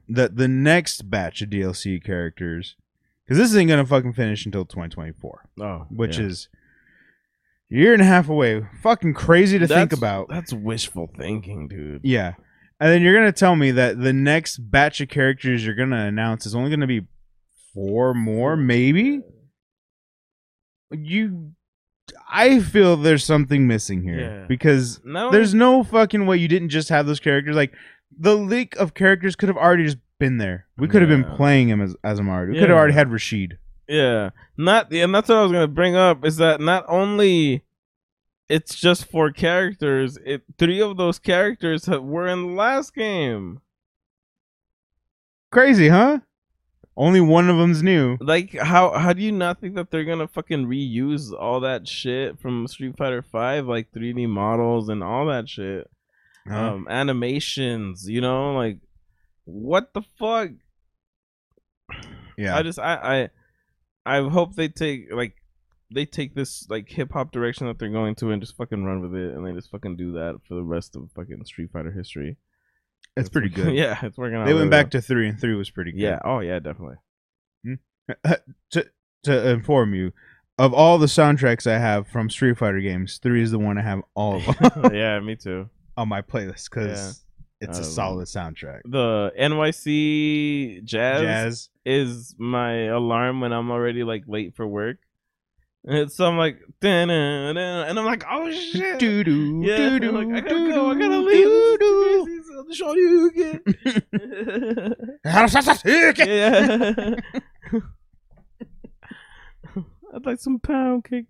that 0.07 0.35
the 0.35 0.47
next 0.47 1.09
batch 1.09 1.41
of 1.41 1.49
DLC 1.49 2.03
characters 2.03 2.75
because 3.23 3.37
this 3.37 3.49
isn't 3.51 3.67
gonna 3.67 3.85
fucking 3.85 4.13
finish 4.13 4.45
until 4.45 4.65
2024 4.65 5.49
oh, 5.61 5.85
which 5.89 6.17
yeah. 6.17 6.25
is 6.25 6.49
a 7.71 7.75
year 7.75 7.93
and 7.93 8.01
a 8.01 8.05
half 8.05 8.29
away 8.29 8.65
fucking 8.81 9.13
crazy 9.13 9.59
to 9.59 9.67
think 9.67 9.93
about 9.93 10.27
That's 10.29 10.51
wishful 10.53 11.11
thinking, 11.17 11.67
dude. 11.67 12.01
Yeah. 12.03 12.33
And 12.79 12.91
then 12.91 13.01
you're 13.01 13.13
gonna 13.13 13.31
tell 13.31 13.55
me 13.55 13.71
that 13.71 13.99
the 14.01 14.13
next 14.13 14.57
batch 14.57 15.01
of 15.01 15.09
characters 15.09 15.65
you're 15.65 15.75
gonna 15.75 16.05
announce 16.05 16.45
is 16.45 16.55
only 16.55 16.69
gonna 16.71 16.87
be 16.87 17.05
four 17.73 18.13
more, 18.15 18.55
maybe? 18.57 19.21
You 20.91 21.51
I 22.31 22.59
feel 22.59 22.95
there's 22.95 23.23
something 23.23 23.65
missing 23.67 24.03
here. 24.03 24.19
Yeah. 24.19 24.45
Because 24.47 25.01
No, 25.03 25.31
there's 25.31 25.53
no 25.53 25.83
fucking 25.83 26.25
way 26.27 26.37
you 26.37 26.47
didn't 26.47 26.69
just 26.69 26.89
have 26.89 27.07
those 27.07 27.19
characters. 27.19 27.55
Like 27.55 27.73
the 28.17 28.35
leak 28.37 28.75
of 28.75 28.93
characters 28.93 29.35
could 29.35 29.49
have 29.49 29.57
already 29.57 29.85
just 29.85 29.97
been 30.19 30.37
there. 30.37 30.67
We 30.77 30.87
could 30.87 31.01
have 31.01 31.09
Yeah. 31.09 31.17
been 31.23 31.35
playing 31.35 31.69
him 31.69 31.81
as 31.81 31.95
as 32.03 32.19
already. 32.19 32.53
We 32.53 32.59
could 32.59 32.69
have 32.69 32.77
already 32.77 32.93
had 32.93 33.11
Rashid. 33.11 33.57
Yeah, 33.87 34.29
not 34.57 34.93
and 34.93 35.15
that's 35.15 35.29
what 35.29 35.39
I 35.39 35.41
was 35.43 35.51
gonna 35.51 35.67
bring 35.67 35.95
up 35.95 36.23
is 36.23 36.37
that 36.37 36.61
not 36.61 36.85
only 36.87 37.63
it's 38.47 38.75
just 38.75 39.05
four 39.05 39.31
characters, 39.31 40.17
it 40.23 40.43
three 40.59 40.81
of 40.81 40.97
those 40.97 41.17
characters 41.19 41.87
have, 41.87 42.03
were 42.03 42.27
in 42.27 42.41
the 42.41 42.53
last 42.53 42.93
game. 42.93 43.61
Crazy, 45.51 45.87
huh? 45.89 46.19
Only 47.01 47.21
one 47.21 47.49
of 47.49 47.57
them's 47.57 47.81
new. 47.81 48.17
Like, 48.19 48.51
how 48.57 48.91
how 48.97 49.13
do 49.13 49.21
you 49.21 49.31
not 49.31 49.61
think 49.61 49.75
that 49.75 49.89
they're 49.89 50.03
gonna 50.03 50.27
fucking 50.27 50.65
reuse 50.67 51.31
all 51.31 51.61
that 51.61 51.87
shit 51.87 52.37
from 52.41 52.67
Street 52.67 52.97
Fighter 52.97 53.21
Five, 53.21 53.67
like 53.67 53.93
3D 53.93 54.27
models 54.27 54.89
and 54.89 55.01
all 55.01 55.25
that 55.27 55.47
shit, 55.47 55.89
Huh? 56.45 56.73
um, 56.73 56.87
animations? 56.89 58.09
You 58.09 58.19
know, 58.19 58.53
like 58.53 58.79
what 59.45 59.93
the 59.93 60.01
fuck? 60.19 60.49
yeah. 62.37 62.55
I 62.57 62.63
just 62.63 62.79
I 62.79 63.29
I 64.05 64.17
I 64.17 64.29
hope 64.29 64.55
they 64.55 64.67
take 64.67 65.11
like 65.11 65.35
they 65.93 66.05
take 66.05 66.35
this 66.35 66.67
like 66.69 66.89
hip 66.89 67.13
hop 67.13 67.31
direction 67.31 67.67
that 67.67 67.79
they're 67.79 67.89
going 67.89 68.15
to 68.15 68.31
and 68.31 68.41
just 68.41 68.57
fucking 68.57 68.83
run 68.83 69.01
with 69.01 69.15
it 69.15 69.33
and 69.35 69.45
they 69.47 69.53
just 69.53 69.71
fucking 69.71 69.95
do 69.95 70.11
that 70.11 70.39
for 70.47 70.55
the 70.55 70.63
rest 70.63 70.95
of 70.95 71.09
fucking 71.15 71.43
Street 71.45 71.69
Fighter 71.71 71.91
history. 71.91 72.37
It's 73.19 73.29
pretty 73.29 73.49
good. 73.59 73.73
yeah, 73.75 73.97
it's 74.03 74.17
working 74.17 74.37
out. 74.37 74.45
They 74.45 74.53
went 74.53 74.65
really 74.65 74.69
back 74.69 74.85
well. 74.85 74.91
to 74.91 75.01
three 75.01 75.27
and 75.29 75.39
three 75.39 75.55
was 75.55 75.69
pretty 75.69 75.91
good. 75.91 76.01
Yeah, 76.01 76.19
oh 76.23 76.39
yeah, 76.39 76.59
definitely. 76.59 76.97
to 78.71 78.85
to 79.23 79.49
inform 79.49 79.93
you 79.93 80.11
of 80.57 80.73
all 80.73 80.97
the 80.97 81.05
soundtracks 81.05 81.65
I 81.69 81.77
have 81.77 82.07
from 82.07 82.29
Street 82.29 82.57
Fighter 82.57 82.79
games, 82.81 83.19
three 83.21 83.41
is 83.41 83.51
the 83.51 83.59
one 83.59 83.77
I 83.77 83.81
have 83.81 84.01
all 84.15 84.37
of 84.37 84.45
them 84.81 84.93
yeah, 84.93 85.19
me 85.19 85.35
too. 85.35 85.69
on 85.95 86.09
my 86.09 86.21
playlist 86.21 86.69
because 86.69 87.23
it's 87.61 87.77
a 87.77 87.81
Um, 87.81 87.87
solid 87.87 88.27
soundtrack. 88.27 88.81
The 88.85 89.31
NYC 89.39 90.83
jazz, 90.83 91.21
Jazz, 91.21 91.69
is 91.85 92.35
my 92.37 92.85
alarm 92.85 93.41
when 93.41 93.51
I'm 93.53 93.69
already 93.71 94.03
like 94.03 94.23
late 94.27 94.55
for 94.55 94.67
work. 94.67 94.97
And 95.85 96.11
so 96.11 96.25
I'm 96.27 96.37
like, 96.37 96.59
and 96.81 97.09
I'm 97.99 98.05
like, 98.05 98.23
oh 98.29 98.51
shit. 98.51 98.99
doo 98.99 99.23
doo, 99.23 99.61
Yeah, 99.63 99.77
doo 99.77 99.83
I'm 99.95 99.99
doo, 100.01 100.11
like, 100.11 100.27
I 100.27 100.39
gotta 100.41 100.49
doo 100.55 100.71
go. 100.73 100.91
I 100.91 100.93
gotta 100.99 101.17
leave. 101.19 101.43
doo 101.45 101.77
This 101.79 101.79
doo. 101.79 102.25
is 102.27 102.45
crazy. 102.49 102.75
Show 102.75 102.93
you 102.95 103.27
again. 103.29 103.61
yeah. 106.27 107.15
I'd 110.13 110.25
like 110.25 110.39
some 110.39 110.59
pound 110.59 111.05
cake. 111.05 111.25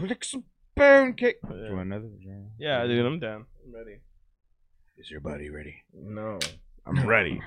Lick 0.00 0.24
some 0.24 0.44
pound 0.76 1.16
cake. 1.18 1.36
Do 1.46 1.54
you 1.54 1.64
Yeah, 1.64 1.70
want 1.74 1.86
another? 1.92 2.08
yeah 2.58 2.86
dude, 2.86 3.04
I'm 3.04 3.18
down. 3.20 3.46
I'm 3.66 3.74
ready. 3.74 3.98
Is 4.96 5.10
your 5.10 5.20
buddy 5.20 5.50
ready? 5.50 5.82
No, 5.92 6.38
I'm 6.86 7.06
ready. 7.06 7.40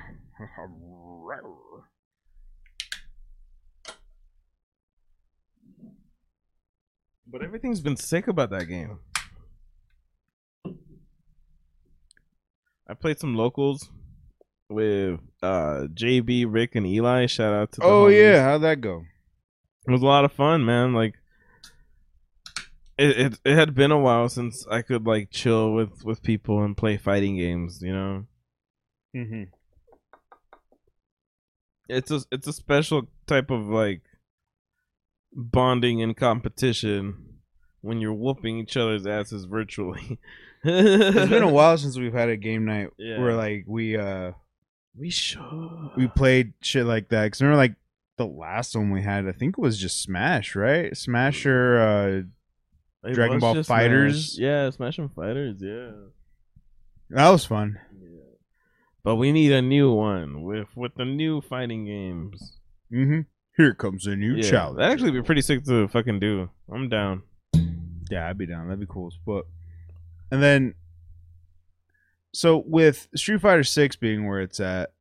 But 7.25 7.43
everything's 7.43 7.81
been 7.81 7.97
sick 7.97 8.27
about 8.27 8.49
that 8.51 8.65
game. 8.65 8.99
I 12.87 12.93
played 12.93 13.19
some 13.19 13.35
locals 13.35 13.89
with 14.69 15.19
uh 15.41 15.87
JB, 15.93 16.45
Rick, 16.49 16.75
and 16.75 16.85
Eli. 16.85 17.25
Shout 17.27 17.53
out 17.53 17.71
to 17.73 17.79
the 17.79 17.85
Oh 17.85 18.05
homies. 18.05 18.17
yeah, 18.21 18.43
how'd 18.43 18.61
that 18.63 18.81
go? 18.81 19.05
It 19.87 19.91
was 19.91 20.01
a 20.01 20.05
lot 20.05 20.25
of 20.25 20.31
fun, 20.31 20.65
man. 20.65 20.93
Like 20.93 21.15
it, 22.97 23.17
it 23.17 23.39
it 23.45 23.55
had 23.55 23.73
been 23.73 23.91
a 23.91 23.99
while 23.99 24.29
since 24.29 24.67
I 24.67 24.81
could 24.81 25.05
like 25.05 25.29
chill 25.31 25.73
with 25.73 26.03
with 26.03 26.23
people 26.23 26.61
and 26.63 26.75
play 26.77 26.97
fighting 26.97 27.37
games, 27.37 27.81
you 27.81 27.93
know. 27.93 28.25
Mm-hmm. 29.15 29.43
It's 31.89 32.11
a 32.11 32.21
it's 32.31 32.47
a 32.47 32.53
special 32.53 33.07
type 33.27 33.49
of 33.49 33.67
like 33.67 34.01
bonding 35.35 36.01
and 36.01 36.15
competition 36.15 37.39
when 37.81 37.99
you're 37.99 38.13
whooping 38.13 38.59
each 38.59 38.77
other's 38.77 39.05
asses 39.05 39.45
virtually. 39.45 40.19
It's 40.63 41.29
been 41.29 41.43
a 41.43 41.47
while 41.51 41.77
since 41.77 41.97
we've 41.97 42.13
had 42.13 42.29
a 42.29 42.37
game 42.37 42.65
night 42.65 42.89
Yeah. 42.97 43.19
where 43.19 43.35
like 43.35 43.65
we 43.67 43.97
uh 43.97 44.31
We 44.97 45.09
should. 45.09 45.41
we 45.97 46.07
played 46.07 46.53
shit 46.61 46.85
like 46.85 47.09
that. 47.09 47.31
Cause 47.31 47.41
remember, 47.41 47.57
like 47.57 47.75
the 48.17 48.25
last 48.25 48.75
one 48.75 48.91
we 48.91 49.01
had, 49.01 49.27
I 49.27 49.31
think 49.33 49.57
it 49.57 49.61
was 49.61 49.77
just 49.77 50.01
Smash, 50.01 50.55
right? 50.55 50.95
Smash 50.95 51.45
or 51.45 51.79
uh, 51.81 53.09
It 53.09 53.13
Dragon 53.13 53.39
Ball 53.39 53.55
FighterZ? 53.55 54.35
Smash. 54.35 54.37
Yeah, 54.37 54.69
Smashing 54.69 55.09
Fighters. 55.09 55.57
Yeah. 55.59 55.91
that 57.09 57.29
was 57.31 57.43
fun. 57.45 57.79
Yeah. 57.99 58.09
But 59.03 59.15
we 59.17 59.31
need 59.33 59.51
a 59.51 59.61
new 59.61 59.91
one 59.91 60.43
with 60.43 60.67
with 60.77 60.93
the 60.95 61.03
new 61.05 61.41
fighting 61.41 61.85
games. 61.85 62.57
Mm-hmm. 62.91 63.21
Here 63.55 63.73
comes 63.73 64.07
a 64.07 64.15
new 64.15 64.35
yeah, 64.35 64.49
challenge. 64.49 64.77
That'd 64.77 64.93
actually 64.93 65.11
be 65.11 65.21
pretty 65.21 65.41
sick 65.41 65.63
to 65.65 65.87
fucking 65.87 66.19
do. 66.19 66.49
I'm 66.71 66.89
down. 66.89 67.23
Yeah, 68.09 68.27
I'd 68.27 68.37
be 68.37 68.47
down. 68.47 68.67
That'd 68.67 68.79
be 68.79 68.87
cool 68.89 69.07
as 69.07 69.17
fuck. 69.25 69.45
And 70.31 70.41
then, 70.41 70.73
so 72.33 72.63
with 72.65 73.07
Street 73.15 73.41
Fighter 73.41 73.63
Six 73.63 73.95
being 73.95 74.27
where 74.27 74.41
it's 74.41 74.59
at, 74.59 74.93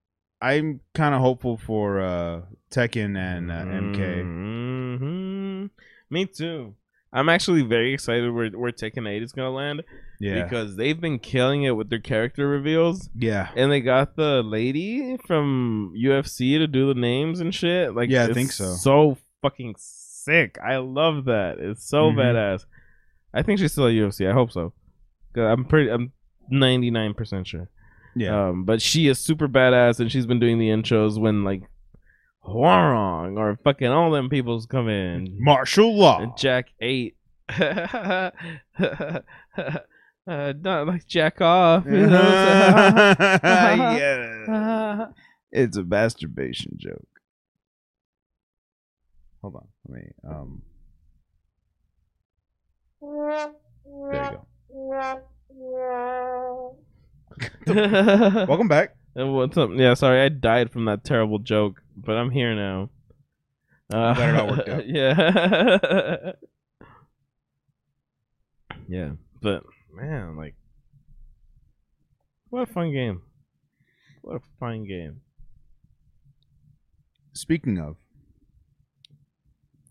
I'm 0.42 0.80
kind 0.94 1.14
of 1.14 1.20
hopeful 1.20 1.56
for 1.56 2.00
uh, 2.00 2.42
Tekken 2.70 3.16
and 3.16 3.50
uh, 3.50 3.64
MK. 3.64 3.98
Mm-hmm. 4.22 5.66
Me 6.10 6.26
too. 6.26 6.74
I'm 7.12 7.28
actually 7.28 7.62
very 7.62 7.92
excited 7.92 8.30
where 8.32 8.48
where 8.50 8.72
Tekken 8.72 9.08
8 9.08 9.22
is 9.22 9.32
gonna 9.32 9.50
land 9.50 9.82
Yeah, 10.18 10.42
because 10.42 10.76
they've 10.76 10.98
been 11.00 11.18
killing 11.18 11.64
it 11.64 11.72
with 11.76 11.90
their 11.90 12.00
character 12.00 12.48
reveals. 12.48 13.10
yeah, 13.14 13.50
And 13.56 13.70
they 13.70 13.80
got 13.80 14.16
the 14.16 14.42
lady 14.42 15.18
from 15.26 15.92
UFC 15.96 16.58
to 16.58 16.66
do 16.66 16.86
the 16.92 16.98
names 16.98 17.40
and 17.40 17.54
shit. 17.54 17.94
Like, 17.94 18.08
Yeah, 18.10 18.24
I 18.24 18.32
think 18.32 18.52
so. 18.52 18.64
So 18.74 19.18
fucking 19.42 19.74
sick. 19.78 20.56
I 20.64 20.76
love 20.78 21.26
that. 21.26 21.58
It's 21.58 21.84
so 21.86 22.10
Mhm. 22.10 22.16
badass. 22.16 22.64
I 23.34 23.42
think 23.42 23.58
she's 23.58 23.72
still 23.72 23.86
at 23.88 23.92
UFC. 23.94 24.26
I 24.26 24.32
hope 24.32 24.50
so. 24.52 24.72
I'm 25.36 25.64
pretty. 25.64 25.90
I'm 25.90 26.12
99 26.50 27.14
percent 27.14 27.46
sure. 27.46 27.68
yeah. 28.14 28.48
Um, 28.48 28.64
but 28.64 28.82
she 28.82 29.08
is 29.08 29.18
super 29.18 29.48
badass, 29.48 30.00
and 30.00 30.12
she's 30.12 30.26
been 30.26 30.38
doing 30.40 30.58
the 30.58 30.68
intros 30.68 31.18
when 31.18 31.44
like 31.44 31.62
Hwoarang 32.44 33.38
or 33.38 33.56
fucking 33.62 33.88
all 33.88 34.10
them 34.10 34.28
people's 34.28 34.66
come 34.66 34.88
in. 34.88 35.36
Marshall 35.38 35.96
Law. 35.96 36.34
Jack 36.36 36.68
eight. 36.80 37.16
uh, 37.48 38.32
not 40.26 40.86
like 40.86 41.06
Jack 41.06 41.40
off. 41.40 41.84
You 41.86 42.06
know 42.06 42.10
what 42.10 43.20
I'm 43.20 43.40
saying? 43.40 43.80
yeah, 44.48 45.06
it's 45.52 45.76
a 45.76 45.84
masturbation 45.84 46.72
joke. 46.76 47.06
Hold 49.42 49.56
on, 49.56 49.68
let 49.88 50.02
me. 50.02 50.10
Um, 50.28 50.62
there 53.02 53.50
you 54.14 54.30
go. 57.66 58.46
Welcome 58.46 58.68
back. 58.68 58.96
And 59.14 59.34
What's 59.34 59.56
up? 59.58 59.70
Yeah, 59.74 59.94
sorry, 59.94 60.22
I 60.22 60.28
died 60.30 60.70
from 60.70 60.86
that 60.86 61.04
terrible 61.04 61.38
joke, 61.38 61.81
but 61.96 62.16
I'm 62.16 62.30
here 62.30 62.54
now. 62.54 62.90
Uh, 63.92 64.14
glad 64.14 64.34
it 64.34 64.40
all 64.40 64.48
worked 64.48 64.68
out. 64.68 64.86
Yeah. 64.88 66.32
yeah, 68.88 69.10
but 69.40 69.64
man, 69.92 70.36
like, 70.36 70.54
what 72.50 72.68
a 72.68 72.72
fun 72.72 72.92
game! 72.92 73.22
What 74.22 74.36
a 74.36 74.40
fun 74.60 74.84
game! 74.84 75.20
Speaking 77.34 77.78
of, 77.78 77.96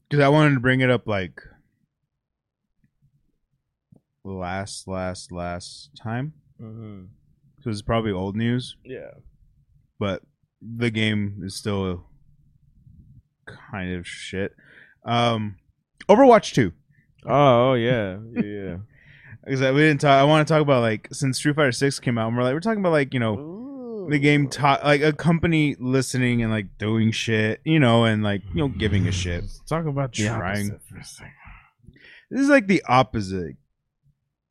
because 0.09 0.23
I 0.23 0.29
wanted 0.29 0.53
to 0.55 0.59
bring 0.59 0.81
it 0.81 0.89
up 0.91 1.07
like 1.07 1.41
last, 4.23 4.87
last, 4.87 5.31
last 5.31 5.89
time. 6.01 6.33
Mm-hmm. 6.61 7.05
It's 7.65 7.81
probably 7.81 8.11
old 8.11 8.35
news, 8.35 8.75
Yeah. 8.83 9.11
but 9.99 10.23
the 10.61 10.89
game 10.89 11.41
is 11.43 11.55
still 11.55 12.05
kind 13.45 13.95
of 13.95 14.07
shit. 14.07 14.55
Um, 15.05 15.57
Overwatch 16.09 16.53
Two. 16.53 16.73
Oh, 17.25 17.71
oh 17.71 17.73
yeah, 17.73 18.17
yeah. 18.33 18.77
Because 19.43 19.61
we 19.73 19.81
didn't 19.81 20.01
talk. 20.01 20.19
I 20.19 20.23
want 20.23 20.47
to 20.47 20.53
talk 20.53 20.61
about 20.61 20.81
like 20.81 21.07
since 21.11 21.37
Street 21.37 21.55
Fighter 21.55 21.71
Six 21.71 21.99
came 21.99 22.17
out, 22.17 22.27
and 22.27 22.37
we're 22.37 22.43
like 22.43 22.53
we're 22.53 22.59
talking 22.59 22.79
about 22.79 22.91
like 22.91 23.13
you 23.13 23.19
know 23.19 24.07
the 24.09 24.19
game 24.19 24.47
ta- 24.47 24.79
like 24.83 25.01
a 25.01 25.13
company 25.13 25.75
listening 25.79 26.41
and 26.41 26.51
like 26.51 26.77
doing 26.77 27.11
shit, 27.11 27.61
you 27.63 27.79
know, 27.79 28.05
and 28.05 28.23
like 28.23 28.41
you 28.53 28.61
know 28.61 28.67
giving 28.67 29.07
a 29.07 29.11
shit. 29.11 29.41
Let's 29.41 29.59
talk 29.67 29.85
about 29.85 30.13
the 30.13 30.27
Trying. 30.27 30.71
opposite 30.71 30.81
for 30.87 30.97
a 30.97 31.03
second. 31.03 31.33
This 32.29 32.41
is 32.41 32.49
like 32.49 32.67
the 32.67 32.83
opposite. 32.87 33.55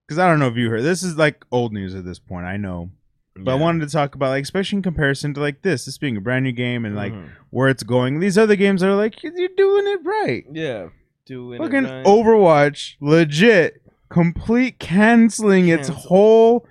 Because 0.06 0.18
I 0.18 0.28
don't 0.28 0.40
know 0.40 0.48
if 0.48 0.56
you 0.56 0.68
heard. 0.68 0.82
This 0.82 1.02
is 1.04 1.16
like 1.16 1.44
old 1.52 1.72
news 1.72 1.94
at 1.94 2.04
this 2.04 2.18
point. 2.18 2.44
I 2.44 2.56
know, 2.56 2.90
but 3.36 3.52
I 3.52 3.54
wanted 3.54 3.86
to 3.86 3.92
talk 3.92 4.14
about 4.14 4.30
like 4.30 4.42
especially 4.42 4.76
in 4.76 4.82
comparison 4.82 5.34
to 5.34 5.40
like 5.40 5.62
this, 5.62 5.84
this 5.84 5.98
being 5.98 6.16
a 6.16 6.20
brand 6.20 6.44
new 6.44 6.52
game 6.52 6.84
and 6.84 6.94
like 6.96 7.12
Mhm. 7.12 7.28
where 7.50 7.68
it's 7.68 7.82
going. 7.82 8.20
These 8.20 8.36
other 8.38 8.56
games 8.56 8.82
are 8.82 8.94
like 8.94 9.22
you're 9.22 9.32
doing 9.56 9.86
it 9.86 10.00
right. 10.04 10.44
yeah, 10.52 10.88
doing 11.26 11.60
it 11.60 11.64
Fucking 11.64 11.84
right. 11.84 12.04
Overwatch, 12.04 12.94
legit, 13.00 13.82
complete 14.08 14.78
canceling 14.78 15.68
its 15.68 15.88
whole 15.88 16.66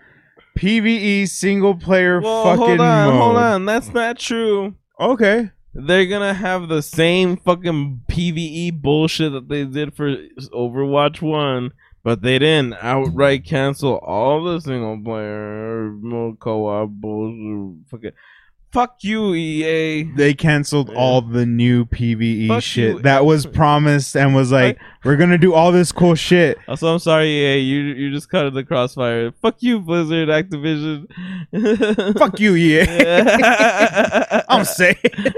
PVE 0.58 1.26
single 1.28 1.76
player 1.76 2.20
Well, 2.22 2.44
fucking 2.44 2.58
hold 2.66 2.80
on, 2.82 3.08
mode. 3.10 3.22
hold 3.22 3.38
on. 3.38 3.66
That's 3.66 3.94
not 3.94 4.20
true. 4.20 4.76
Okay. 5.00 5.52
They're 5.74 6.08
gonna 6.08 6.34
have 6.34 6.68
the 6.68 6.82
same 6.82 7.38
fucking 7.38 8.02
PVE 8.10 8.72
bullshit 8.82 9.32
that 9.32 9.48
they 9.48 9.64
did 9.66 9.94
for 9.96 10.16
Overwatch 10.54 11.22
One, 11.22 11.72
but 12.10 12.24
they 12.24 12.40
didn't 12.40 12.74
outright 12.82 13.46
cancel 13.46 14.00
all 14.00 14.44
the 14.44 14.60
single 14.60 15.00
player 15.00 15.92
mo- 15.92 16.36
co-op 16.40 16.90
bullshit. 16.90 17.88
Fucking 17.88 18.12
fuck 18.72 18.98
you, 19.02 19.34
EA. 19.34 20.04
They 20.16 20.34
canceled 20.34 20.90
Yeah. 20.90 20.96
all 20.98 21.22
the 21.22 21.46
new 21.46 21.86
PVE 21.86 22.48
Fuck 22.48 22.64
shit 22.64 22.96
you. 22.98 23.02
that 23.02 23.26
was 23.26 23.46
promised 23.60 24.16
and 24.16 24.34
was 24.36 24.52
like, 24.52 24.78
we're 25.04 25.16
gonna 25.18 25.38
do 25.38 25.54
all 25.54 25.72
this 25.72 25.92
cool 25.92 26.16
shit. 26.16 26.58
Also, 26.68 26.94
I'm 26.94 27.00
sorry, 27.00 27.28
EA. 27.30 27.60
You 27.60 27.80
you 27.82 28.12
just 28.12 28.30
cut 28.30 28.46
in 28.46 28.54
the 28.54 28.64
crossfire. 28.64 29.32
Fuck 29.42 29.58
you, 29.60 29.80
Blizzard, 29.80 30.30
Activision. 30.30 31.08
Fuck 32.18 32.40
you, 32.40 32.56
EA. 32.56 32.84
Yeah. 32.86 34.44
I'm 34.50 34.66
saying. 34.66 34.98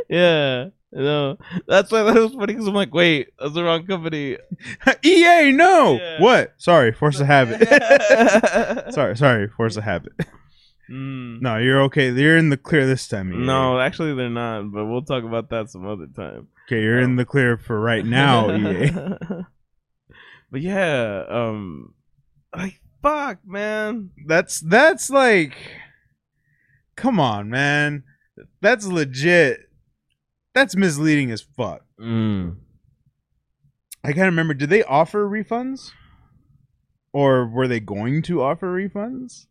Yeah. 0.09 0.69
No, 0.93 1.37
that's 1.67 1.89
why 1.89 2.03
that 2.03 2.13
was 2.15 2.33
funny 2.33 2.47
because 2.47 2.67
I'm 2.67 2.73
like, 2.73 2.93
wait, 2.93 3.29
that's 3.39 3.53
the 3.53 3.63
wrong 3.63 3.87
company. 3.87 4.37
EA, 5.05 5.53
no. 5.53 5.93
Yeah. 5.93 6.19
What? 6.21 6.53
Sorry, 6.57 6.91
force 6.91 7.17
a 7.21 7.25
habit. 7.25 7.65
sorry, 8.93 9.15
sorry, 9.15 9.47
force 9.47 9.77
a 9.77 9.81
habit. 9.81 10.11
Mm. 10.91 11.41
No, 11.41 11.57
you're 11.57 11.81
okay. 11.83 12.11
You're 12.11 12.37
in 12.37 12.49
the 12.49 12.57
clear 12.57 12.85
this 12.85 13.07
time. 13.07 13.31
EA. 13.33 13.37
No, 13.37 13.79
actually 13.79 14.13
they're 14.13 14.29
not, 14.29 14.71
but 14.71 14.85
we'll 14.85 15.03
talk 15.03 15.23
about 15.23 15.49
that 15.49 15.69
some 15.69 15.87
other 15.87 16.07
time. 16.07 16.47
Okay, 16.67 16.81
you're 16.81 16.99
in 16.99 17.15
the 17.15 17.25
clear 17.25 17.57
for 17.57 17.79
right 17.79 18.05
now, 18.05 18.53
EA. 18.55 18.91
but 20.51 20.61
yeah, 20.61 21.23
um 21.29 21.93
like 22.55 22.81
fuck, 23.01 23.39
man. 23.45 24.09
That's 24.27 24.59
that's 24.59 25.09
like 25.09 25.55
come 26.95 27.19
on, 27.19 27.49
man. 27.49 28.03
That's 28.61 28.85
legit. 28.85 29.69
That's 30.53 30.75
misleading 30.75 31.31
as 31.31 31.41
fuck. 31.41 31.85
Mm. 31.99 32.57
I 34.03 34.07
can't 34.13 34.25
remember. 34.25 34.53
Did 34.53 34.69
they 34.69 34.83
offer 34.83 35.27
refunds? 35.29 35.91
Or 37.13 37.45
were 37.45 37.67
they 37.67 37.79
going 37.79 38.21
to 38.23 38.41
offer 38.41 38.73
refunds? 38.73 39.45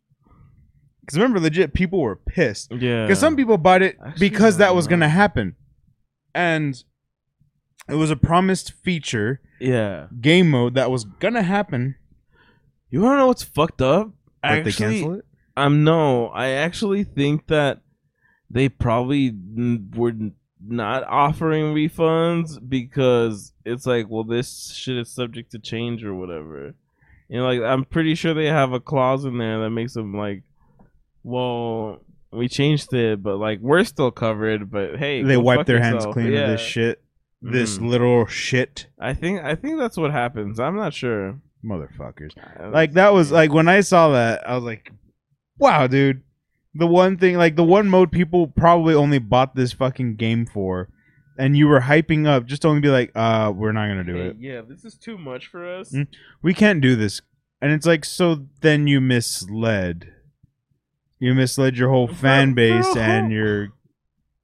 Because 1.11 1.17
remember, 1.19 1.39
legit, 1.39 1.73
people 1.73 1.99
were 2.01 2.15
pissed. 2.15 2.71
Yeah. 2.71 3.05
Because 3.05 3.19
some 3.19 3.35
people 3.35 3.57
bought 3.57 3.81
it 3.81 3.97
Actually, 4.05 4.29
because 4.29 4.57
that 4.57 4.73
was 4.75 4.87
going 4.87 5.01
to 5.01 5.09
happen. 5.09 5.55
And 6.33 6.81
it 7.89 7.95
was 7.95 8.09
a 8.11 8.15
promised 8.15 8.71
feature, 8.83 9.41
Yeah. 9.59 10.07
game 10.21 10.49
mode, 10.49 10.75
that 10.75 10.89
was 10.89 11.03
going 11.03 11.33
to 11.33 11.41
happen. 11.43 11.95
You 12.89 13.01
wanna 13.01 13.19
know 13.19 13.27
what's 13.27 13.43
fucked 13.43 13.81
up? 13.81 14.11
But 14.41 14.49
they 14.63 14.69
Actually, 14.69 14.95
cancel 14.99 15.13
it? 15.15 15.25
Um, 15.55 15.83
no, 15.83 16.27
I 16.27 16.49
actually 16.49 17.03
think 17.05 17.47
that 17.47 17.81
they 18.49 18.67
probably 18.69 19.27
n- 19.27 19.91
were 19.95 20.13
not 20.65 21.03
offering 21.05 21.73
refunds 21.73 22.59
because 22.67 23.53
it's 23.65 23.85
like, 23.85 24.07
well, 24.09 24.23
this 24.25 24.73
shit 24.73 24.97
is 24.97 25.09
subject 25.09 25.51
to 25.51 25.59
change 25.59 26.03
or 26.03 26.13
whatever. 26.13 26.75
You 27.29 27.37
know, 27.37 27.45
like 27.45 27.61
I'm 27.61 27.85
pretty 27.85 28.13
sure 28.15 28.33
they 28.33 28.47
have 28.47 28.73
a 28.73 28.79
clause 28.81 29.23
in 29.23 29.37
there 29.37 29.61
that 29.61 29.69
makes 29.69 29.93
them 29.93 30.13
like, 30.15 30.43
well, 31.23 32.01
we 32.31 32.47
changed 32.47 32.93
it, 32.93 33.21
but 33.21 33.37
like 33.37 33.59
we're 33.61 33.83
still 33.83 34.11
covered. 34.11 34.69
But 34.71 34.97
hey, 34.97 35.23
They 35.23 35.37
wipe 35.37 35.65
their 35.65 35.79
hands 35.81 35.95
yourself. 35.95 36.13
clean 36.13 36.33
of 36.35 36.49
this 36.49 36.61
shit. 36.61 37.01
This 37.41 37.79
little 37.79 38.25
shit. 38.27 38.87
I 38.99 39.13
think 39.13 39.41
I 39.41 39.55
think 39.55 39.79
that's 39.79 39.97
what 39.97 40.11
happens. 40.11 40.59
I'm 40.59 40.75
not 40.75 40.93
sure. 40.93 41.39
Motherfuckers. 41.65 42.31
Like 42.71 42.93
that 42.93 43.13
was 43.13 43.31
like 43.31 43.51
when 43.53 43.67
I 43.67 43.81
saw 43.81 44.09
that, 44.11 44.47
I 44.47 44.55
was 44.55 44.63
like, 44.63 44.91
"Wow, 45.57 45.87
dude!" 45.87 46.21
The 46.75 46.87
one 46.87 47.17
thing, 47.17 47.37
like 47.37 47.55
the 47.55 47.63
one 47.63 47.87
mode 47.89 48.11
people 48.11 48.47
probably 48.47 48.93
only 48.93 49.19
bought 49.19 49.55
this 49.55 49.73
fucking 49.73 50.15
game 50.15 50.45
for, 50.45 50.89
and 51.37 51.57
you 51.57 51.67
were 51.67 51.81
hyping 51.81 52.27
up 52.27 52.45
just 52.45 52.61
to 52.61 52.67
only 52.67 52.81
be 52.81 52.89
like, 52.89 53.11
"Uh, 53.15 53.51
we're 53.55 53.71
not 53.73 53.87
gonna 53.87 54.03
do 54.03 54.13
Hey, 54.15 54.27
it. 54.27 54.37
yeah, 54.39 54.61
this 54.67 54.85
is 54.85 54.95
too 54.95 55.17
much 55.17 55.47
for 55.47 55.67
us. 55.67 55.91
Mm. 55.93 56.07
We 56.43 56.53
can't 56.53 56.79
do 56.81 56.95
this." 56.95 57.21
And 57.61 57.71
it's 57.71 57.85
like, 57.85 58.05
so 58.05 58.47
then 58.61 58.87
you 58.87 58.99
misled, 59.01 60.11
you 61.21 61.35
misled 61.35 61.77
your 61.77 61.89
whole 61.89 62.07
fan 62.07 62.55
base 62.55 62.95
and 62.95 63.31
your, 63.31 63.69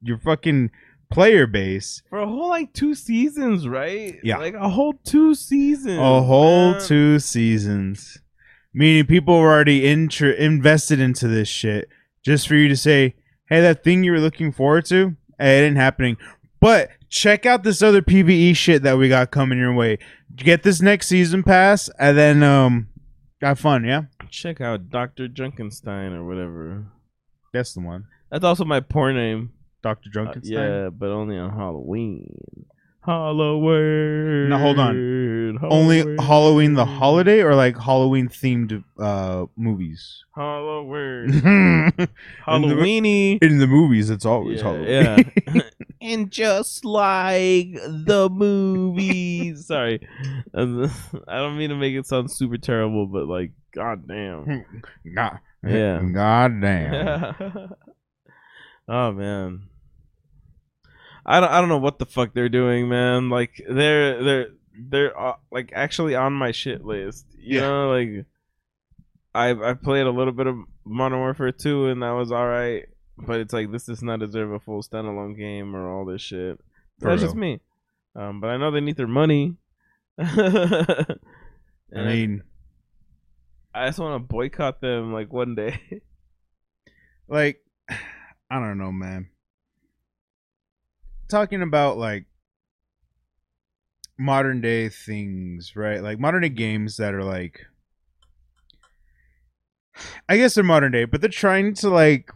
your 0.02 0.20
fucking 0.20 0.70
player 1.10 1.48
base. 1.48 2.04
for 2.08 2.20
a 2.20 2.28
whole 2.28 2.50
like 2.50 2.72
two 2.72 2.94
seasons, 2.94 3.68
right? 3.68 4.20
Yeah. 4.24 4.38
like 4.38 4.54
a 4.54 4.70
whole 4.70 4.94
two 5.04 5.34
seasons. 5.34 5.98
A 5.98 6.22
whole 6.22 6.74
man. 6.74 6.82
two 6.82 7.18
seasons. 7.18 8.20
Meaning 8.76 9.08
people 9.08 9.40
were 9.40 9.52
already 9.52 9.82
intr- 9.82 10.38
invested 10.38 11.00
into 11.00 11.28
this 11.28 11.48
shit 11.48 11.90
just 12.24 12.48
for 12.48 12.54
you 12.54 12.68
to 12.68 12.78
say, 12.78 13.16
hey, 13.50 13.60
that 13.62 13.84
thing 13.84 14.04
you 14.04 14.12
were 14.12 14.20
looking 14.20 14.52
forward 14.52 14.86
to, 14.86 15.16
hey, 15.40 15.64
it 15.64 15.68
ain't 15.68 15.78
happening. 15.78 16.16
But 16.60 16.92
check 17.10 17.48
out 17.48 17.64
this 17.64 17.82
other 17.82 18.04
PvE 18.04 18.56
shit 18.56 18.84
that 18.84 19.00
we 19.00 19.10
got 19.10 19.32
coming 19.32 19.58
your 19.58 19.74
way. 19.74 19.98
Get 20.36 20.62
this 20.62 20.80
next 20.80 21.08
season 21.08 21.42
pass 21.42 21.90
and 21.98 22.16
then 22.16 22.44
um 22.44 22.90
have 23.42 23.60
fun, 23.60 23.84
yeah? 23.84 24.04
Check 24.30 24.62
out 24.62 24.90
Doctor 24.90 25.28
Junkenstein 25.28 26.14
or 26.14 26.26
whatever. 26.26 26.86
That's 27.54 27.74
the 27.74 27.82
one. 27.82 28.06
That's 28.32 28.44
also 28.44 28.66
my 28.66 28.80
porn 28.80 29.16
name. 29.16 29.52
Dr. 29.84 30.10
Uh, 30.20 30.34
yeah, 30.44 30.90
but 30.90 31.10
only 31.10 31.38
on 31.38 31.52
Halloween. 31.56 32.66
Halloween. 33.08 34.50
Now, 34.50 34.60
hold 34.60 34.80
on. 34.80 35.58
Only 35.64 36.18
Halloween 36.18 36.74
the 36.74 36.84
holiday 36.86 37.42
or 37.42 37.56
like 37.56 37.78
Halloween 37.78 38.28
themed 38.28 38.84
uh 39.00 39.46
movies? 39.56 40.26
Halloween. 40.36 41.30
In 41.44 42.08
Halloweeny. 42.46 43.42
In 43.42 43.60
the 43.60 43.68
movies, 43.68 44.10
it's 44.10 44.26
always 44.26 44.58
Yeah, 44.60 44.64
Halloween. 44.64 45.32
yeah. 45.54 45.62
and 46.02 46.30
just 46.30 46.84
like 46.84 47.74
the 47.76 48.30
movies. 48.30 49.68
Sorry. 49.68 50.06
I 50.54 50.60
don't 50.60 51.58
mean 51.58 51.70
to 51.70 51.76
make 51.78 51.96
it 51.96 52.06
sound 52.08 52.30
super 52.30 52.58
terrible, 52.58 53.08
but 53.08 53.26
like, 53.28 53.52
goddamn. 53.74 54.66
God, 55.16 55.40
Yeah. 55.64 56.02
God 56.14 56.62
damn. 56.62 57.36
oh 58.88 59.12
man. 59.12 59.64
I 61.26 61.40
don't 61.40 61.50
I 61.52 61.60
don't 61.60 61.70
know 61.70 61.78
what 61.78 62.00
the 62.00 62.06
fuck 62.06 62.34
they're 62.34 62.50
doing, 62.50 62.88
man. 62.90 63.30
Like 63.30 63.62
they're 63.70 64.24
they're 64.24 64.48
they're 64.80 65.20
uh, 65.20 65.34
like 65.52 65.72
actually 65.76 66.16
on 66.16 66.34
my 66.34 66.52
shit 66.52 66.86
list. 66.86 67.26
You 67.38 67.56
Yeah. 67.60 67.62
know, 67.62 67.90
like 67.90 68.26
I 69.36 69.50
I 69.72 69.74
played 69.74 70.06
a 70.08 70.12
little 70.12 70.34
bit 70.34 70.48
of 70.48 70.56
Modern 70.86 71.20
Warfare 71.20 71.52
2 71.52 71.88
and 71.90 72.02
that 72.02 72.12
was 72.12 72.32
all 72.32 72.48
right, 72.48 72.86
but 73.18 73.40
it's 73.42 73.52
like 73.54 73.72
this 73.72 73.86
does 73.86 74.02
not 74.02 74.20
deserve 74.22 74.52
a 74.54 74.60
full 74.60 74.82
standalone 74.82 75.38
game 75.38 75.76
or 75.76 75.90
all 75.90 76.06
this 76.06 76.22
shit. 76.22 76.60
For 77.00 77.10
That's 77.10 77.22
real. 77.22 77.28
just 77.32 77.36
me. 77.36 77.60
Um, 78.16 78.40
but 78.40 78.48
I 78.50 78.58
know 78.58 78.72
they 78.72 78.80
need 78.82 78.96
their 78.98 79.06
money. 79.06 79.56
I 80.18 81.06
mean, 81.94 82.42
I 83.78 83.88
just 83.88 84.00
want 84.00 84.16
to 84.16 84.28
boycott 84.28 84.82
them 84.82 85.14
like 85.14 85.32
one 85.32 85.56
day. 85.56 85.80
like, 87.28 87.62
I 87.90 88.60
don't 88.60 88.78
know, 88.78 88.92
man. 88.92 89.30
Talking 91.30 91.62
about 91.62 91.98
like 91.98 92.26
modern 94.18 94.62
day 94.62 94.90
things, 94.90 95.74
right? 95.76 96.02
Like 96.02 96.20
modern 96.20 96.42
day 96.42 96.50
games 96.50 96.98
that 96.98 97.14
are 97.14 97.24
like, 97.24 97.66
I 100.30 100.38
guess 100.38 100.56
they're 100.56 100.64
modern 100.64 100.92
day, 100.92 101.06
but 101.06 101.22
they're 101.22 101.30
trying 101.30 101.74
to 101.76 101.90
like. 101.90 102.32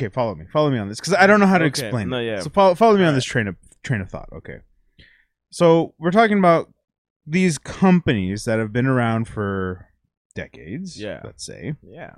Okay, 0.00 0.08
follow 0.12 0.34
me. 0.34 0.46
Follow 0.50 0.70
me 0.70 0.78
on 0.78 0.88
this 0.88 0.98
because 0.98 1.12
I 1.14 1.26
don't 1.26 1.40
know 1.40 1.46
how 1.46 1.58
to 1.58 1.66
Okay, 1.66 1.68
explain. 1.86 2.08
no, 2.08 2.18
it. 2.18 2.24
yeah. 2.24 2.40
So 2.40 2.48
follow 2.50 2.74
follow 2.74 2.94
me 2.94 3.00
on 3.02 3.08
Alright. 3.08 3.16
this 3.16 3.24
train 3.24 3.46
of 3.48 3.56
train 3.82 4.00
of 4.00 4.08
thought. 4.08 4.30
Okay. 4.32 4.60
So 5.52 5.94
we're 5.98 6.10
talking 6.10 6.38
about 6.38 6.72
these 7.30 7.58
companies 7.58 8.44
that 8.44 8.58
have 8.58 8.72
been 8.72 8.86
around 8.86 9.26
for 9.28 9.86
decades. 10.34 11.00
Yeah. 11.00 11.20
Let's 11.24 11.44
say 11.44 11.74
yeah. 11.82 12.14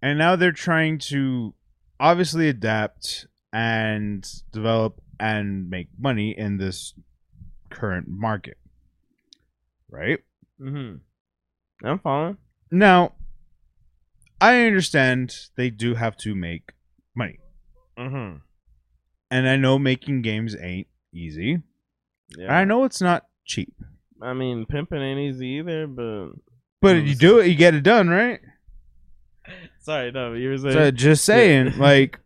and 0.00 0.18
now 0.18 0.36
they're 0.36 0.52
trying 0.52 0.98
to 0.98 1.54
obviously 2.00 2.48
adapt 2.48 3.26
and 3.52 4.26
develop 4.52 5.00
and 5.20 5.68
make 5.70 5.88
money 5.98 6.36
in 6.36 6.56
this 6.56 6.94
current 7.70 8.06
market 8.08 8.56
right 9.90 10.18
Mm-hmm. 10.60 10.96
I'm 11.86 11.98
following. 11.98 12.36
now 12.70 13.12
i 14.40 14.64
understand 14.66 15.34
they 15.56 15.70
do 15.70 15.94
have 15.94 16.16
to 16.18 16.34
make 16.34 16.72
money 17.14 17.38
Mm-hmm. 17.98 18.38
and 19.30 19.48
i 19.48 19.56
know 19.56 19.78
making 19.78 20.22
games 20.22 20.54
ain't 20.60 20.86
easy 21.14 21.62
Yeah. 22.36 22.54
i 22.54 22.64
know 22.64 22.84
it's 22.84 23.00
not 23.00 23.26
cheap 23.44 23.74
I 24.22 24.32
mean, 24.34 24.66
pimping 24.66 25.00
ain't 25.02 25.20
easy 25.20 25.46
either, 25.58 25.86
but 25.86 26.30
but 26.80 26.96
Mm. 26.96 27.06
you 27.08 27.14
do 27.14 27.38
it 27.38 27.46
you 27.48 27.54
get 27.54 27.74
it 27.74 27.82
done 27.82 28.08
right 28.08 28.40
sorry, 29.80 30.12
no, 30.12 30.32
you 30.34 30.48
were 30.50 30.58
saying. 30.58 30.72
so 30.72 30.90
just 30.90 31.24
saying 31.24 31.72
like 31.78 32.18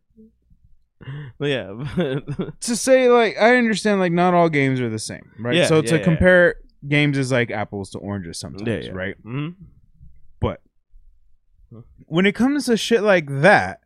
but 1.39 1.47
yeah, 1.49 1.73
but 1.97 2.61
to 2.63 2.75
say 2.77 3.09
like 3.09 3.37
I 3.39 3.57
understand 3.57 4.01
like 4.01 4.13
not 4.13 4.35
all 4.35 4.49
games 4.49 4.81
are 4.81 4.89
the 4.91 4.99
same, 4.99 5.31
right? 5.39 5.55
Yeah, 5.55 5.67
so 5.67 5.77
yeah, 5.77 5.83
to 5.91 5.99
yeah. 5.99 6.05
compare 6.05 6.55
games 6.89 7.19
is 7.19 7.31
like 7.31 7.51
apples 7.51 7.91
to 7.91 7.99
oranges 7.99 8.41
sometimes, 8.41 8.89
right? 8.91 9.17
hmm 9.23 9.51
But 10.41 10.61
When 12.07 12.27
it 12.27 12.35
comes 12.35 12.67
to 12.67 12.77
shit 12.77 13.03
like 13.03 13.27
that, 13.43 13.81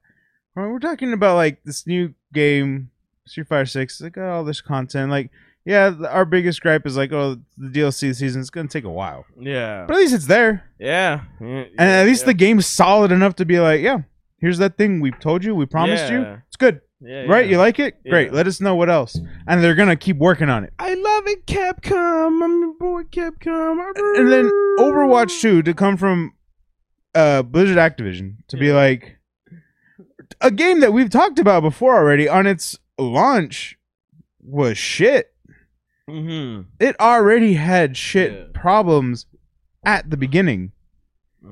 right, 0.55 0.69
we're 0.69 0.79
talking 0.79 1.13
about 1.13 1.35
like 1.37 1.63
this 1.65 1.87
new 1.87 2.15
game, 2.33 2.91
Street 3.27 3.49
Fighter 3.49 3.67
Six, 3.67 4.01
like 4.01 4.17
all 4.19 4.45
this 4.45 4.61
content. 4.61 5.11
Like, 5.11 5.31
yeah, 5.65 5.95
our 6.09 6.25
biggest 6.25 6.61
gripe 6.61 6.87
is 6.87 6.97
like, 6.97 7.13
oh, 7.13 7.37
the 7.57 7.69
DLC 7.69 8.15
season 8.15 8.41
is 8.41 8.51
gonna 8.51 8.69
take 8.69 8.85
a 8.85 8.91
while, 8.91 9.25
yeah, 9.39 9.85
but 9.87 9.95
at 9.95 10.01
least 10.01 10.15
it's 10.15 10.27
there, 10.27 10.65
yeah, 10.79 11.23
yeah, 11.41 11.65
and 11.79 11.91
at 11.91 12.07
least 12.07 12.25
the 12.25 12.35
game's 12.35 12.67
solid 12.67 13.13
enough 13.13 13.37
to 13.37 13.45
be 13.45 13.61
like, 13.61 13.81
yeah, 13.81 13.99
here's 14.39 14.59
that 14.59 14.77
thing 14.77 15.01
we 15.01 15.11
told 15.11 15.45
you, 15.45 15.55
we 15.55 15.67
promised 15.67 16.11
you, 16.11 16.23
it's 16.49 16.57
good, 16.57 16.81
yeah, 17.01 17.23
right? 17.23 17.45
yeah. 17.47 17.53
You 17.53 17.59
like 17.59 17.79
it? 17.79 18.03
Great. 18.09 18.29
Yeah. 18.29 18.37
Let 18.37 18.47
us 18.47 18.61
know 18.61 18.75
what 18.75 18.91
else, 18.91 19.19
and 19.47 19.63
they're 19.63 19.75
gonna 19.75 19.97
keep 19.97 20.17
working 20.17 20.49
on 20.51 20.65
it. 20.65 20.73
I 20.79 20.95
love 20.95 21.27
it, 21.27 21.47
Capcom. 21.47 22.43
I'm 22.43 22.61
your 22.61 22.75
boy, 22.75 23.03
Capcom. 23.05 23.79
and 24.17 24.31
then 24.31 24.51
Overwatch 24.79 25.41
2 25.41 25.63
to 25.63 25.75
come 25.75 25.97
from 25.97 26.35
uh 27.15 27.43
Blizzard 27.43 27.77
Activision 27.77 28.37
to 28.49 28.57
be 28.57 28.73
like 28.73 29.19
a 30.41 30.51
game 30.51 30.81
that 30.81 30.93
we've 30.93 31.11
talked 31.11 31.39
about 31.39 31.63
before 31.63 31.97
already 31.97 32.29
on 32.29 32.47
its 32.47 32.79
launch 32.99 33.79
was 34.43 34.79
shit. 34.79 35.33
Mm-hmm. 36.11 36.63
It 36.81 36.99
already 37.01 37.55
had 37.55 37.97
shit 37.97 38.33
Yeah. 38.33 38.45
problems 38.61 39.27
at 39.85 40.11
the 40.11 40.17
beginning. 40.17 40.73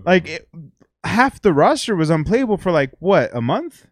Like 0.04 0.28
it, 0.28 0.48
half 1.04 1.40
the 1.40 1.52
roster 1.52 1.96
was 1.96 2.10
unplayable 2.10 2.58
for 2.58 2.70
like 2.70 2.90
what, 2.98 3.30
a 3.34 3.40
month? 3.40 3.86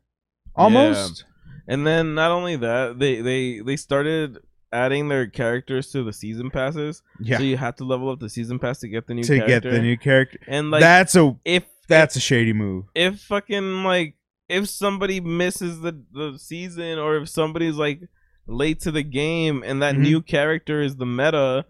Almost. 0.55 1.25
And 1.69 1.87
then 1.87 2.15
not 2.15 2.31
only 2.31 2.57
that, 2.57 2.99
they 2.99 3.21
they 3.21 3.61
they 3.61 3.77
started 3.77 4.39
adding 4.73 5.09
their 5.09 5.27
characters 5.27 5.91
to 5.93 6.03
the 6.05 6.13
season 6.13 6.51
passes. 6.51 7.03
Yeah. 7.21 7.39
So 7.39 7.45
you 7.45 7.57
have 7.57 7.77
to 7.77 7.85
level 7.85 8.11
up 8.11 8.21
the 8.21 8.29
season 8.29 8.59
pass 8.59 8.81
to 8.81 8.89
get 8.89 9.07
the 9.07 9.15
new 9.15 9.23
to 9.25 9.39
character. 9.39 9.71
get 9.71 9.77
the 9.77 9.83
new 9.83 9.97
character. 9.97 10.39
And 10.47 10.71
like 10.71 10.81
that's 10.81 11.17
a 11.17 11.37
if 11.45 11.65
that's 11.89 12.17
a 12.17 12.21
shady 12.21 12.53
move. 12.53 12.85
if 12.95 13.21
fucking 13.21 13.85
like 13.85 14.15
if 14.49 14.69
somebody 14.69 15.21
misses 15.21 15.81
the 15.81 16.01
the 16.13 16.39
season 16.39 16.99
or 16.99 17.17
if 17.17 17.29
somebody's 17.29 17.77
like 17.77 18.01
late 18.47 18.81
to 18.81 18.91
the 18.91 19.03
game 19.03 19.63
and 19.67 19.83
that 19.83 19.95
Mhm. 19.95 20.01
new 20.01 20.23
character 20.23 20.81
is 20.83 20.97
the 20.97 21.07
meta, 21.07 21.65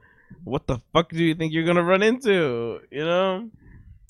what 0.45 0.67
the 0.67 0.79
fuck 0.93 1.11
do 1.11 1.23
you 1.25 1.35
think 1.35 1.53
you're 1.53 1.65
gonna 1.65 1.83
run 1.83 2.03
into? 2.03 2.81
You 2.91 3.05
know? 3.05 3.51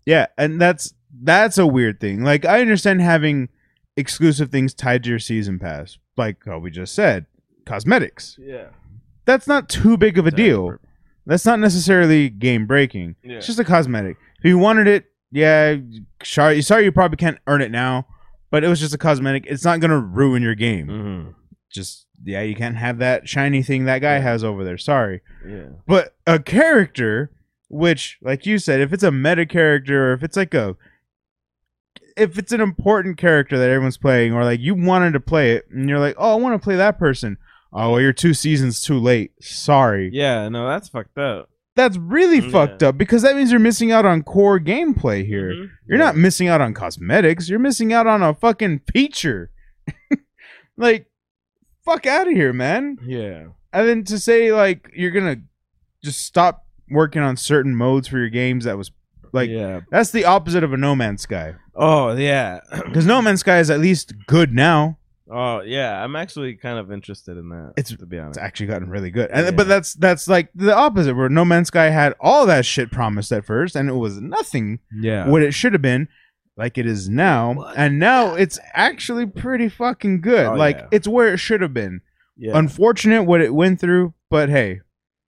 Yeah, 0.04 0.26
and 0.38 0.60
that's 0.60 0.94
that's 1.22 1.56
a 1.58 1.66
weird 1.66 1.98
thing. 2.00 2.22
Like 2.22 2.44
I 2.44 2.60
understand 2.60 3.00
having 3.00 3.48
exclusive 3.96 4.50
things 4.50 4.74
tied 4.74 5.02
to 5.04 5.10
your 5.10 5.18
season 5.18 5.58
pass, 5.58 5.98
like 6.16 6.36
how 6.44 6.58
we 6.58 6.70
just 6.70 6.94
said, 6.94 7.26
cosmetics. 7.64 8.36
Yeah. 8.40 8.66
That's 9.24 9.46
not 9.48 9.68
too 9.68 9.96
big 9.96 10.18
of 10.18 10.26
a 10.26 10.30
deal. 10.30 10.76
That's 11.24 11.44
not 11.46 11.58
necessarily 11.58 12.28
game 12.28 12.66
breaking. 12.66 13.16
Yeah. 13.24 13.36
It's 13.38 13.46
just 13.46 13.58
a 13.58 13.64
cosmetic. 13.64 14.16
If 14.38 14.44
you 14.44 14.58
wanted 14.58 14.86
it, 14.86 15.06
yeah, 15.32 15.76
sorry, 16.22 16.62
sorry 16.62 16.84
you 16.84 16.92
probably 16.92 17.16
can't 17.16 17.38
earn 17.48 17.62
it 17.62 17.70
now, 17.72 18.06
but 18.50 18.62
it 18.62 18.68
was 18.68 18.78
just 18.78 18.94
a 18.94 18.98
cosmetic. 18.98 19.46
It's 19.48 19.64
not 19.64 19.80
gonna 19.80 19.98
ruin 19.98 20.42
your 20.42 20.54
game. 20.54 20.86
Mm-hmm. 20.88 21.30
Just 21.76 22.06
yeah, 22.24 22.42
you 22.42 22.56
can't 22.56 22.76
have 22.76 22.98
that 22.98 23.28
shiny 23.28 23.62
thing 23.62 23.84
that 23.84 24.00
guy 24.00 24.14
Yeah. 24.16 24.20
has 24.22 24.42
over 24.42 24.64
there. 24.64 24.78
Sorry. 24.78 25.20
Yeah. 25.46 25.68
But 25.86 26.16
a 26.26 26.38
character, 26.40 27.30
which, 27.68 28.18
like 28.22 28.44
you 28.46 28.58
said, 28.58 28.80
if 28.80 28.92
it's 28.92 29.02
a 29.04 29.12
meta 29.12 29.46
character 29.46 30.10
or 30.10 30.12
if 30.14 30.22
it's 30.24 30.36
like 30.36 30.54
a, 30.54 30.76
if 32.16 32.38
it's 32.38 32.52
an 32.52 32.60
important 32.60 33.18
character 33.18 33.58
that 33.58 33.68
everyone's 33.70 33.98
playing, 33.98 34.32
or 34.32 34.44
like 34.44 34.60
you 34.60 34.74
wanted 34.74 35.12
to 35.12 35.20
play 35.20 35.52
it 35.52 35.66
and 35.70 35.88
you're 35.88 35.98
like, 36.00 36.16
oh, 36.18 36.32
I 36.32 36.36
want 36.36 36.54
to 36.60 36.64
play 36.64 36.76
that 36.76 36.98
person. 36.98 37.36
Oh, 37.72 37.92
well, 37.92 38.00
you're 38.00 38.12
two 38.14 38.32
seasons 38.32 38.80
too 38.80 38.98
late. 38.98 39.32
Sorry. 39.42 40.08
Yeah, 40.12 40.48
no, 40.48 40.66
that's 40.66 40.88
fucked 40.88 41.18
up. 41.18 41.50
That's 41.74 41.98
really 41.98 42.38
Yeah. 42.38 42.50
fucked 42.50 42.82
up 42.82 42.96
because 42.96 43.20
that 43.20 43.36
means 43.36 43.50
you're 43.50 43.60
missing 43.60 43.92
out 43.92 44.06
on 44.06 44.22
core 44.22 44.58
gameplay 44.58 45.26
here. 45.26 45.50
Mhm. 45.52 45.70
You're 45.86 45.98
not 45.98 46.16
missing 46.16 46.48
out 46.48 46.62
on 46.62 46.72
cosmetics. 46.72 47.50
You're 47.50 47.58
missing 47.58 47.92
out 47.92 48.06
on 48.06 48.22
a 48.22 48.32
fucking 48.32 48.80
feature. 48.90 49.50
like, 50.78 51.10
fuck 51.86 52.04
out 52.06 52.26
of 52.28 52.34
here, 52.34 52.52
man 52.52 52.98
Yeah. 53.02 53.44
and 53.72 53.88
then 53.88 54.04
to 54.04 54.18
say 54.18 54.52
like 54.52 54.90
you're 54.94 55.10
gonna 55.12 55.36
just 56.04 56.20
stop 56.20 56.66
working 56.90 57.22
on 57.22 57.36
certain 57.38 57.74
modes 57.74 58.08
for 58.08 58.18
your 58.18 58.28
games 58.28 58.64
that 58.66 58.76
was 58.76 58.90
like 59.32 59.48
yeah. 59.50 59.80
that's 59.90 60.10
the 60.10 60.24
opposite 60.26 60.62
of 60.62 60.72
a 60.72 60.76
no 60.76 60.94
man's 60.94 61.22
sky 61.22 61.54
Oh 61.74 62.14
yeah. 62.14 62.60
because 62.84 63.06
no 63.06 63.22
man's 63.22 63.40
sky 63.40 63.58
is 63.60 63.70
at 63.70 63.80
least 63.80 64.12
good 64.26 64.52
now 64.52 64.98
Oh 65.28 65.60
yeah, 65.60 66.04
I'm 66.04 66.14
actually 66.14 66.54
kind 66.54 66.78
of 66.78 66.92
interested 66.92 67.36
in 67.36 67.48
that. 67.48 67.72
It's- 67.76 67.98
to 67.98 68.06
be 68.06 68.16
honest. 68.16 68.38
It's 68.38 68.44
actually 68.46 68.68
gotten 68.68 68.88
really 68.88 69.10
good, 69.10 69.28
and 69.32 69.46
Yeah. 69.46 69.50
but 69.50 69.66
that's 69.66 69.94
that's 69.94 70.28
like 70.28 70.50
the 70.54 70.72
opposite. 70.72 71.16
Where 71.16 71.28
No 71.28 71.44
Man's 71.44 71.66
Sky 71.66 71.90
had 71.90 72.14
all 72.20 72.46
that 72.46 72.64
shit 72.64 72.92
promised 72.92 73.32
at 73.32 73.44
first, 73.44 73.74
and 73.74 73.88
it 73.88 73.94
was 73.94 74.20
nothing 74.20 74.78
yeah. 74.94 75.28
what 75.28 75.42
it 75.42 75.52
should 75.52 75.72
have 75.72 75.82
been, 75.82 76.06
like 76.56 76.78
it 76.78 76.86
is 76.86 77.08
now, 77.08 77.52
What? 77.54 77.76
and 77.76 77.98
now 77.98 78.34
it's 78.34 78.58
actually 78.72 79.26
pretty 79.26 79.68
fucking 79.68 80.20
good. 80.22 80.46
Oh, 80.46 80.54
like 80.54 80.76
yeah. 80.78 80.88
it's 80.92 81.06
where 81.08 81.32
it 81.32 81.38
should 81.38 81.60
have 81.60 81.74
been. 81.74 82.00
yeah. 82.36 82.56
Unfortunate 82.58 83.24
what 83.24 83.40
it 83.40 83.54
went 83.54 83.80
through, 83.80 84.14
but 84.30 84.48
hey, 84.48 84.80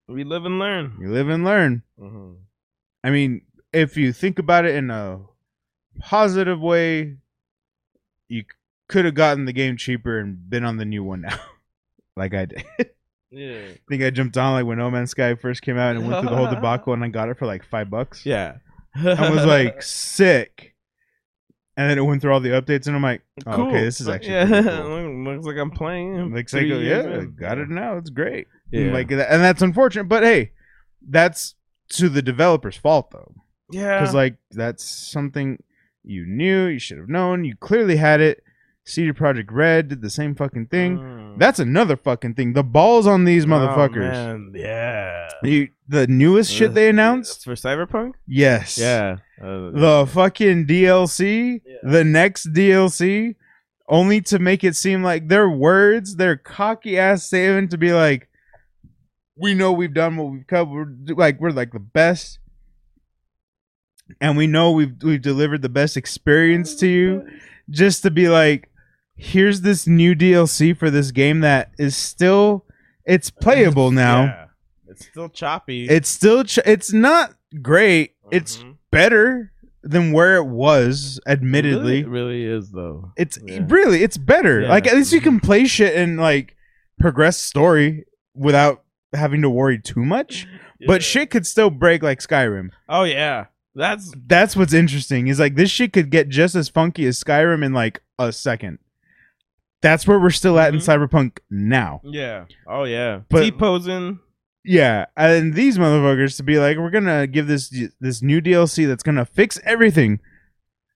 we 0.08 0.24
live 0.24 0.44
and 0.44 0.58
learn. 0.58 0.96
you 1.00 1.10
live 1.12 1.28
and 1.28 1.44
learn. 1.44 1.82
hmm 1.98 2.32
I 3.04 3.10
mean, 3.10 3.42
if 3.72 3.96
you 3.96 4.12
think 4.12 4.38
about 4.38 4.64
it 4.64 4.74
in 4.74 4.90
a 4.90 5.20
positive 6.00 6.60
way, 6.60 7.16
you 8.28 8.44
could 8.88 9.04
have 9.04 9.14
gotten 9.14 9.44
the 9.44 9.52
game 9.52 9.76
cheaper 9.76 10.18
and 10.18 10.48
been 10.50 10.64
on 10.64 10.78
the 10.78 10.84
new 10.84 11.04
one 11.04 11.20
now, 11.22 11.38
like 12.16 12.34
I 12.34 12.46
did. 12.46 12.64
Yeah. 13.30 13.60
I 13.68 13.78
think 13.88 14.02
I 14.02 14.10
jumped 14.10 14.36
on 14.38 14.54
like 14.54 14.64
when 14.64 14.78
No 14.78 14.90
Man's 14.90 15.10
Sky 15.10 15.34
first 15.34 15.60
came 15.62 15.76
out 15.78 15.94
and 15.96 16.08
went 16.08 16.20
through 16.22 16.30
the 16.30 16.36
whole 16.36 16.48
debacle, 16.54 16.92
and 16.94 17.04
I 17.04 17.08
got 17.08 17.28
it 17.28 17.38
for 17.38 17.46
like 17.46 17.62
five 17.64 17.90
bucks. 17.90 18.24
Yeah. 18.24 18.56
I 18.96 19.30
was 19.30 19.44
like 19.44 19.82
sick, 19.82 20.67
and 21.78 21.88
then 21.88 21.96
it 21.96 22.02
went 22.02 22.20
through 22.20 22.32
all 22.32 22.40
the 22.40 22.48
updates, 22.50 22.88
and 22.88 22.96
I'm 22.96 23.02
like, 23.02 23.22
oh, 23.46 23.68
okay, 23.68 23.84
this 23.84 24.00
is 24.00 24.08
actually 24.08 24.34
yeah. 24.34 24.46
cool. 24.82 25.24
Looks 25.24 25.46
like 25.46 25.56
I'm 25.56 25.70
playing. 25.70 26.34
Looks 26.34 26.52
like 26.52 26.66
years 26.66 26.84
yeah, 26.84 27.20
in. 27.20 27.36
got 27.36 27.58
it 27.58 27.68
now. 27.68 27.96
It's 27.96 28.10
great. 28.10 28.48
Yeah. 28.72 28.92
Like 28.92 29.12
and 29.12 29.20
that's 29.20 29.62
unfortunate, 29.62 30.08
but 30.08 30.24
hey, 30.24 30.50
that's 31.08 31.54
to 31.90 32.08
the 32.08 32.20
developer's 32.20 32.76
fault 32.76 33.12
though. 33.12 33.32
yeah. 33.70 34.00
because 34.00 34.12
like 34.12 34.36
that's 34.50 34.84
something 34.84 35.62
you 36.02 36.26
knew 36.26 36.66
you 36.66 36.78
should 36.80 36.98
have 36.98 37.08
known 37.08 37.44
you 37.44 37.54
clearly 37.56 37.96
had 37.96 38.20
it 38.20 38.42
CD 38.84 39.12
Projekt 39.12 39.50
Red 39.50 39.88
did 39.88 40.02
the 40.02 40.10
same 40.10 40.34
fucking 40.34 40.66
thing 40.66 40.98
Mm. 40.98 41.17
That's 41.38 41.58
another 41.58 41.96
fucking 41.96 42.34
thing. 42.34 42.52
The 42.52 42.62
balls 42.62 43.06
on 43.06 43.24
these 43.24 43.44
Oh, 43.44 43.48
motherfuckers. 43.48 44.12
man, 44.12 44.52
Yeah. 44.54 45.28
you, 45.42 45.68
the 45.88 46.06
newest 46.06 46.52
shit 46.52 46.74
they 46.74 46.88
announced? 46.88 47.44
For 47.44 47.54
Cyberpunk. 47.54 48.12
yes. 48.26 48.76
Yeah. 48.78 49.16
Uh, 49.40 49.70
the 49.70 50.08
fucking 50.12 50.66
DLC 50.66 51.60
the 51.82 52.02
next 52.04 52.52
DLC 52.52 53.36
only 53.88 54.20
to 54.22 54.38
make 54.38 54.64
it 54.64 54.74
seem 54.76 55.02
like 55.02 55.28
their 55.28 55.48
words 55.48 56.16
their 56.16 56.36
cocky 56.36 56.98
ass 56.98 57.22
statement 57.24 57.70
to 57.70 57.78
be 57.78 57.92
like 57.92 58.28
we 59.36 59.54
know 59.54 59.70
we've 59.72 59.94
done 59.94 60.16
what 60.16 60.32
we've 60.32 60.46
covered 60.46 61.08
like 61.16 61.40
we're 61.40 61.50
like 61.50 61.70
the 61.72 61.78
best. 61.78 62.40
And 64.20 64.36
we 64.36 64.46
know 64.46 64.72
we've 64.72 64.94
we've 65.02 65.22
delivered 65.22 65.62
the 65.62 65.68
best 65.68 65.96
experience 65.96 66.74
to 66.76 66.88
you. 66.88 67.28
Just 67.70 68.02
to 68.02 68.10
be 68.10 68.28
like 68.28 68.67
here's 69.18 69.60
this 69.62 69.86
new 69.86 70.14
DLC 70.14 70.76
for 70.76 70.90
this 70.90 71.10
game 71.10 71.40
that 71.40 71.70
is 71.78 71.96
still 71.96 72.64
it's 73.04 73.30
playable 73.30 73.90
now 73.90 74.22
Yeah. 74.24 74.44
It's 74.88 75.06
still 75.06 75.28
choppy. 75.28 75.86
it's 75.88 76.08
still 76.08 76.44
ch- 76.44 76.58
it's 76.64 76.92
not 76.92 77.34
great 77.62 78.12
it's 78.30 78.58
Mhm. 78.58 78.76
better 78.90 79.52
than 79.82 80.12
where 80.12 80.36
it 80.36 80.46
was 80.46 81.18
admittedly 81.26 82.00
It 82.00 82.08
really, 82.08 82.42
it 82.44 82.48
really 82.48 82.58
is 82.58 82.70
though. 82.70 83.12
it's 83.16 83.38
Yeah. 83.44 83.64
really 83.68 84.02
it's 84.02 84.16
better 84.18 84.62
Yeah. 84.62 84.68
like 84.68 84.86
at 84.86 84.94
least 84.96 85.12
you 85.12 85.20
can 85.20 85.40
play 85.40 85.64
shit 85.66 85.94
and 85.96 86.18
like 86.18 86.54
progress 87.00 87.38
story 87.38 88.04
without 88.34 88.82
having 89.14 89.42
to 89.42 89.50
worry 89.50 89.78
too 89.80 90.04
much 90.04 90.46
but 90.86 91.02
shit 91.02 91.30
could 91.30 91.46
still 91.46 91.70
break 91.70 92.02
like 92.02 92.20
skyrim 92.20 92.68
Oh 92.88 93.04
yeah. 93.04 93.46
That's 93.74 94.12
that's 94.26 94.56
what's 94.56 94.72
interesting 94.72 95.28
is 95.28 95.38
like 95.38 95.54
this 95.54 95.70
shit 95.70 95.92
could 95.92 96.10
get 96.10 96.28
just 96.28 96.54
as 96.54 96.68
funky 96.68 97.06
as 97.06 97.22
skyrim 97.22 97.64
in 97.64 97.72
like 97.72 98.02
a 98.18 98.32
second 98.32 98.78
that's 99.80 100.06
where 100.06 100.18
we're 100.18 100.30
still 100.30 100.58
at 100.58 100.72
in 100.74 100.80
Mhm. 100.80 101.08
cyberpunk 101.08 101.38
now 101.50 102.00
yeah. 102.04 102.44
Oh 102.66 102.84
yeah. 102.84 103.20
But- 103.28 103.42
T 103.42 103.50
posing. 103.52 104.18
yeah 104.64 105.06
and 105.16 105.54
these 105.54 105.78
motherfuckers 105.78 106.36
to 106.36 106.42
be 106.42 106.58
like 106.58 106.76
we're 106.78 106.90
gonna 106.90 107.26
give 107.26 107.46
this 107.46 107.68
this 108.00 108.22
new 108.22 108.40
dlc 108.40 108.86
that's 108.86 109.02
gonna 109.02 109.24
fix 109.24 109.58
everything 109.64 110.20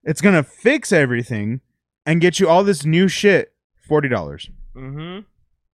it's 0.04 0.20
gonna 0.20 0.42
fix 0.42 0.92
everything 0.92 1.60
and 2.04 2.20
get 2.20 2.40
you 2.40 2.48
all 2.48 2.64
this 2.64 2.84
new 2.84 3.06
shit 3.08 3.52
$40 3.88 4.48
Mm-hmm. 4.76 5.20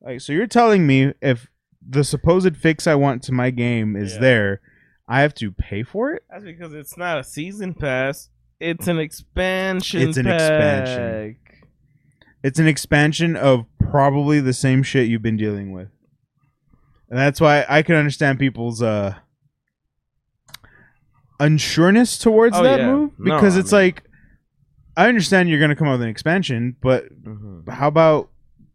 Like, 0.00 0.20
so 0.20 0.32
you're 0.32 0.46
telling 0.46 0.86
me 0.86 1.12
if 1.22 1.48
the 1.86 2.04
supposed 2.04 2.56
fix 2.56 2.86
I 2.86 2.94
want 2.94 3.22
to 3.24 3.32
my 3.32 3.50
game 3.50 3.96
is 3.96 4.14
Yeah. 4.14 4.20
there, 4.20 4.60
I 5.08 5.22
have 5.22 5.34
to 5.34 5.50
pay 5.52 5.82
for 5.82 6.12
it? 6.12 6.22
That's 6.30 6.44
because 6.44 6.72
it's 6.74 6.96
not 6.96 7.18
a 7.18 7.24
season 7.24 7.74
pass. 7.74 8.28
It's 8.60 8.86
an 8.88 8.98
expansion. 8.98 10.02
It's 10.08 10.16
an 10.18 10.26
expansion. 10.26 11.36
It's 12.42 12.58
an 12.58 12.68
expansion 12.68 13.34
of 13.36 13.66
probably 13.78 14.40
the 14.40 14.52
same 14.52 14.82
shit 14.82 15.08
you've 15.08 15.22
been 15.22 15.36
dealing 15.36 15.72
with. 15.72 15.88
And 17.10 17.18
that's 17.18 17.40
why 17.40 17.64
I 17.68 17.82
can 17.82 17.96
understand 17.96 18.38
people's 18.38 18.82
uh 18.82 19.14
unsureness 21.40 22.20
towards 22.20 22.56
Oh, 22.56 22.62
that 22.62 22.80
yeah. 22.80 22.86
move 22.92 23.12
No, 23.18 23.34
because 23.36 23.56
I 23.56 23.60
it's 23.60 23.72
mean- 23.72 23.80
like 23.82 24.04
I 24.96 25.08
understand 25.08 25.48
you're 25.48 25.60
going 25.60 25.68
to 25.70 25.76
come 25.76 25.86
out 25.86 25.92
with 25.92 26.02
an 26.02 26.08
expansion, 26.08 26.74
but 26.82 27.04
Mhm. 27.22 27.68
how 27.68 27.86
about 27.86 28.30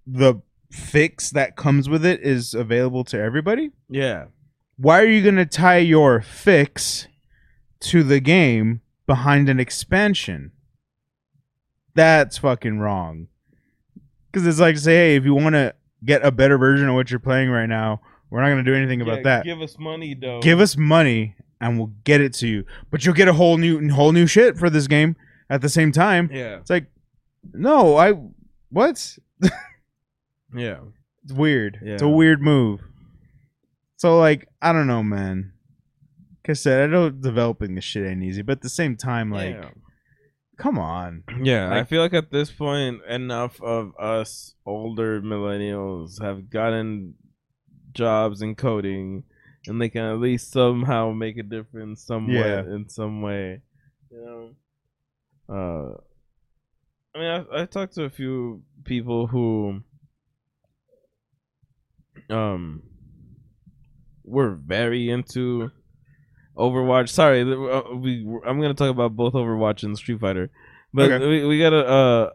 the 0.07 0.35
fix 0.71 1.29
that 1.31 1.57
comes 1.57 1.89
with 1.89 2.05
it 2.05 2.21
is 2.21 2.53
available 2.53 3.03
to 3.05 3.19
everybody? 3.19 3.71
Yeah. 3.89 4.25
why 4.75 4.99
are 4.99 5.05
you 5.05 5.21
going 5.21 5.35
to 5.35 5.45
tie 5.45 5.77
your 5.77 6.19
fix 6.19 7.07
to 7.79 8.01
the 8.01 8.19
game 8.19 8.81
behind 9.05 9.47
an 9.47 9.59
expansion? 9.59 10.51
That's 11.93 12.39
fucking 12.39 12.79
wrong. 12.79 13.27
Because 14.33 14.47
it's 14.47 14.59
like, 14.59 14.77
say, 14.79 14.95
hey, 14.95 15.15
if 15.15 15.23
you 15.25 15.35
want 15.35 15.53
to 15.53 15.75
get 16.03 16.25
a 16.25 16.31
better 16.31 16.57
version 16.57 16.89
of 16.89 16.95
what 16.95 17.11
you're 17.11 17.19
playing 17.19 17.49
right 17.51 17.67
now, 17.67 18.01
we're 18.31 18.41
not 18.41 18.47
going 18.49 18.65
to 18.65 18.69
do 18.71 18.75
anything 18.75 18.99
about 19.01 19.17
Yeah, 19.17 19.23
that. 19.23 19.45
Give 19.45 19.61
us 19.61 19.77
money 19.77 20.15
though. 20.15 20.41
Give 20.41 20.59
us 20.59 20.75
money 20.75 21.35
and 21.61 21.77
we'll 21.77 21.91
get 22.03 22.19
it 22.19 22.33
to 22.35 22.47
you. 22.47 22.65
But 22.89 23.05
you'll 23.05 23.13
get 23.13 23.27
a 23.27 23.33
whole 23.33 23.57
new 23.57 23.89
whole 23.89 24.11
new 24.11 24.25
shit 24.27 24.57
for 24.57 24.69
this 24.71 24.87
game 24.87 25.15
at 25.51 25.61
the 25.61 25.69
same 25.69 25.91
time. 25.91 26.29
Yeah. 26.33 26.57
It's 26.57 26.69
like, 26.71 26.87
no, 27.53 27.95
I 27.95 28.13
what? 28.69 29.17
Yeah. 30.55 30.79
It's 31.23 31.33
weird. 31.33 31.79
It's 31.81 32.01
a 32.01 32.05
Yeah. 32.05 32.11
weird 32.11 32.41
move. 32.41 32.81
So 33.97 34.19
like, 34.19 34.47
I 34.61 34.73
don't 34.73 34.87
know, 34.87 35.03
man. 35.03 35.53
Like 36.43 36.49
I 36.51 36.53
said, 36.53 36.83
I 36.83 36.91
know 36.91 37.09
developing 37.09 37.75
this 37.75 37.83
shit 37.85 38.05
ain't 38.05 38.23
easy, 38.23 38.41
but 38.41 38.53
at 38.53 38.61
the 38.61 38.69
same 38.69 38.97
time, 38.97 39.31
like, 39.31 39.55
yeah. 39.55 39.69
Come 40.57 40.77
on. 40.79 41.23
Yeah, 41.41 41.73
I 41.73 41.83
feel 41.83 42.01
like 42.01 42.13
at 42.13 42.31
this 42.31 42.51
point, 42.51 43.01
enough 43.07 43.61
of 43.61 43.93
us 43.99 44.55
older 44.65 45.21
millennials 45.21 46.21
have 46.21 46.49
gotten 46.49 47.15
jobs 47.93 48.41
in 48.41 48.55
coding, 48.55 49.23
and 49.67 49.81
they 49.81 49.89
can 49.89 50.03
at 50.03 50.19
least 50.19 50.51
somehow 50.51 51.11
make 51.11 51.37
a 51.37 51.43
difference 51.43 52.03
somewhat 52.03 52.33
Yeah. 52.47 52.59
in 52.61 52.89
some 52.89 53.21
way. 53.21 53.61
You 54.11 54.55
know, 55.49 55.53
uh, 55.55 55.97
I 57.15 57.19
mean, 57.19 57.45
I 57.51 57.61
I 57.61 57.65
talked 57.65 57.93
to 57.95 58.03
a 58.03 58.09
few 58.09 58.63
people 58.83 59.27
who, 59.27 59.81
um, 62.29 62.81
were 64.23 64.55
very 64.55 65.09
into 65.09 65.71
Overwatch. 66.57 67.09
Sorry, 67.09 67.41
uh, 67.41 67.95
we 67.95 68.25
I'm 68.45 68.61
gonna 68.61 68.73
talk 68.73 68.89
about 68.89 69.15
both 69.15 69.33
Overwatch 69.33 69.83
and 69.83 69.97
Street 69.97 70.19
Fighter, 70.19 70.49
but 70.93 71.11
Okay. 71.11 71.27
we, 71.27 71.45
we 71.45 71.59
got 71.59 71.73
a 71.73 71.85
uh, 71.85 72.29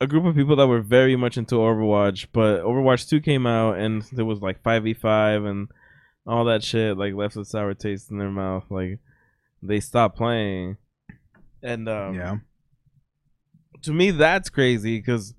a 0.00 0.06
group 0.06 0.24
of 0.24 0.34
people 0.34 0.56
that 0.56 0.66
were 0.66 0.80
very 0.80 1.16
much 1.16 1.36
into 1.36 1.56
Overwatch. 1.56 2.26
But 2.32 2.62
Overwatch 2.62 3.08
Two 3.08 3.20
came 3.20 3.46
out 3.46 3.78
and 3.78 4.02
there 4.12 4.24
was 4.24 4.40
like 4.40 4.62
five 4.62 4.84
v 4.84 4.94
five 4.94 5.44
and 5.44 5.68
all 6.26 6.44
that 6.46 6.64
shit. 6.64 6.96
Like 6.96 7.14
left 7.14 7.36
a 7.36 7.44
sour 7.44 7.74
taste 7.74 8.10
in 8.10 8.18
their 8.18 8.30
mouth. 8.30 8.64
Like 8.70 8.98
they 9.62 9.80
stopped 9.80 10.16
playing, 10.16 10.76
and 11.62 11.88
um, 11.88 12.14
yeah. 12.14 12.36
to 13.82 13.92
me 13.92 14.10
that's 14.12 14.48
crazy 14.48 14.98
because 14.98 15.34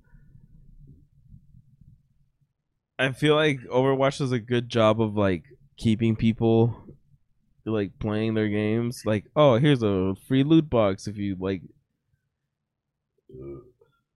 I 2.99 3.11
feel 3.11 3.35
like 3.35 3.59
Overwatch 3.61 4.17
does 4.19 4.31
a 4.31 4.39
good 4.39 4.69
job 4.69 5.01
of 5.01 5.15
like 5.15 5.43
keeping 5.77 6.15
people 6.15 6.75
like 7.71 7.99
playing 7.99 8.33
their 8.33 8.49
games. 8.49 9.03
Like, 9.05 9.25
oh, 9.35 9.57
here's 9.57 9.83
a 9.83 10.15
free 10.27 10.43
loot 10.43 10.69
box 10.69 11.07
if 11.07 11.17
you 11.17 11.35
like 11.39 11.61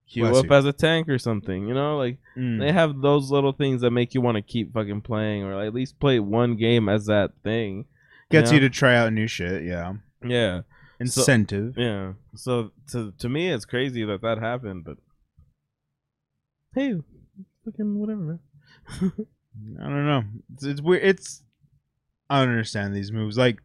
queue 0.09 0.23
Bless 0.23 0.37
up 0.39 0.45
you. 0.45 0.53
as 0.53 0.65
a 0.65 0.73
tank 0.73 1.07
or 1.09 1.17
something. 1.17 1.67
You 1.67 1.73
know, 1.73 1.97
like 1.97 2.17
Mm. 2.37 2.59
they 2.59 2.71
have 2.71 3.01
those 3.01 3.31
little 3.31 3.51
things 3.53 3.81
that 3.81 3.91
make 3.91 4.13
you 4.13 4.21
want 4.21 4.35
to 4.35 4.41
keep 4.41 4.73
fucking 4.73 5.01
playing 5.01 5.43
or 5.43 5.61
at 5.61 5.73
least 5.73 5.99
play 5.99 6.19
one 6.19 6.55
game 6.55 6.87
as 6.89 7.05
that 7.05 7.31
thing. 7.43 7.85
Gets 8.29 8.51
know? 8.51 8.55
you 8.55 8.59
to 8.61 8.69
try 8.69 8.95
out 8.95 9.11
new 9.13 9.27
shit. 9.27 9.63
Yeah. 9.63 9.93
Yeah. 10.25 10.61
Incentive. 10.99 11.75
Yeah. 11.77 12.13
So 12.35 12.71
to 12.91 13.11
to 13.19 13.27
me, 13.29 13.49
it's 13.49 13.65
crazy 13.65 14.03
that 14.05 14.21
that 14.21 14.37
happened, 14.39 14.83
but 14.85 14.97
hey, 16.75 16.93
fucking 17.65 17.99
whatever, 17.99 18.21
man. 18.21 18.39
I 19.81 19.83
don't 19.83 20.05
know. 20.05 20.23
It's, 20.53 20.63
it's 20.63 20.81
weird. 20.81 21.03
It's 21.03 21.43
I 22.31 22.39
don't 22.39 22.49
understand 22.49 22.95
these 22.95 23.11
moves. 23.11 23.37
Like, 23.37 23.59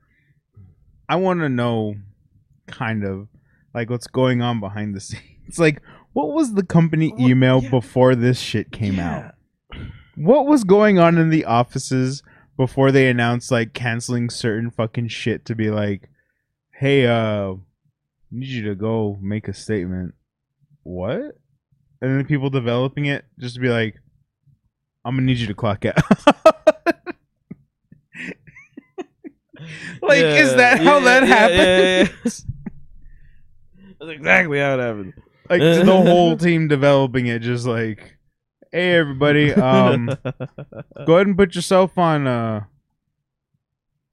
I 1.09 1.17
want 1.17 1.41
to 1.41 1.49
know, 1.49 1.97
kind 2.67 3.05
of, 3.05 3.29
like 3.75 3.91
what's 3.91 4.07
going 4.09 4.43
on 4.43 4.59
behind 4.61 4.95
the 4.95 5.01
scenes. 5.09 5.59
Like, 5.59 5.83
What 6.13 6.33
was 6.33 6.55
the 6.55 6.65
company 6.65 7.13
Well, 7.17 7.29
email 7.29 7.63
yeah. 7.63 7.71
before 7.71 8.15
this 8.15 8.39
shit 8.41 8.73
came 8.73 8.95
Yeah. 8.97 9.33
out? 9.73 9.79
What 10.17 10.47
was 10.47 10.65
going 10.65 10.99
on 10.99 11.19
in 11.19 11.29
the 11.31 11.45
offices 11.45 12.23
before 12.57 12.91
they 12.91 13.09
announced 13.11 13.51
like 13.51 13.75
canceling 13.75 14.31
certain 14.31 14.71
fucking 14.71 15.09
shit 15.09 15.45
to 15.45 15.55
be 15.55 15.71
like, 15.71 16.09
"Hey, 16.73 17.07
uh, 17.07 17.55
need 18.31 18.49
you 18.49 18.63
to 18.65 18.75
go 18.75 19.19
make 19.21 19.47
a 19.47 19.53
statement." 19.53 20.15
What? 20.83 21.37
And 22.01 22.19
then 22.19 22.25
people 22.25 22.49
developing 22.49 23.05
it 23.05 23.27
just 23.39 23.57
to 23.57 23.61
be 23.61 23.69
like, 23.69 23.97
"I'm 25.05 25.17
gonna 25.17 25.27
need 25.27 25.37
you 25.39 25.47
to 25.49 25.55
clock 25.55 25.85
out." 25.85 25.97
like, 30.03 30.19
is 30.19 30.51
Yeah, 30.51 30.57
that 30.57 30.79
how 30.81 30.99
yeah, 30.99 31.05
that 31.05 31.23
yeah, 31.29 31.35
happened? 31.35 31.59
yeah, 31.59 31.99
yeah. 32.25 32.31
That's 33.99 34.11
exactly 34.11 34.59
how 34.59 34.75
it 34.75 34.81
happened. 34.81 35.13
like 35.49 35.61
the 35.61 35.85
whole 36.05 36.37
team 36.37 36.69
developing 36.69 37.27
it, 37.29 37.41
just 37.41 37.67
like, 37.67 38.17
"Hey, 38.73 38.97
everybody, 38.97 39.53
um." 39.55 40.07
go 41.07 41.15
ahead 41.15 41.27
and 41.27 41.37
put 41.37 41.55
yourself 41.55 41.97
on 41.99 42.27
uh 42.27 42.65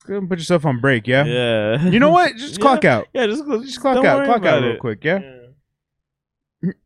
go 0.06 0.14
ahead 0.14 0.22
and 0.24 0.30
put 0.30 0.38
yourself 0.40 0.66
on 0.66 0.80
break 0.80 1.08
yeah, 1.08 1.24
yeah. 1.26 1.88
you 1.90 2.00
know 2.00 2.10
what 2.10 2.36
just 2.36 2.58
Yeah. 2.58 2.62
clock 2.62 2.86
out 2.86 3.08
Yeah, 3.14 3.26
just, 3.28 3.46
just 3.48 3.80
clock 3.82 3.96
don't 3.96 4.06
out 4.06 4.18
worry 4.18 4.26
clock 4.26 4.46
out 4.46 4.62
real 4.62 4.74
it. 4.74 4.80
quick 4.80 5.04
yeah? 5.04 5.20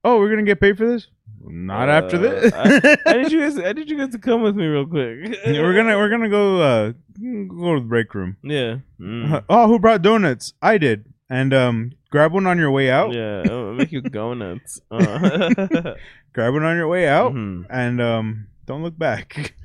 oh 0.03 0.19
we're 0.19 0.29
gonna 0.29 0.43
get 0.43 0.59
paid 0.61 0.77
for 0.77 0.85
this 0.87 1.07
not 1.43 1.89
after 1.89 2.17
Uh, 2.17 2.19
this 2.19 2.53
I, 2.53 2.97
I 3.05 3.13
need 3.21 3.31
you 3.31 3.39
guys. 3.45 3.59
I 3.59 3.73
need 3.73 3.89
you 3.89 3.97
guys 3.97 4.09
to 4.09 4.19
come 4.19 4.41
with 4.41 4.55
me 4.55 4.65
real 4.65 4.85
quick. 4.85 5.37
Yeah, 5.45 5.61
we're 5.61 5.75
gonna 5.75 5.97
we're 5.97 6.09
gonna 6.09 6.29
go 6.29 6.61
uh 6.61 6.91
go 7.19 7.75
to 7.75 7.79
the 7.81 7.85
break 7.87 8.13
room 8.13 8.37
Yeah. 8.43 8.77
Mm. 8.99 9.43
oh 9.49 9.67
who 9.67 9.79
brought 9.79 10.01
donuts 10.03 10.53
i 10.61 10.77
did 10.77 11.05
and 11.29 11.53
um 11.53 11.91
grab 12.11 12.31
one 12.31 12.45
on 12.47 12.57
your 12.57 12.69
way 12.71 12.89
out 12.91 13.11
Yeah. 13.13 13.43
I'll 13.49 13.73
make 13.73 13.91
you 13.91 14.01
go 14.01 14.33
nuts. 14.33 14.79
Uh. 14.91 15.95
grab 16.33 16.53
one 16.53 16.63
on 16.63 16.75
your 16.77 16.87
way 16.87 17.07
out 17.07 17.33
Mhm. 17.33 17.65
and 17.69 18.01
um 18.01 18.47
don't 18.65 18.83
look 18.83 18.97
back 18.97 19.55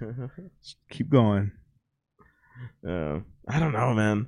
Just 0.62 0.76
keep 0.90 1.08
going 1.10 1.52
Uh, 2.86 3.20
I 3.48 3.58
don't 3.60 3.72
know, 3.72 3.92
man. 3.94 4.26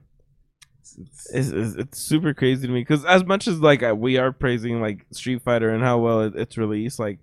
It's, 0.80 1.30
it's, 1.32 1.74
it's 1.76 1.98
super 1.98 2.34
crazy 2.34 2.66
to 2.66 2.72
me 2.72 2.80
because 2.80 3.04
as 3.04 3.24
much 3.24 3.48
as 3.48 3.58
like 3.60 3.82
we 3.96 4.16
are 4.18 4.32
praising 4.32 4.80
like 4.80 5.06
Street 5.12 5.42
Fighter 5.42 5.70
and 5.70 5.82
how 5.82 5.98
well 5.98 6.20
it, 6.22 6.34
it's 6.36 6.58
released, 6.58 6.98
like 6.98 7.18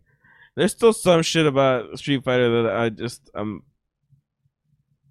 there's 0.56 0.72
still 0.72 0.94
some 0.94 1.22
shit 1.22 1.46
about 1.46 1.98
Street 2.00 2.24
Fighter 2.24 2.64
that 2.64 2.76
I 2.76 2.90
just 2.90 3.30
um 3.36 3.64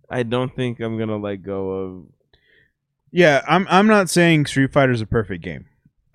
I 0.08 0.22
don't 0.24 0.54
think 0.54 0.80
I'm 0.80 0.98
gonna 0.98 1.16
let 1.18 1.36
go 1.42 1.70
of. 1.70 2.04
yeah 3.12 3.42
i'm 3.48 3.66
i'm 3.70 3.86
not 3.86 4.08
saying 4.10 4.46
street 4.46 4.72
fighter 4.72 4.92
is 4.92 5.00
a 5.00 5.06
perfect 5.06 5.42
game 5.42 5.66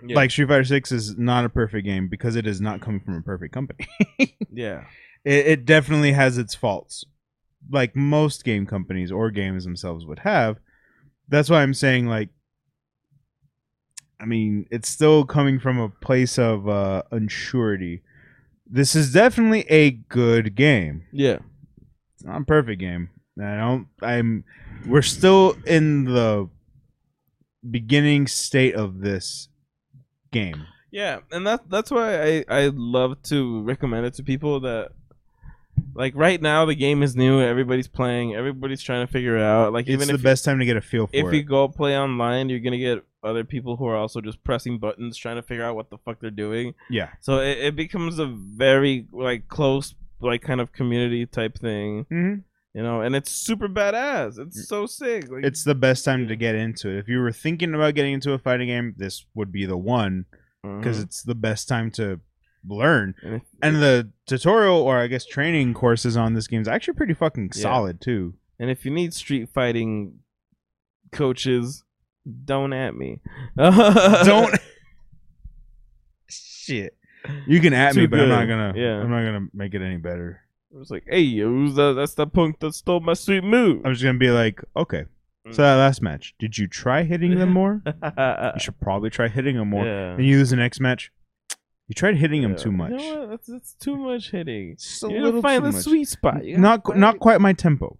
Yeah. 0.05 0.15
like 0.15 0.31
Street 0.31 0.47
Fighter 0.49 0.63
Six 0.65 0.91
is 0.91 1.17
not 1.17 1.45
a 1.45 1.49
perfect 1.49 1.85
game 1.85 2.07
because 2.09 2.35
it 2.35 2.45
is 2.47 2.59
not 2.61 2.81
coming 2.81 3.01
from 3.01 3.15
a 3.17 3.21
perfect 3.21 3.53
company. 3.53 3.87
yeah, 4.51 4.83
it, 5.23 5.47
it 5.47 5.65
definitely 5.65 6.11
has 6.11 6.37
its 6.37 6.53
faults, 6.53 7.05
like 7.71 7.95
most 7.95 8.43
game 8.43 8.65
companies 8.67 9.11
or 9.11 9.31
games 9.31 9.63
themselves 9.63 10.05
would 10.05 10.19
have. 10.19 10.57
That's 11.27 11.49
why 11.49 11.63
I'm 11.63 11.73
saying 11.73 12.05
like, 12.07 12.29
I 14.19 14.25
mean, 14.25 14.67
it's 14.71 14.89
still 14.89 15.25
coming 15.25 15.59
from 15.59 15.79
a 15.79 15.89
place 15.89 16.37
of 16.37 16.67
uh, 16.69 17.03
unsurety. 17.11 18.01
This 18.67 18.95
is 18.95 19.13
definitely 19.13 19.65
a 19.69 19.91
good 19.91 20.55
game. 20.55 21.03
yeah, 21.11 21.37
It's 22.15 22.23
not 22.23 22.41
a 22.41 22.45
perfect 22.45 22.79
game. 22.79 23.09
I 23.39 23.57
don't. 23.57 23.87
I'm. 24.01 24.43
We're 24.87 25.01
still 25.01 25.55
in 25.65 26.05
the 26.05 26.49
beginning 27.69 28.27
state 28.27 28.75
of 28.75 28.99
this 29.01 29.49
game. 30.31 30.65
yeah, 30.91 31.19
and 31.31 31.45
that 31.47 31.69
that's 31.69 31.91
why 31.91 32.21
I 32.39 32.45
I 32.47 32.71
love 32.73 33.21
to 33.23 33.61
recommend 33.63 34.05
it 34.05 34.13
to 34.15 34.23
people 34.23 34.59
that. 34.61 34.91
Like 35.93 36.13
right 36.15 36.41
now, 36.41 36.65
the 36.65 36.75
game 36.75 37.03
is 37.03 37.15
new. 37.15 37.41
Everybody's 37.41 37.87
playing. 37.87 38.33
Everybody's 38.35 38.81
trying 38.81 39.05
to 39.05 39.11
figure 39.11 39.37
it 39.37 39.43
out. 39.43 39.71
Like 39.73 39.87
It's 39.87 39.93
even 39.93 40.07
the 40.07 40.13
if 40.15 40.21
best 40.23 40.43
time 40.45 40.59
to 40.59 40.65
get 40.65 40.75
a 40.77 40.81
feel 40.81 41.07
for 41.07 41.15
if 41.15 41.25
it. 41.33 41.35
you 41.35 41.43
go 41.43 41.67
play 41.69 41.97
online, 41.97 42.47
you're 42.49 42.59
gonna 42.59 42.77
get 42.77 43.03
other 43.25 43.43
people 43.43 43.75
who 43.75 43.85
are 43.87 43.95
also 43.97 44.21
just 44.21 44.43
pressing 44.43 44.77
buttons, 44.79 45.17
trying 45.17 45.35
to 45.35 45.41
figure 45.41 45.63
out 45.65 45.75
what 45.75 45.89
the 45.89 45.97
fuck 45.97 46.19
they're 46.21 46.29
doing. 46.31 46.73
yeah. 46.89 47.09
So 47.21 47.39
it, 47.39 47.57
it 47.57 47.75
becomes 47.75 48.19
a 48.19 48.27
very 48.27 49.07
like 49.11 49.47
close, 49.47 49.95
like 50.21 50.41
kind 50.41 50.61
of 50.61 50.71
community 50.71 51.25
type 51.25 51.57
thing, 51.57 52.05
Mm-hmm. 52.11 52.39
you 52.77 52.83
know. 52.83 53.01
And 53.01 53.15
it's 53.15 53.31
super 53.31 53.67
badass. 53.67 54.39
It's 54.39 54.67
so 54.67 54.85
sick. 54.85 55.29
Like, 55.29 55.43
It's 55.43 55.63
the 55.63 55.75
best 55.75 56.05
time 56.05 56.27
to 56.27 56.35
get 56.35 56.55
into 56.55 56.89
it. 56.89 56.99
If 56.99 57.07
you 57.09 57.19
were 57.19 57.31
thinking 57.31 57.73
about 57.73 57.95
getting 57.95 58.13
into 58.13 58.31
a 58.33 58.37
fighting 58.39 58.67
game, 58.67 58.93
this 58.97 59.25
would 59.33 59.51
be 59.51 59.65
the 59.65 59.77
one 59.77 60.25
because 60.63 60.99
Mhm. 60.99 61.03
it's 61.03 61.21
the 61.23 61.35
best 61.35 61.67
time 61.67 61.91
to 61.91 62.19
learn. 62.67 63.13
And 63.61 63.75
the 63.75 64.11
tutorial 64.25 64.77
or 64.81 64.97
I 64.97 65.07
guess 65.07 65.25
training 65.25 65.73
courses 65.75 66.17
on 66.17 66.33
this 66.33 66.47
game 66.47 66.61
is 66.61 66.67
actually 66.67 66.95
pretty 66.95 67.13
fucking 67.13 67.51
Yeah. 67.55 67.61
solid 67.61 68.01
too. 68.01 68.33
and 68.57 68.69
if 68.71 68.85
you 68.85 68.91
need 68.91 69.13
street 69.13 69.49
fighting 69.53 70.19
coaches, 71.11 71.83
don't 72.45 72.73
at 72.73 72.95
me. 72.95 73.19
Don't 73.57 74.55
shit. 76.29 76.95
You 77.47 77.59
can 77.59 77.73
at 77.73 77.95
me, 77.95 78.03
Too 78.03 78.07
but 78.07 78.19
I'm 78.19 78.29
not 78.29 78.41
good. 78.41 78.49
gonna. 78.49 78.73
Yeah. 78.75 78.99
I'm 79.01 79.09
not 79.09 79.23
gonna 79.23 79.47
make 79.53 79.73
it 79.73 79.81
any 79.81 79.97
better. 79.97 80.41
It 80.73 80.77
was 80.77 80.91
like, 80.91 81.05
hey, 81.07 81.37
who's 81.39 81.75
that? 81.75 81.93
That's 81.93 82.13
the 82.15 82.27
punk 82.27 82.59
that 82.59 82.73
stole 82.75 82.99
my 82.99 83.13
sweet 83.13 83.43
move. 83.43 83.81
I'm 83.85 83.93
just 83.93 84.03
gonna 84.03 84.17
be 84.17 84.29
like, 84.29 84.61
okay. 84.75 85.05
So 85.51 85.61
that 85.61 85.75
last 85.75 86.01
match, 86.01 86.33
did 86.39 86.57
you 86.57 86.65
try 86.67 87.03
hitting 87.03 87.35
them 87.37 87.51
more? 87.53 87.83
You 88.03 88.59
should 88.59 88.79
probably 88.79 89.11
try 89.11 89.27
hitting 89.27 89.57
them 89.57 89.69
more. 89.69 89.85
yeah. 89.85 90.15
Then 90.15 90.25
you 90.25 90.37
lose 90.37 90.49
the 90.49 90.55
next 90.55 90.79
match. 90.79 91.11
You 91.87 91.93
tried 91.93 92.17
hitting 92.17 92.41
them 92.41 92.51
Yeah. 92.51 92.57
too 92.57 92.71
much. 92.71 92.91
You 92.93 92.97
know 92.97 93.19
what? 93.21 93.29
That's, 93.29 93.47
that's 93.47 93.73
too 93.75 93.95
much 93.95 94.31
hitting. 94.31 94.75
Just 94.75 95.03
a 95.03 95.07
You 95.07 95.13
little 95.21 95.31
gotta 95.33 95.41
find 95.43 95.63
too 95.63 95.67
the 95.69 95.73
much. 95.73 95.83
sweet 95.83 96.07
spot. 96.07 96.43
You 96.43 96.55
gotta 96.55 96.61
Not 96.61 96.83
find 96.87 96.99
not 96.99 97.15
it. 97.15 97.21
quite 97.21 97.41
my 97.41 97.53
tempo. 97.53 97.95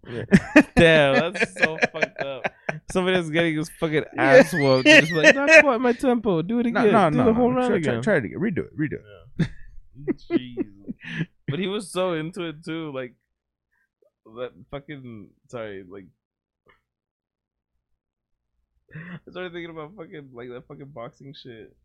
Damn, 0.76 1.34
that's 1.34 1.53
so 1.61 1.78
fucked 1.93 2.19
up. 2.21 2.51
Somebody's 2.92 3.30
getting 3.30 3.56
his 3.58 3.70
fucking 3.80 4.04
ass 4.18 4.54
whooped. 4.54 4.88
Just 4.88 5.12
like, 5.12 5.34
not 5.36 5.50
quite 5.62 5.82
my 5.82 5.94
tempo. 5.94 6.42
Do 6.42 6.60
it 6.60 6.68
again. 6.68 6.92
no, 6.92 7.10
Do 7.10 7.18
no. 7.18 7.26
the 7.26 7.34
whole 7.34 7.50
no. 7.50 7.58
round 7.58 7.68
Try, 7.70 7.78
again. 7.78 8.02
try, 8.02 8.16
it 8.18 8.26
again. 8.26 8.40
Redo 8.40 8.60
it. 8.60 8.78
Redo 8.78 8.98
it. 9.40 9.50
Jeez. 10.30 11.28
But 11.48 11.60
he 11.60 11.68
was 11.68 11.92
so 11.92 12.14
into 12.14 12.44
it 12.44 12.64
too. 12.66 12.92
Like 12.94 13.16
that 14.38 14.52
fucking. 14.72 15.30
Sorry, 15.50 15.84
like. 15.90 16.06
I 18.96 19.32
started 19.32 19.52
thinking 19.52 19.72
about 19.72 19.96
fucking 19.98 20.30
like 20.34 20.50
that 20.50 20.68
fucking 20.68 20.92
boxing 20.94 21.34
shit. 21.34 21.76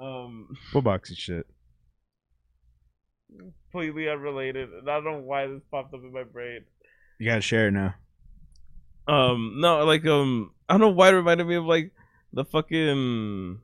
Um, 0.00 0.48
What 0.72 0.84
boxy 0.84 1.16
shit? 1.16 1.46
completely 3.72 4.08
unrelated. 4.08 4.68
And 4.70 4.88
I 4.88 4.94
don't 4.94 5.04
know 5.04 5.18
why 5.20 5.46
this 5.46 5.62
popped 5.70 5.92
up 5.94 6.00
in 6.02 6.12
my 6.12 6.22
brain. 6.24 6.60
You 7.18 7.26
gotta 7.28 7.40
share 7.40 7.68
it 7.68 7.72
now. 7.72 7.94
Um, 9.08 9.54
no, 9.60 9.84
like 9.84 10.04
um, 10.06 10.52
I 10.68 10.74
don't 10.74 10.80
know 10.80 10.88
why 10.90 11.08
it 11.08 11.12
reminded 11.12 11.46
me 11.46 11.54
of 11.56 11.64
like 11.64 11.92
the 12.32 12.44
fucking 12.44 13.60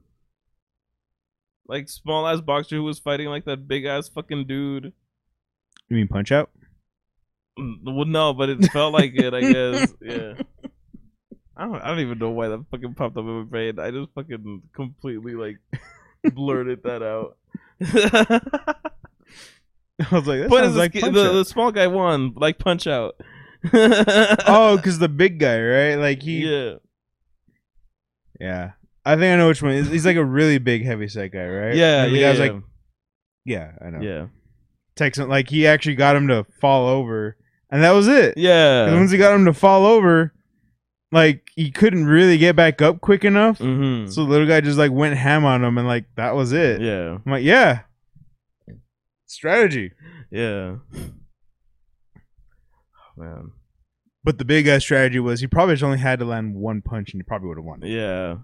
like 1.67 1.89
small 1.89 2.27
ass 2.27 2.41
boxer 2.41 2.77
who 2.77 2.83
was 2.85 2.99
fighting 2.99 3.29
like 3.29 3.45
that 3.47 3.67
big 3.69 3.85
ass 3.85 4.09
fucking 4.09 4.47
dude. 4.47 4.93
You 5.89 5.97
mean 5.97 6.09
Punch 6.09 6.33
Out? 6.33 6.51
Mm, 7.59 7.77
Well, 7.85 8.05
no, 8.07 8.33
but 8.33 8.49
it 8.51 8.65
felt 8.73 8.93
like 8.95 9.13
it. 9.15 9.35
I 9.35 9.41
guess, 9.41 9.95
yeah. 10.01 10.35
I 11.57 11.65
don't. 11.65 11.83
I 11.83 11.89
don't 11.89 12.01
even 12.01 12.19
know 12.19 12.31
why 12.31 12.49
that 12.49 12.65
fucking 12.71 12.95
popped 12.95 13.17
up 13.17 13.25
in 13.25 13.39
my 13.39 13.45
brain. 13.45 13.79
I 13.79 13.91
just 13.91 14.11
fucking 14.15 14.63
completely 14.75 15.35
like 15.35 15.59
blurted 16.33 16.83
that 16.85 17.03
out. 17.03 17.37
I 20.11 20.15
was 20.17 20.27
like, 20.27 20.41
that 20.41 20.49
but 20.51 20.65
sounds 20.65 20.77
like 20.77 20.93
the, 20.93 21.01
Punch 21.01 21.15
the, 21.15 21.29
Out. 21.29 21.33
the 21.33 21.45
small 21.45 21.71
guy 21.73 21.87
won, 21.87 22.33
like 22.37 22.59
punch 22.59 22.87
out. 22.87 23.17
Oh, 23.73 24.77
because 24.77 24.99
the 24.99 25.09
big 25.09 25.39
guy, 25.39 25.61
right? 25.61 25.95
Like 25.97 26.23
he, 26.23 26.49
yeah. 26.49 26.75
yeah, 28.41 28.71
I 29.05 29.15
think 29.15 29.33
I 29.33 29.37
know 29.37 29.49
which 29.49 29.63
one. 29.63 29.85
He's, 29.85 30.07
like 30.07 30.17
a 30.17 30.25
really 30.25 30.59
big 30.59 30.85
heavy 30.85 31.09
set 31.09 31.33
guy, 31.33 31.47
right? 31.47 31.75
yeah, 31.75 32.07
the 32.07 32.17
yeah. 32.17 32.33
guy's 32.33 32.39
yeah. 32.39 32.53
like, 32.53 32.63
yeah, 33.45 33.73
I 33.85 33.91
know. 33.91 34.01
yeah, 34.01 34.27
Texan, 34.97 35.29
like 35.29 35.49
he 35.49 35.67
actually 35.67 35.95
got 35.95 36.17
him 36.17 36.29
to 36.29 36.45
fall 36.61 36.89
over, 36.89 37.37
and 37.71 37.83
that 37.83 37.93
was 37.93 38.09
it. 38.09 38.37
yeah. 38.37 38.93
Once 38.93 39.11
he 39.11 39.19
got 39.19 39.35
him 39.35 39.45
to 39.45 39.53
fall 39.53 39.87
over, 39.87 40.33
like 41.13 41.51
he 41.55 41.71
couldn't 41.71 42.07
really 42.07 42.39
get 42.39 42.57
back 42.57 42.83
up 42.83 43.01
quick 43.01 43.25
enough. 43.25 43.59
Mm-hmm. 43.59 44.11
So 44.11 44.25
the 44.25 44.31
little 44.31 44.47
guy 44.47 44.61
just 44.61 44.79
like 44.79 44.93
went 44.93 45.17
ham 45.17 45.45
on 45.45 45.63
him, 45.63 45.79
and 45.79 45.87
like 45.87 46.07
that 46.17 46.35
was 46.35 46.53
it. 46.53 46.81
yeah, 46.81 47.19
I'm 47.25 47.33
like, 47.33 47.45
yeah, 47.45 47.81
strategy. 49.27 49.93
yeah. 50.31 50.77
Man, 53.23 53.53
But 54.25 54.39
the 54.39 54.45
big 54.45 54.67
guy's 54.67 54.83
strategy 54.83 55.21
was 55.21 55.41
he 55.41 55.47
probably 55.47 55.75
just 55.75 55.85
only 55.85 55.99
had 55.99 56.19
to 56.19 56.25
land 56.25 56.55
one 56.55 56.83
punch, 56.83 57.13
and 57.13 57.21
he 57.21 57.25
probably 57.25 57.49
would 57.49 57.59
have 57.59 57.65
won. 57.65 57.81
yeah. 57.85 58.37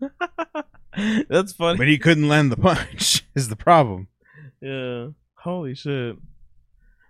That's 1.28 1.52
funny. 1.52 1.78
But 1.78 1.88
he 1.88 1.98
couldn't 1.98 2.28
land 2.28 2.50
the 2.50 2.56
punch. 2.56 3.24
Is 3.34 3.48
the 3.48 3.56
problem? 3.56 4.08
Yeah. 4.60 5.08
Holy 5.36 5.74
shit. 5.74 6.16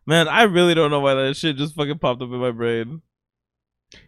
Man, 0.07 0.29
I 0.29 0.43
really 0.45 0.75
don't 0.75 0.91
know 0.91 1.01
why 1.01 1.15
that 1.15 1.37
shit 1.37 1.57
just 1.57 1.75
fucking 1.75 1.99
popped 1.99 2.23
up 2.23 2.29
in 2.31 2.39
my 2.39 2.51
brain. 2.51 3.03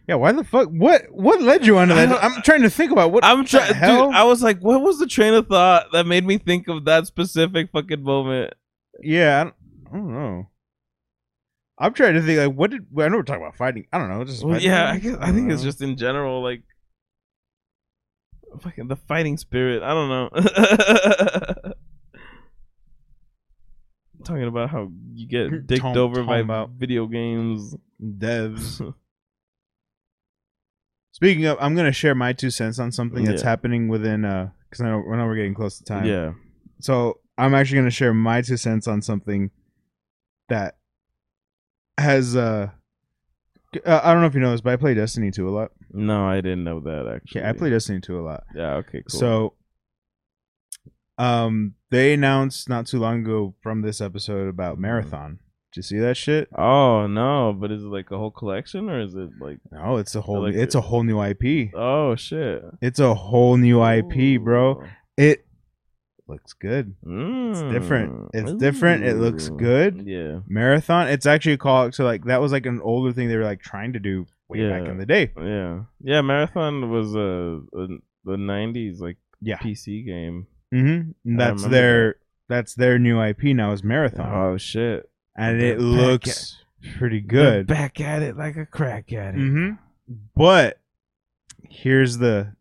Yeah, 0.07 0.15
why 0.15 0.31
the 0.31 0.43
fuck? 0.43 0.69
What 0.69 1.03
what 1.11 1.41
led 1.41 1.65
you 1.65 1.77
onto 1.77 1.93
that? 1.93 2.23
I'm 2.23 2.41
trying 2.43 2.61
to 2.61 2.69
think 2.69 2.91
about 2.91 3.11
what 3.11 3.25
I'm 3.25 3.45
trying. 3.45 3.73
I 3.75 4.23
was 4.23 4.41
like, 4.41 4.59
what 4.59 4.81
was 4.81 4.97
the 4.99 5.07
train 5.07 5.33
of 5.33 5.47
thought 5.47 5.87
that 5.91 6.05
made 6.05 6.25
me 6.25 6.37
think 6.37 6.67
of 6.67 6.85
that 6.85 7.07
specific 7.07 7.69
fucking 7.71 8.01
moment? 8.03 8.53
yeah, 9.01 9.41
I 9.41 9.43
don't, 9.43 9.55
I 9.91 9.97
don't 9.97 10.13
know. 10.13 10.49
I'm 11.83 11.93
trying 11.93 12.13
to 12.13 12.21
think 12.21 12.39
like 12.39 12.55
what 12.57 12.71
did 12.71 12.85
I 12.97 13.09
know 13.09 13.17
we're 13.17 13.23
talking 13.23 13.41
about 13.43 13.55
fighting. 13.57 13.85
I 13.91 13.97
don't 13.97 14.09
know. 14.09 14.23
Just 14.23 14.43
Well, 14.43 14.61
yeah, 14.61 14.89
I 14.89 14.99
guess 14.99 15.17
I 15.19 15.31
think 15.31 15.51
it's 15.51 15.63
just 15.63 15.81
in 15.81 15.97
general 15.97 16.41
like 16.41 16.63
fucking 18.61 18.87
the 18.87 18.95
fighting 18.95 19.35
spirit. 19.37 19.83
I 19.83 19.89
don't 19.93 20.09
know. 20.09 20.29
Talking 24.23 24.43
about 24.47 24.69
how 24.69 24.89
you 25.13 25.27
get 25.27 25.67
dicked 25.67 25.81
Talk- 25.81 25.97
over 25.97 26.15
talking 26.15 26.27
by 26.27 26.37
about- 26.39 26.69
video 26.71 27.07
games. 27.07 27.75
devs. 28.01 28.93
Speaking 31.11 31.45
of, 31.45 31.57
I'm 31.59 31.75
gonna 31.75 31.91
share 31.91 32.15
my 32.15 32.31
two 32.33 32.49
cents 32.49 32.79
on 32.79 32.91
something 32.91 33.23
that's 33.25 33.43
Yeah. 33.43 33.49
happening 33.49 33.87
within 33.89 34.23
uh 34.25 34.49
because 34.69 34.81
I 34.81 34.89
know, 34.89 35.03
I 35.11 35.17
know 35.17 35.25
we're 35.25 35.35
getting 35.35 35.53
close 35.53 35.77
to 35.77 35.83
time. 35.83 36.05
Yeah. 36.05 36.33
So 36.79 37.19
I'm 37.37 37.53
actually 37.53 37.79
gonna 37.79 37.91
share 37.91 38.13
my 38.13 38.41
two 38.41 38.55
cents 38.57 38.87
on 38.87 39.01
something 39.01 39.51
that 40.49 40.77
has 41.97 42.35
uh 42.35 42.69
uh, 43.85 44.01
I 44.03 44.13
don't 44.13 44.21
know 44.21 44.27
if 44.27 44.35
you 44.35 44.39
know 44.39 44.51
this, 44.51 44.61
but 44.61 44.73
I 44.73 44.75
play 44.75 44.93
Destiny 44.93 45.31
2 45.31 45.47
a 45.47 45.51
lot. 45.51 45.71
No, 45.91 46.27
I 46.27 46.41
didn't 46.41 46.63
know 46.63 46.79
that 46.81 47.11
actually. 47.13 47.41
Okay, 47.41 47.49
I 47.49 47.53
play 47.53 47.69
Destiny 47.69 47.99
2 48.01 48.19
a 48.19 48.21
lot. 48.21 48.43
Yeah. 48.55 48.75
Okay. 48.75 49.03
Cool. 49.09 49.19
So, 49.19 49.53
um, 51.17 51.75
they 51.89 52.13
announced 52.13 52.69
not 52.69 52.87
too 52.87 52.99
long 52.99 53.21
ago 53.21 53.55
from 53.61 53.81
this 53.81 54.01
episode 54.01 54.47
about 54.47 54.79
Marathon. 54.79 55.39
Did 55.71 55.77
you 55.77 55.83
see 55.83 55.99
that 55.99 56.17
shit? 56.17 56.49
Oh 56.55 57.07
no! 57.07 57.51
But 57.51 57.71
is 57.71 57.81
it 57.81 57.87
like 57.87 58.11
a 58.11 58.17
whole 58.17 58.29
collection 58.29 58.91
or 58.91 58.99
is 58.99 59.15
it 59.15 59.29
like? 59.39 59.57
No, 59.71 59.97
it's 59.97 60.13
a 60.13 60.21
whole. 60.21 60.43
like 60.43 60.53
it's 60.53 60.75
it. 60.75 60.77
a 60.77 60.81
whole 60.81 61.01
new 61.03 61.19
IP. 61.19 61.73
Oh 61.73 62.15
shit! 62.15 62.63
It's 62.79 62.99
a 62.99 63.15
whole 63.15 63.57
new 63.57 63.83
IP, 63.83 64.39
bro. 64.39 64.83
It 65.17 65.42
looks 66.33 66.53
good. 66.53 66.95
Mm. 67.05 67.71
different. 67.71 68.29
It's 68.33 68.53
different. 68.53 69.03
It 69.03 69.15
looks 69.15 69.49
good. 69.49 70.03
Yeah. 70.05 70.39
Marathon. 70.47 71.07
It's 71.07 71.25
actually 71.25 71.53
a 71.53 71.57
call. 71.57 71.91
So 71.91 72.03
like 72.03 72.25
that 72.25 72.41
was 72.41 72.51
like 72.51 72.65
an 72.65 72.81
older 72.81 73.13
thing 73.13 73.27
they 73.29 73.37
were 73.37 73.43
like 73.43 73.61
trying 73.61 73.93
to 73.93 73.99
do 73.99 74.25
way 74.49 74.67
back 74.69 74.87
in 74.87 74.97
the 74.97 75.05
day. 75.05 75.31
Yeah. 75.37 75.83
Yeah. 76.01 76.21
Marathon 76.21 76.89
was 76.91 77.15
a, 77.15 77.61
a 77.77 77.87
the 78.25 78.35
'90s 78.37 78.99
like 78.99 79.17
Yeah. 79.41 79.57
PC 79.57 80.05
game. 80.05 80.47
Mm-hmm. 80.73 81.37
That's 81.37 81.63
their. 81.65 82.15
That's 82.49 82.75
their 82.75 82.99
new 82.99 83.21
IP 83.23 83.43
now 83.55 83.71
is 83.71 83.83
Marathon, 83.83 84.29
Oh 84.29 84.57
shit! 84.57 85.09
and 85.35 85.59
they're 85.61 85.73
it 85.75 85.79
looks 85.79 86.57
pretty 86.97 87.21
good. 87.21 87.67
back 87.67 88.01
at 88.01 88.21
it 88.21 88.35
like 88.37 88.57
a 88.57 88.65
crack 88.65 89.13
at 89.13 89.33
it. 89.33 89.37
hmm 89.37 89.69
But 90.35 90.79
here's 91.69 92.17
the 92.17 92.53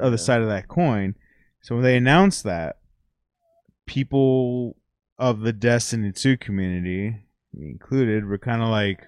other 0.00 0.10
Yeah. 0.12 0.16
side 0.16 0.42
of 0.42 0.48
that 0.48 0.68
coin. 0.68 1.14
So 1.62 1.74
when 1.74 1.84
they 1.84 1.96
announced 1.96 2.44
that, 2.44 2.76
people 3.86 4.76
of 5.18 5.40
the 5.40 5.52
Destiny 5.52 6.12
2 6.12 6.36
community, 6.38 7.16
me 7.52 7.68
included, 7.70 8.24
were 8.26 8.38
kind 8.38 8.62
of 8.62 8.68
like, 8.68 9.00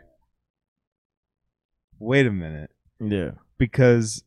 wait 1.99 2.27
a 2.27 2.31
minute. 2.33 2.71
Yeah. 3.01 3.33
Because 3.59 4.23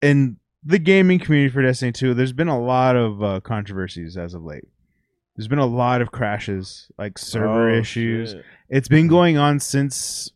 in 0.00 0.36
the 0.64 0.78
gaming 0.78 1.18
community 1.18 1.52
for 1.52 1.62
Destiny 1.62 1.92
2, 1.92 2.14
there's 2.14 2.32
been 2.32 2.48
a 2.48 2.60
lot 2.60 2.96
of 2.96 3.22
uh, 3.22 3.40
controversies 3.40 4.16
as 4.16 4.34
of 4.34 4.42
late. 4.44 4.68
There's 5.36 5.48
been 5.48 5.58
a 5.58 5.66
lot 5.66 6.02
of 6.02 6.12
crashes, 6.12 6.90
like 6.98 7.16
server 7.18 7.70
Oh, 7.70 7.78
issues. 7.78 8.32
shit. 8.32 8.44
It's 8.68 8.88
been 8.88 9.08
going 9.08 9.38
on 9.38 9.60
since 9.60 10.30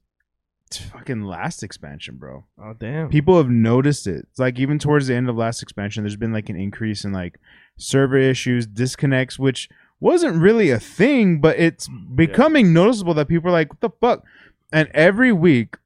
fucking 0.90 1.22
last 1.22 1.62
expansion, 1.62 2.16
bro. 2.16 2.44
Oh 2.58 2.72
damn. 2.78 3.08
People 3.10 3.36
have 3.36 3.48
noticed 3.50 4.06
it. 4.06 4.26
It's 4.30 4.38
like 4.38 4.58
even 4.58 4.78
towards 4.78 5.06
the 5.06 5.14
end 5.14 5.28
of 5.28 5.36
last 5.36 5.62
expansion, 5.62 6.02
there's 6.02 6.16
been 6.16 6.32
like 6.32 6.48
an 6.48 6.56
increase 6.56 7.04
in 7.04 7.12
like 7.12 7.38
server 7.76 8.16
issues, 8.18 8.66
disconnects, 8.66 9.38
which 9.38 9.68
wasn't 10.00 10.40
really 10.40 10.70
a 10.70 10.78
thing, 10.78 11.40
but 11.40 11.58
it's 11.58 11.88
becoming 12.14 12.72
noticeable 12.72 13.14
that 13.14 13.28
people 13.28 13.48
are 13.48 13.52
like, 13.52 13.70
what 13.70 13.80
the 13.80 13.90
fuck? 14.00 14.24
And 14.72 14.88
every 14.92 15.32
week, 15.32 15.76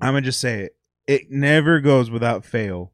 I'm 0.00 0.08
gonna 0.14 0.22
just 0.22 0.40
say 0.40 0.62
it, 0.64 0.76
it 1.06 1.30
never 1.30 1.80
goes 1.80 2.10
without 2.10 2.44
fail 2.44 2.92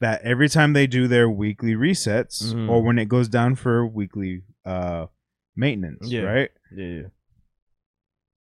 that 0.00 0.20
every 0.22 0.48
time 0.48 0.72
they 0.74 0.86
do 0.86 1.08
their 1.08 1.28
weekly 1.28 1.74
resets 1.74 2.52
Mhm. 2.54 2.68
or 2.68 2.82
when 2.82 2.98
it 2.98 3.08
goes 3.08 3.28
down 3.28 3.54
for 3.54 3.86
weekly 3.86 4.42
uh 4.64 5.06
maintenance, 5.56 6.10
Yeah. 6.10 6.22
right? 6.22 6.50
yeah. 6.74 6.86
Yeah. 6.86 7.02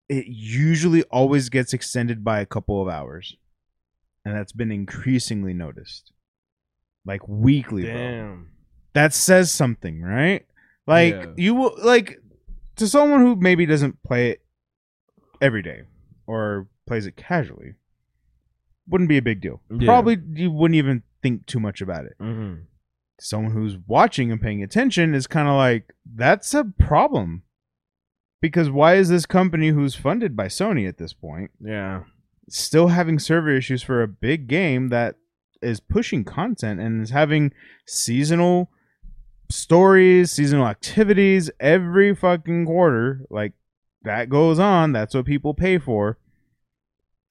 it 0.07 0.27
usually 0.27 1.01
always 1.03 1.49
gets 1.49 1.73
extended 1.73 2.23
by 2.23 2.39
a 2.39 2.45
couple 2.45 2.79
of 2.81 2.87
hours. 2.87 3.37
And 4.23 4.35
that's 4.35 4.51
been 4.51 4.71
increasingly 4.71 5.53
noticed. 5.53 6.11
Like 7.05 7.27
weekly, 7.27 7.83
bro. 7.85 8.43
That 8.95 9.13
says 9.13 9.51
something, 9.51 10.01
right? 10.01 10.45
Like 10.87 11.13
Yeah. 11.13 11.25
you 11.37 11.53
will 11.55 11.75
like 11.83 12.19
to 12.77 12.87
someone 12.87 13.19
who 13.21 13.35
maybe 13.35 13.65
doesn't 13.65 14.01
play 14.03 14.31
it 14.31 14.41
every 15.41 15.61
day 15.61 15.83
or 16.25 16.67
plays 16.87 17.05
it 17.05 17.15
casually. 17.15 17.75
Wouldn't 18.87 19.09
be 19.09 19.17
a 19.17 19.21
big 19.21 19.41
deal. 19.41 19.61
Yeah. 19.69 19.85
Probably 19.85 20.17
you 20.33 20.51
wouldn't 20.51 20.75
even 20.77 21.03
think 21.21 21.45
too 21.45 21.59
much 21.59 21.81
about 21.81 22.05
it. 22.05 22.13
Mm-hmm. 22.19 22.61
Someone 23.19 23.51
who's 23.53 23.77
watching 23.87 24.31
and 24.31 24.41
paying 24.41 24.61
attention 24.63 25.13
is 25.15 25.27
kind 25.27 25.47
of 25.47 25.55
like 25.55 25.93
that's 26.05 26.53
a 26.53 26.65
problem. 26.79 27.43
Because 28.41 28.69
why 28.69 28.95
is 28.95 29.09
this 29.09 29.25
company 29.25 29.69
who's 29.69 29.95
funded 29.95 30.35
by 30.35 30.47
Sony 30.47 30.87
at 30.87 30.97
this 30.99 31.13
point 31.13 31.51
Yeah. 31.59 32.03
still 32.49 32.89
having 32.89 33.17
server 33.19 33.49
issues 33.49 33.81
for 33.81 34.03
a 34.03 34.07
big 34.07 34.47
game 34.47 34.89
that 34.89 35.15
is 35.61 35.79
pushing 35.79 36.23
content 36.23 36.79
and 36.79 37.01
is 37.01 37.09
having 37.09 37.51
seasonal 37.87 38.69
stories, 39.49 40.31
seasonal 40.31 40.67
activities 40.67 41.49
every 41.59 42.15
fucking 42.15 42.65
quarter. 42.65 43.25
Like 43.29 43.53
that 44.03 44.29
goes 44.29 44.59
on. 44.59 44.91
That's 44.91 45.13
what 45.15 45.25
people 45.25 45.53
pay 45.53 45.77
for. 45.77 46.17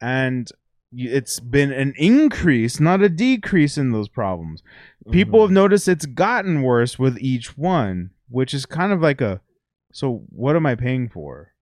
And 0.00 0.50
it's 0.92 1.40
been 1.40 1.72
an 1.72 1.92
increase, 1.96 2.78
not 2.78 3.02
a 3.02 3.08
decrease 3.08 3.76
in 3.78 3.90
those 3.92 4.08
problems. 4.08 4.62
People 5.10 5.40
have 5.42 5.50
Mhm. 5.50 5.54
noticed 5.54 5.88
it's 5.88 6.06
gotten 6.06 6.62
worse 6.62 6.98
with 6.98 7.18
each 7.18 7.56
one, 7.58 8.10
which 8.28 8.54
is 8.54 8.64
kind 8.66 8.92
of 8.92 9.00
like 9.00 9.20
a 9.20 9.40
so 9.92 10.24
what 10.30 10.56
am 10.56 10.66
I 10.66 10.74
paying 10.74 11.08
for? 11.08 11.52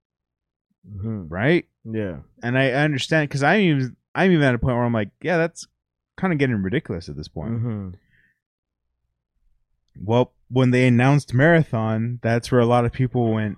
Mhm. 0.89 1.27
Right? 1.31 1.67
Yeah. 1.85 2.21
and 2.45 2.57
I 2.57 2.71
I 2.71 2.85
understand 2.85 3.29
because 3.29 3.43
I'm 3.43 3.61
even 3.61 3.97
I'm 4.15 4.31
even 4.31 4.45
at 4.45 4.55
a 4.55 4.59
point 4.59 4.77
where 4.77 4.85
I'm 4.85 4.93
like, 4.93 5.11
yeah, 5.23 5.37
that's 5.39 5.67
kind 6.17 6.33
of 6.33 6.39
getting 6.39 6.63
ridiculous 6.63 7.09
at 7.09 7.17
this 7.17 7.29
point. 7.29 7.55
Mm-hmm. 7.55 7.89
Well, 10.01 10.33
when 10.53 10.71
they 10.71 10.87
announced 10.87 11.33
Marathon, 11.35 12.19
that's 12.23 12.53
where 12.53 12.61
a 12.61 12.67
lot 12.67 12.85
of 12.85 12.93
people 12.93 13.33
went, 13.33 13.57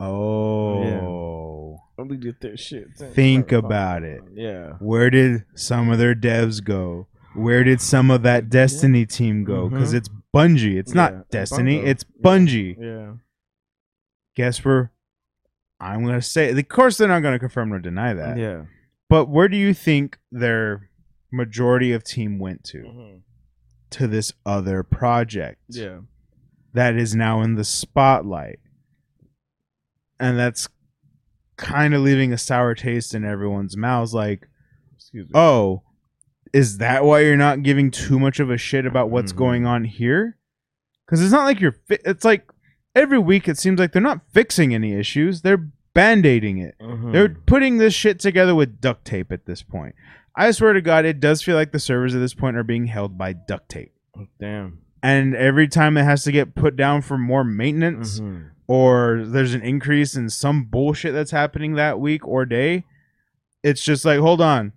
oh, 0.00 1.78
Only 1.98 2.16
get 2.16 2.40
their 2.40 2.56
shit. 2.56 2.88
Think 2.96 3.52
about 3.52 4.02
it. 4.04 4.22
Yeah. 4.34 4.72
where 4.78 5.10
did 5.10 5.44
some 5.54 5.90
of 5.90 5.98
their 5.98 6.14
devs 6.14 6.62
go? 6.64 7.08
Where 7.34 7.62
did 7.64 7.80
some 7.80 8.10
of 8.10 8.22
that 8.22 8.48
Destiny 8.48 9.04
team 9.04 9.44
go? 9.44 9.68
Because 9.68 9.92
Mhm. 9.92 9.96
it's 9.98 10.08
Bungie. 10.34 10.76
It's 10.78 10.94
Yeah, 10.94 11.02
not 11.02 11.30
Destiny. 11.30 11.76
Bungo. 11.76 11.90
It's 11.90 12.04
Yeah. 12.08 12.22
Bungie. 12.24 12.76
Yeah. 12.80 13.12
Guess 14.36 14.64
where? 14.64 14.92
I'm 15.80 16.04
gonna 16.04 16.22
say. 16.22 16.50
Of 16.50 16.68
course, 16.68 16.96
they're 16.98 17.08
not 17.08 17.20
gonna 17.22 17.38
confirm 17.38 17.72
or 17.72 17.78
deny 17.80 18.14
that. 18.14 18.38
Yeah. 18.38 18.64
But 19.08 19.28
where 19.28 19.48
do 19.48 19.56
you 19.56 19.74
think 19.74 20.18
their 20.32 20.88
majority 21.32 21.92
of 21.92 22.02
team 22.04 22.38
went 22.38 22.64
to? 22.64 22.78
Mhm. 22.78 23.20
To 23.90 24.06
this 24.06 24.32
other 24.44 24.82
project 24.82 25.60
Yeah. 25.68 26.00
that 26.74 26.96
is 26.96 27.14
now 27.14 27.42
in 27.42 27.54
the 27.54 27.64
spotlight. 27.64 28.58
And 30.20 30.38
that's 30.38 30.68
kind 31.56 31.94
of 31.94 32.02
leaving 32.02 32.32
a 32.32 32.38
sour 32.38 32.74
taste 32.74 33.14
in 33.14 33.24
everyone's 33.24 33.76
mouths 33.76 34.14
like, 34.14 34.48
Excuse 34.96 35.26
me. 35.26 35.32
"Oh, 35.34 35.82
is 36.52 36.78
that 36.78 37.04
why 37.04 37.20
you're 37.20 37.36
not 37.36 37.62
giving 37.62 37.90
too 37.90 38.18
much 38.18 38.40
of 38.40 38.50
a 38.50 38.56
shit 38.58 38.84
about 38.86 39.10
what's 39.10 39.32
Mhm. 39.32 39.36
going 39.36 39.66
on 39.66 39.84
here?" 39.84 40.36
Cuz 41.06 41.22
it's 41.22 41.32
not 41.32 41.44
like 41.44 41.60
you're 41.60 41.72
fi- 41.72 41.98
it's 42.04 42.24
like 42.24 42.50
every 42.94 43.18
week 43.18 43.48
it 43.48 43.56
seems 43.58 43.78
like 43.78 43.92
they're 43.92 44.02
not 44.02 44.22
fixing 44.32 44.74
any 44.74 44.92
issues. 44.92 45.42
They're 45.42 45.70
band-aiding 45.94 46.58
it. 46.58 46.74
Mhm. 46.80 47.12
They're 47.12 47.28
putting 47.28 47.78
this 47.78 47.94
shit 47.94 48.18
together 48.20 48.54
with 48.54 48.80
duct 48.80 49.04
tape 49.04 49.32
at 49.32 49.46
this 49.46 49.62
point. 49.62 49.94
I 50.38 50.50
swear 50.52 50.72
to 50.72 50.80
God, 50.80 51.04
it 51.04 51.18
does 51.20 51.42
feel 51.42 51.56
like 51.56 51.72
the 51.72 51.78
servers 51.80 52.14
at 52.14 52.20
this 52.20 52.32
point 52.34 52.56
are 52.56 52.62
being 52.62 52.86
held 52.86 53.18
by 53.18 53.32
duct 53.32 53.68
tape. 53.68 53.92
Damn. 54.40 54.78
And 55.02 55.34
every 55.34 55.66
time 55.68 55.96
it 55.96 56.04
has 56.04 56.22
to 56.24 56.32
get 56.32 56.54
put 56.54 56.76
down 56.76 57.02
for 57.02 57.18
more 57.18 57.44
maintenance 57.44 58.20
Mhm. 58.20 58.50
or 58.66 59.22
there's 59.24 59.54
an 59.54 59.62
increase 59.62 60.14
in 60.16 60.30
some 60.30 60.64
bullshit 60.64 61.12
that's 61.12 61.30
happening 61.32 61.74
that 61.74 61.98
week 62.00 62.26
or 62.26 62.44
day, 62.46 62.84
it's 63.62 63.82
just 63.82 64.04
like, 64.04 64.20
hold 64.20 64.40
on. 64.40 64.72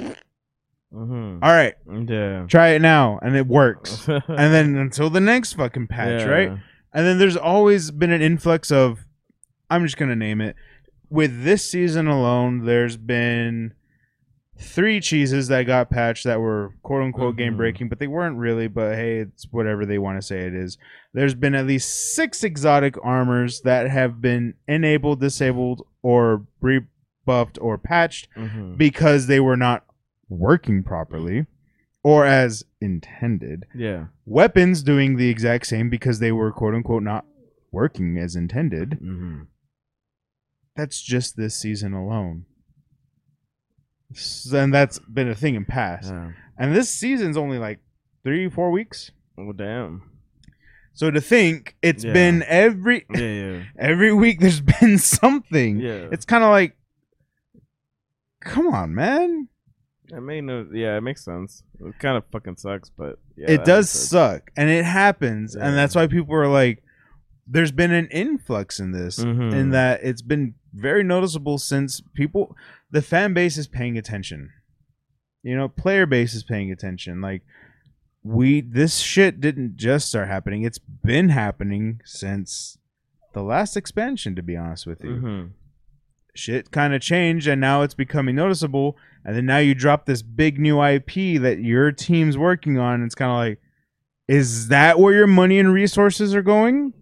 Mhm. 0.00 1.38
All 1.42 1.50
right, 1.50 1.74
Yeah. 2.08 2.46
try 2.46 2.68
it 2.68 2.80
now. 2.82 3.18
And 3.22 3.36
it 3.36 3.46
works. 3.46 4.08
and 4.08 4.22
then 4.28 4.76
until 4.76 5.10
the 5.10 5.20
next 5.20 5.52
fucking 5.54 5.88
patch, 5.88 6.22
Yeah. 6.22 6.28
right? 6.28 6.50
And 6.94 7.06
then 7.06 7.18
there's 7.18 7.36
always 7.36 7.90
been 7.90 8.10
an 8.12 8.22
influx 8.22 8.70
of, 8.70 9.04
I'm 9.68 9.84
just 9.84 9.98
going 9.98 10.08
to 10.08 10.16
name 10.16 10.40
it, 10.40 10.56
with 11.10 11.44
this 11.44 11.68
season 11.70 12.06
alone, 12.06 12.64
there's 12.64 12.96
been 12.96 13.74
three 14.58 15.00
cheeses 15.00 15.48
that 15.48 15.62
got 15.64 15.88
patched 15.90 16.24
that 16.24 16.40
were 16.40 16.74
quote 16.82 17.02
unquote 17.02 17.36
game 17.36 17.54
Mhm. 17.54 17.58
breaking, 17.58 17.88
but 17.88 17.98
they 17.98 18.06
weren't 18.08 18.36
really. 18.38 18.66
But 18.68 18.96
hey, 18.96 19.18
it's 19.18 19.46
whatever 19.50 19.86
they 19.86 19.98
want 19.98 20.18
to 20.20 20.26
say 20.26 20.40
it 20.46 20.54
is. 20.54 20.76
There's 21.14 21.34
been 21.34 21.54
at 21.54 21.66
least 21.66 22.14
six 22.14 22.42
exotic 22.44 22.96
armors 23.04 23.60
that 23.62 23.88
have 23.90 24.20
been 24.20 24.54
enabled, 24.66 25.20
disabled, 25.20 25.86
or 26.02 26.46
rebuffed 26.60 27.58
or 27.60 27.78
patched 27.78 28.28
Mhm. 28.36 28.76
because 28.76 29.26
they 29.28 29.40
were 29.40 29.56
not 29.56 29.84
working 30.28 30.82
properly 30.82 31.46
or 32.02 32.26
as 32.26 32.64
intended. 32.80 33.64
Yeah. 33.74 34.06
Weapons 34.26 34.82
doing 34.82 35.16
the 35.16 35.28
exact 35.28 35.66
same 35.66 35.88
because 35.88 36.18
they 36.18 36.32
were 36.32 36.52
quote 36.52 36.74
unquote 36.74 37.02
not 37.02 37.24
working 37.70 38.18
as 38.18 38.34
intended. 38.36 38.90
Mm-hmm. 39.02 39.42
That's 40.76 41.02
just 41.02 41.36
this 41.36 41.54
season 41.56 41.92
alone. 41.92 42.44
And 44.52 44.72
that's 44.72 44.98
been 44.98 45.28
a 45.28 45.34
thing 45.34 45.54
in 45.54 45.64
past. 45.64 46.10
Yeah. 46.10 46.32
And 46.58 46.74
this 46.74 46.90
season's 46.90 47.36
only 47.36 47.58
like 47.58 47.78
three, 48.24 48.48
four 48.48 48.70
weeks. 48.70 49.10
Oh 49.38 49.52
damn. 49.52 50.02
So 50.94 51.10
to 51.10 51.20
think 51.20 51.76
it's 51.82 52.04
Yeah. 52.04 52.12
been 52.12 52.42
every 52.46 53.04
Yeah, 53.14 53.20
yeah. 53.20 53.62
every 53.78 54.12
week 54.12 54.40
there's 54.40 54.60
been 54.60 54.98
something. 54.98 55.78
Yeah. 55.80 56.08
It's 56.10 56.24
kind 56.24 56.42
of 56.42 56.50
like, 56.50 56.76
come 58.40 58.68
on, 58.68 58.94
man. 58.94 59.48
It 60.10 60.20
made 60.22 60.44
no. 60.44 60.66
Yeah, 60.72 60.96
it 60.96 61.02
makes 61.02 61.22
sense. 61.24 61.62
It 61.80 61.98
kind 61.98 62.16
of 62.16 62.24
fucking 62.32 62.56
sucks, 62.56 62.88
but 62.88 63.18
yeah, 63.36 63.50
it 63.50 63.64
does 63.66 63.90
suck, 63.90 64.50
and 64.56 64.70
it 64.70 64.86
happens, 64.86 65.54
and 65.54 65.76
that's 65.76 65.94
why 65.94 66.06
people 66.06 66.34
are 66.34 66.48
like, 66.48 66.82
"There's 67.46 67.72
been 67.72 67.92
an 67.92 68.06
influx 68.06 68.80
in 68.80 68.92
this, 68.92 69.18
Mhm. 69.18 69.52
in 69.52 69.70
that 69.72 70.00
it's 70.02 70.22
been 70.22 70.54
very 70.72 71.04
noticeable 71.04 71.58
since 71.58 72.00
people, 72.14 72.56
the 72.90 73.02
fan 73.02 73.34
base 73.34 73.56
is 73.56 73.66
paying 73.68 73.96
attention. 73.98 74.50
You 75.42 75.56
know, 75.56 75.68
player 75.68 76.06
base 76.06 76.34
is 76.34 76.42
paying 76.42 76.70
attention. 76.70 77.20
Like 77.20 77.42
we, 78.22 78.60
this 78.60 78.98
shit 78.98 79.40
didn't 79.40 79.76
just 79.76 80.08
start 80.08 80.28
happening; 80.28 80.62
it's 80.62 80.78
been 80.78 81.28
happening 81.30 82.00
since 82.04 82.78
the 83.34 83.42
last 83.42 83.76
expansion. 83.76 84.34
To 84.36 84.42
be 84.42 84.56
honest 84.56 84.86
with 84.86 85.04
you, 85.04 85.10
Mhm. 85.10 85.50
shit 86.34 86.70
kind 86.70 86.94
of 86.94 87.00
changed 87.00 87.46
and 87.48 87.60
now 87.60 87.82
it's 87.82 87.94
becoming 87.94 88.36
noticeable 88.36 88.96
and 89.24 89.34
then 89.36 89.44
now 89.44 89.58
you 89.58 89.74
drop 89.74 90.06
this 90.06 90.22
big 90.22 90.56
new 90.60 90.80
ip 90.84 91.10
that 91.40 91.58
your 91.60 91.90
team's 91.90 92.38
working 92.38 92.78
on 92.78 92.94
and 92.94 93.04
it's 93.04 93.14
kind 93.16 93.30
of 93.32 93.36
like 93.36 93.60
is 94.28 94.68
that 94.68 95.00
where 95.00 95.14
your 95.14 95.26
money 95.26 95.58
and 95.58 95.72
resources 95.72 96.36
are 96.36 96.42
going 96.42 96.92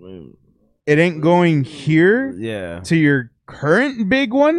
it 0.86 0.98
ain't 0.98 1.20
going 1.20 1.64
here 1.64 2.34
Yeah. 2.38 2.80
to 2.84 2.96
your 2.96 3.30
current 3.46 4.08
big 4.08 4.32
one 4.32 4.56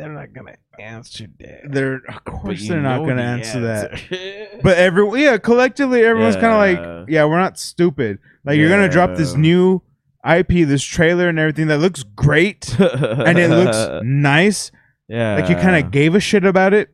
They're 0.00 0.12
not 0.12 0.32
gonna 0.32 0.56
answer 0.78 1.26
that. 1.40 1.70
they're 1.70 1.96
of 2.08 2.24
course 2.24 2.66
they're 2.66 2.80
not 2.80 3.00
gonna 3.00 3.16
the 3.16 3.22
answer 3.22 3.60
that. 3.60 4.60
but 4.62 4.78
every 4.78 5.22
yeah 5.22 5.36
collectively 5.36 6.02
everyone's 6.02 6.36
kind 6.36 6.46
of 6.46 6.58
like 6.58 7.08
yeah. 7.08 7.24
we're 7.26 7.38
not 7.38 7.58
stupid. 7.58 8.18
Like 8.44 8.56
you're 8.56 8.70
gonna 8.70 8.88
drop 8.88 9.16
this 9.16 9.34
new 9.34 9.82
ip 10.26 10.48
this 10.48 10.82
trailer 10.82 11.28
and 11.28 11.38
everything 11.38 11.66
that 11.68 11.78
looks 11.78 12.02
great 12.02 12.74
and 12.78 13.38
it 13.38 13.50
looks 13.50 14.02
nice. 14.04 14.70
Yeah, 15.08 15.36
like 15.36 15.48
you 15.50 15.56
kind 15.56 15.84
of 15.84 15.90
gave 15.90 16.14
a 16.14 16.20
shit 16.20 16.44
about 16.44 16.72
it. 16.72 16.88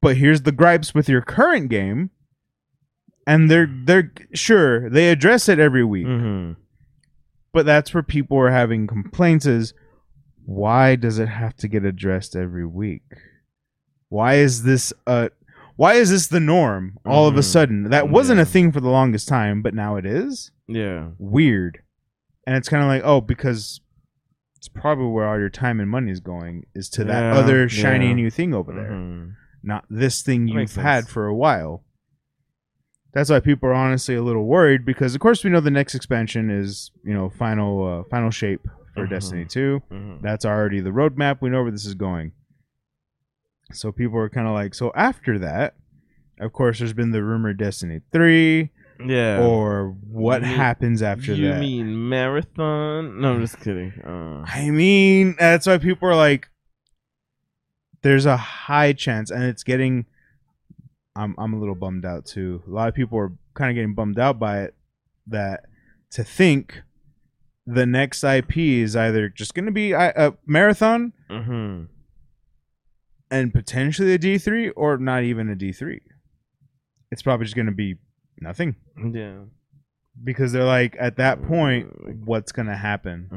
But 0.00 0.16
here's 0.16 0.42
the 0.42 0.52
gripes 0.52 0.94
with 0.94 1.08
your 1.08 1.22
current 1.22 1.68
game. 1.68 2.10
And 3.26 3.50
they're 3.50 3.66
they're 3.84 4.12
sure 4.34 4.88
they 4.90 5.10
address 5.10 5.48
it 5.48 5.58
every 5.58 5.84
week. 5.84 6.06
Mhm. 6.06 6.56
but 7.52 7.64
that's 7.64 7.94
where 7.94 8.02
people 8.02 8.36
are 8.38 8.50
having 8.50 8.86
complaints 8.86 9.46
is 9.46 9.72
why 10.44 10.94
does 10.96 11.18
it 11.18 11.28
have 11.28 11.56
to 11.56 11.68
get 11.68 11.84
addressed 11.84 12.36
every 12.36 12.66
week 12.66 13.02
why 14.08 14.34
is 14.34 14.62
this 14.62 14.92
uh 15.06 15.28
why 15.76 15.94
is 15.94 16.10
this 16.10 16.26
the 16.28 16.40
norm 16.40 16.98
all 17.06 17.26
of 17.26 17.36
a 17.36 17.40
Mhm. 17.40 17.44
sudden 17.44 17.82
that 17.90 18.08
wasn't 18.10 18.38
a 18.40 18.44
thing 18.44 18.70
for 18.70 18.80
the 18.80 18.90
longest 18.90 19.26
time 19.28 19.62
but 19.62 19.74
now 19.74 19.96
it 19.96 20.04
is 20.06 20.50
Yeah. 20.68 21.10
weird 21.18 21.78
and 22.46 22.56
it's 22.56 22.68
kind 22.68 22.82
of 22.82 22.88
like 22.88 23.02
oh 23.04 23.20
because 23.22 23.80
it's 24.56 24.68
probably 24.68 25.06
where 25.06 25.26
all 25.26 25.38
your 25.38 25.48
time 25.50 25.80
and 25.80 25.90
money 25.90 26.10
is 26.12 26.20
going 26.20 26.64
is 26.74 26.88
to 26.90 27.04
that 27.04 27.22
Yeah, 27.22 27.34
other 27.34 27.68
shiny 27.68 28.08
yeah. 28.08 28.14
new 28.14 28.30
thing 28.30 28.52
over 28.54 28.72
there 28.72 28.90
Mhm. 28.90 29.32
not 29.62 29.84
this 29.88 30.22
thing 30.22 30.42
That 30.44 30.48
you've 30.52 30.56
makes 30.56 30.76
had 30.76 31.04
sense. 31.04 31.12
for 31.12 31.26
a 31.26 31.34
while 31.34 31.84
that's 33.14 33.30
why 33.30 33.40
people 33.40 33.68
are 33.68 33.74
honestly 33.74 34.14
a 34.14 34.22
little 34.22 34.44
worried 34.44 34.84
because 34.84 35.14
of 35.14 35.20
course 35.20 35.42
we 35.42 35.50
know 35.50 35.60
the 35.60 35.70
next 35.70 35.94
expansion 35.94 36.50
is 36.50 36.90
you 37.04 37.14
know 37.14 37.30
final 37.30 38.00
uh, 38.00 38.02
final 38.10 38.30
shape 38.30 38.66
for 38.94 39.06
Mhm. 39.06 39.10
destiny 39.10 39.44
2 39.44 39.82
Mhm. 39.90 40.22
that's 40.22 40.44
already 40.44 40.80
the 40.80 40.90
roadmap 40.90 41.38
we 41.40 41.50
know 41.50 41.62
where 41.62 41.72
this 41.72 41.84
is 41.86 41.94
going 41.94 42.32
so 43.72 43.90
people 43.92 44.18
are 44.18 44.28
kind 44.28 44.46
of 44.46 44.54
like 44.54 44.74
so 44.74 44.92
after 44.94 45.38
that 45.38 45.74
of 46.38 46.52
course 46.52 46.78
there's 46.78 46.92
been 46.92 47.10
the 47.12 47.22
rumored 47.22 47.56
destiny 47.58 48.00
3 48.12 48.70
Yeah. 49.04 49.40
or 49.42 49.90
what 50.08 50.42
You 50.42 50.48
happens 50.48 51.02
after 51.02 51.34
you 51.34 51.48
that 51.48 51.54
You 51.56 51.60
mean 51.84 52.08
marathon? 52.08 53.20
No, 53.20 53.34
I'm 53.34 53.40
just 53.40 53.58
kidding. 53.60 53.92
Uh, 54.04 54.44
I 54.46 54.70
mean, 54.70 55.34
that's 55.36 55.66
why 55.66 55.78
people 55.78 56.08
are 56.08 56.14
like, 56.14 56.48
there's 58.02 58.24
a 58.26 58.36
high 58.36 58.92
chance, 58.92 59.30
and 59.32 59.42
it's 59.44 59.64
getting. 59.64 60.06
I'm 61.16 61.34
I'm 61.38 61.54
a 61.54 61.58
little 61.58 61.74
bummed 61.74 62.04
out 62.04 62.24
too. 62.26 62.62
A 62.66 62.70
lot 62.70 62.88
of 62.88 62.94
people 62.94 63.18
are 63.18 63.32
kind 63.54 63.70
of 63.70 63.74
getting 63.74 63.94
bummed 63.94 64.18
out 64.18 64.38
by 64.38 64.62
it. 64.62 64.74
That 65.26 65.64
to 66.12 66.22
think 66.22 66.82
the 67.66 67.86
next 67.86 68.22
IP 68.24 68.56
is 68.58 68.94
either 68.96 69.28
just 69.28 69.54
going 69.54 69.66
to 69.66 69.72
be 69.72 69.92
a, 69.92 70.34
marathon 70.46 71.12
mhm. 71.30 71.88
and 73.30 73.52
potentially 73.54 74.12
a 74.14 74.18
D3, 74.18 74.72
or 74.76 74.98
not 74.98 75.22
even 75.22 75.50
a 75.50 75.56
D3. 75.56 76.00
It's 77.10 77.22
probably 77.22 77.44
just 77.46 77.56
going 77.56 77.66
to 77.66 77.72
be 77.72 77.96
nothing 78.40 78.76
Yeah. 79.12 79.44
because 80.22 80.52
they're 80.52 80.64
like, 80.64 80.96
at 80.98 81.16
that 81.16 81.42
point, 81.42 81.88
Mm. 81.90 82.24
what's 82.26 82.52
going 82.52 82.68
to 82.68 82.76
happen? 82.76 83.28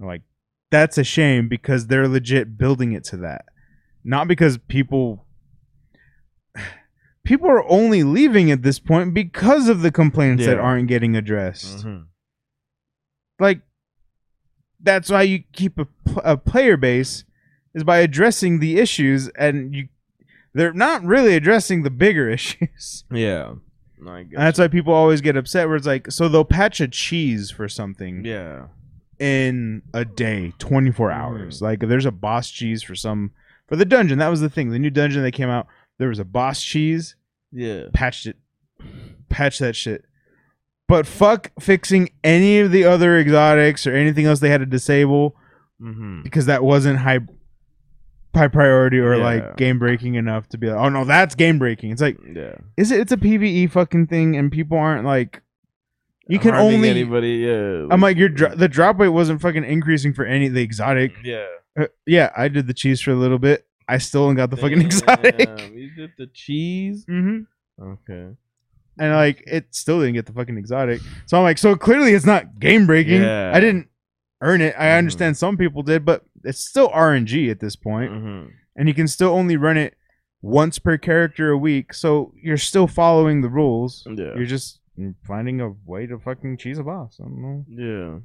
Mhm. 0.00 0.04
Like 0.04 0.22
that's 0.70 0.98
a 0.98 1.04
shame 1.04 1.48
because 1.48 1.86
they're 1.86 2.08
legit 2.08 2.58
building 2.58 2.92
it 2.92 3.04
to 3.04 3.16
that. 3.18 3.44
Not 4.04 4.26
because 4.28 4.58
people 4.58 5.26
people 7.24 7.48
are 7.48 7.68
only 7.70 8.02
leaving 8.02 8.50
at 8.50 8.62
this 8.62 8.78
point 8.78 9.14
because 9.14 9.68
of 9.68 9.82
the 9.82 9.90
complaints 9.92 10.44
that 10.46 10.58
aren't 10.58 10.88
getting 10.88 11.16
addressed. 11.16 11.84
Mhm. 11.86 12.06
Like 13.38 13.60
that's 14.80 15.10
why 15.10 15.22
you 15.22 15.42
keep 15.52 15.78
a, 15.78 15.86
a 16.24 16.36
player 16.36 16.76
base 16.76 17.24
is 17.74 17.84
by 17.84 17.98
addressing 17.98 18.60
the 18.60 18.78
issues 18.78 19.28
and 19.30 19.74
you 19.74 19.88
they're 20.54 20.72
not 20.72 21.04
really 21.04 21.34
addressing 21.34 21.82
the 21.82 21.90
bigger 21.90 22.28
issues. 22.38 23.04
Yeah. 23.10 23.54
I 24.06 24.22
get 24.24 24.36
And 24.38 24.42
that's 24.46 24.58
why 24.58 24.68
people 24.68 24.92
always 24.92 25.20
get 25.20 25.36
upset 25.36 25.66
where 25.68 25.76
it's 25.76 25.86
like 25.86 26.10
so 26.10 26.28
they'll 26.28 26.44
patch 26.44 26.80
a 26.80 26.88
cheese 26.88 27.50
for 27.50 27.68
something. 27.68 28.24
Yeah. 28.24 28.66
in 29.18 29.82
a 29.94 30.04
day, 30.04 30.52
24 30.58 31.08
Mhm. 31.10 31.14
hours. 31.14 31.62
Like 31.62 31.80
there's 31.80 32.04
a 32.06 32.10
boss 32.12 32.50
cheese 32.50 32.82
for 32.82 32.94
some 32.94 33.32
for 33.66 33.76
the 33.76 33.84
dungeon. 33.86 34.18
That 34.18 34.28
was 34.28 34.40
the 34.42 34.50
thing. 34.50 34.70
The 34.70 34.78
new 34.78 34.90
dungeon 34.90 35.22
that 35.22 35.32
came 35.32 35.48
out, 35.48 35.66
there 35.98 36.08
was 36.08 36.18
a 36.18 36.24
boss 36.24 36.62
cheese, 36.62 37.16
Yeah. 37.52 37.84
patched 37.92 38.26
it. 38.26 38.36
Patch 39.28 39.58
that 39.58 39.74
shit. 39.74 40.04
But 40.88 41.06
fuck 41.06 41.50
fixing 41.60 42.10
any 42.22 42.60
of 42.60 42.70
the 42.70 42.84
other 42.84 43.18
exotics 43.18 43.86
or 43.86 43.94
anything 43.94 44.24
else 44.26 44.40
they 44.40 44.50
had 44.50 44.60
to 44.60 44.66
disable 44.66 45.36
Mm-hmm. 45.82 46.22
because 46.22 46.46
that 46.46 46.62
wasn't 46.64 46.98
high 47.00 47.18
high 48.34 48.48
priority 48.48 48.98
or 48.98 49.16
Yeah. 49.16 49.24
like 49.24 49.56
game 49.56 49.78
breaking 49.78 50.14
enough 50.14 50.48
to 50.50 50.58
be 50.58 50.68
like, 50.68 50.76
"Oh 50.78 50.88
no, 50.88 51.04
that's 51.04 51.34
game 51.34 51.58
breaking." 51.58 51.90
It's 51.90 52.00
like, 52.00 52.18
Yeah. 52.34 52.54
is 52.78 52.90
it 52.90 53.00
it's 53.00 53.12
a 53.12 53.16
PvE 53.18 53.70
fucking 53.70 54.06
thing 54.06 54.36
and 54.36 54.50
people 54.52 54.78
aren't 54.78 55.04
like 55.04 55.42
you 56.28 56.38
can 56.38 56.54
only 56.54 56.88
anybody. 56.88 57.34
Yeah. 57.46 57.86
I'm 57.90 58.00
like 58.00 58.16
your 58.16 58.28
dro- 58.30 58.54
the 58.54 58.68
drop 58.68 58.98
rate 58.98 59.08
wasn't 59.10 59.40
fucking 59.42 59.64
increasing 59.64 60.12
for 60.14 60.24
any 60.24 60.46
of 60.46 60.54
the 60.54 60.62
exotic 60.62 61.12
Yeah. 61.22 61.46
Uh, 61.78 61.86
yeah, 62.06 62.30
I 62.36 62.48
did 62.48 62.66
the 62.68 62.74
cheese 62.74 63.00
for 63.02 63.10
a 63.10 63.14
little 63.16 63.38
bit. 63.38 63.66
I 63.86 63.98
still 63.98 64.32
got 64.34 64.48
the 64.50 64.56
fucking 64.56 64.80
exotic. 64.80 65.36
Damn, 65.38 65.74
You 65.76 65.90
did 65.94 66.12
the 66.16 66.26
cheese. 66.28 67.04
hmm 67.06 67.40
Okay. 67.80 68.28
And 68.98 69.12
like, 69.14 69.42
it 69.46 69.74
still 69.74 70.00
didn't 70.00 70.14
get 70.14 70.26
the 70.26 70.32
fucking 70.32 70.56
exotic. 70.56 71.00
So 71.26 71.36
I'm 71.36 71.42
like, 71.42 71.58
so 71.58 71.76
clearly 71.76 72.12
it's 72.14 72.24
not 72.26 72.58
game 72.58 72.86
breaking. 72.86 73.22
Yeah. 73.22 73.52
I 73.54 73.60
didn't 73.60 73.88
earn 74.42 74.60
it. 74.60 74.74
I 74.78 74.86
Mhm. 74.86 74.98
understand 74.98 75.36
some 75.36 75.56
people 75.56 75.82
did, 75.82 76.04
but 76.04 76.24
it's 76.44 76.60
still 76.60 76.88
RNG 76.90 77.50
at 77.50 77.60
this 77.60 77.76
point. 77.76 78.12
Mm-hmm. 78.12 78.48
and 78.78 78.88
you 78.88 78.94
can 78.94 79.08
still 79.08 79.30
only 79.30 79.56
run 79.56 79.78
it 79.78 79.94
once 80.42 80.78
per 80.78 80.98
character 80.98 81.50
a 81.50 81.56
week. 81.56 81.94
So 81.94 82.32
you're 82.42 82.58
still 82.58 82.86
following 82.86 83.40
the 83.40 83.48
rules. 83.48 84.06
Yeah. 84.06 84.34
You're 84.36 84.44
just 84.44 84.80
finding 85.26 85.60
a 85.62 85.70
way 85.86 86.06
to 86.06 86.18
fucking 86.18 86.58
cheese 86.58 86.78
a 86.78 86.82
boss. 86.84 87.18
I 87.20 87.24
don't 87.24 87.40
know. 87.42 87.64
Yeah. 87.68 88.18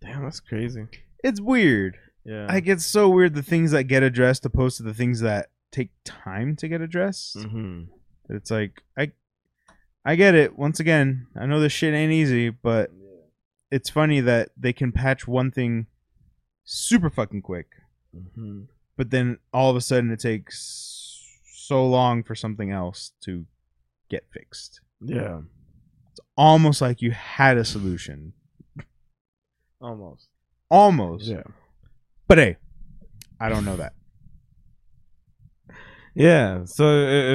Damn, 0.00 0.24
that's 0.24 0.40
crazy. 0.40 0.86
It's 1.22 1.40
weird. 1.40 1.96
Yeah. 2.24 2.46
Like 2.46 2.66
it's 2.66 2.84
so 2.84 3.08
weird 3.08 3.34
the 3.34 3.42
things 3.42 3.70
that 3.70 3.84
get 3.84 4.02
addressed 4.02 4.44
opposed 4.44 4.76
to 4.78 4.82
the 4.82 4.94
things 4.94 5.20
that 5.20 5.50
take 5.70 5.90
time 6.04 6.56
to 6.56 6.68
get 6.68 6.80
addressed. 6.80 7.36
mm-hmm. 7.36 7.82
It's 8.30 8.50
like 8.50 8.82
I 8.98 9.12
I 10.04 10.16
get 10.16 10.34
it. 10.34 10.58
Once 10.58 10.80
again, 10.80 11.26
I 11.38 11.46
know 11.46 11.60
this 11.60 11.72
shit 11.72 11.94
ain't 11.94 12.12
easy, 12.12 12.50
but 12.50 12.90
it's 13.70 13.88
funny 13.90 14.20
that 14.20 14.50
they 14.56 14.72
can 14.72 14.92
patch 14.92 15.26
one 15.26 15.50
thing 15.50 15.86
super 16.64 17.10
fucking 17.10 17.42
quick, 17.42 17.66
Mm-hmm. 18.16 18.62
but 18.96 19.10
then 19.10 19.38
all 19.52 19.70
of 19.70 19.76
a 19.76 19.80
sudden 19.80 20.12
it 20.12 20.20
takes 20.20 21.20
so 21.52 21.84
long 21.86 22.22
for 22.22 22.34
something 22.36 22.70
else 22.70 23.12
to 23.24 23.44
get 24.10 24.24
fixed. 24.32 24.80
Yeah, 25.00 25.40
It's 26.10 26.20
Almost 26.36 26.80
like 26.80 27.02
you 27.02 27.10
had 27.10 27.56
a 27.56 27.64
solution. 27.64 28.34
almost. 29.80 30.28
Almost. 30.70 31.24
Yeah, 31.24 31.42
But 32.28 32.38
hey, 32.38 32.56
I 33.40 33.48
don't 33.48 33.64
know 33.64 33.76
that. 33.76 33.94
yeah. 36.14 36.64
So 36.66 36.84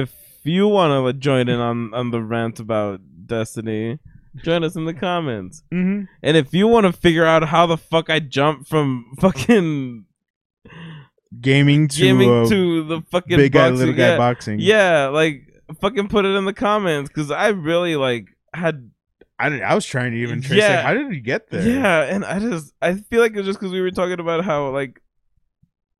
if 0.02 0.14
you 0.44 0.68
want 0.68 1.06
to 1.06 1.18
join 1.18 1.48
in 1.48 1.58
on 1.60 1.92
on 1.94 2.10
the 2.10 2.22
rant 2.22 2.60
about 2.60 3.00
Destiny, 3.26 3.98
join 4.36 4.64
us 4.64 4.76
in 4.76 4.84
the 4.84 4.94
comments. 4.94 5.62
Mm-hmm. 5.72 6.04
And 6.22 6.36
if 6.36 6.52
you 6.52 6.66
want 6.68 6.86
to 6.86 6.92
figure 6.92 7.24
out 7.24 7.44
how 7.48 7.66
the 7.66 7.76
fuck 7.76 8.10
I 8.10 8.20
jumped 8.20 8.68
from 8.68 9.12
fucking 9.20 10.04
Gaming 11.40 11.86
to, 11.86 11.96
gaming 11.96 12.28
uh, 12.28 12.48
to 12.48 12.82
the 12.84 13.02
fucking 13.02 13.36
big 13.36 13.52
guy, 13.52 13.68
boxing, 13.70 13.78
little 13.78 13.94
guy 13.94 14.08
yeah, 14.08 14.16
boxing. 14.16 14.58
yeah, 14.58 15.06
like 15.06 15.62
fucking 15.80 16.08
put 16.08 16.24
it 16.24 16.34
in 16.34 16.44
the 16.44 16.52
comments 16.52 17.08
because 17.08 17.30
I 17.30 17.48
really 17.48 17.94
like 17.94 18.26
had 18.52 18.90
I, 19.38 19.48
didn't- 19.48 19.64
I 19.64 19.76
was 19.76 19.86
trying 19.86 20.10
to 20.10 20.18
even 20.18 20.42
trace. 20.42 20.58
Yeah. 20.58 20.76
Like, 20.76 20.84
how 20.86 20.94
did 20.94 21.12
he 21.12 21.20
get 21.20 21.48
there? 21.48 21.62
yeah, 21.62 22.02
and 22.02 22.24
I 22.24 22.40
just 22.40 22.72
I 22.82 22.94
feel 22.94 23.20
like 23.20 23.36
it's 23.36 23.46
just 23.46 23.60
because 23.60 23.72
we 23.72 23.80
were 23.80 23.92
talking 23.92 24.18
about 24.18 24.44
how 24.44 24.70
like. 24.70 25.00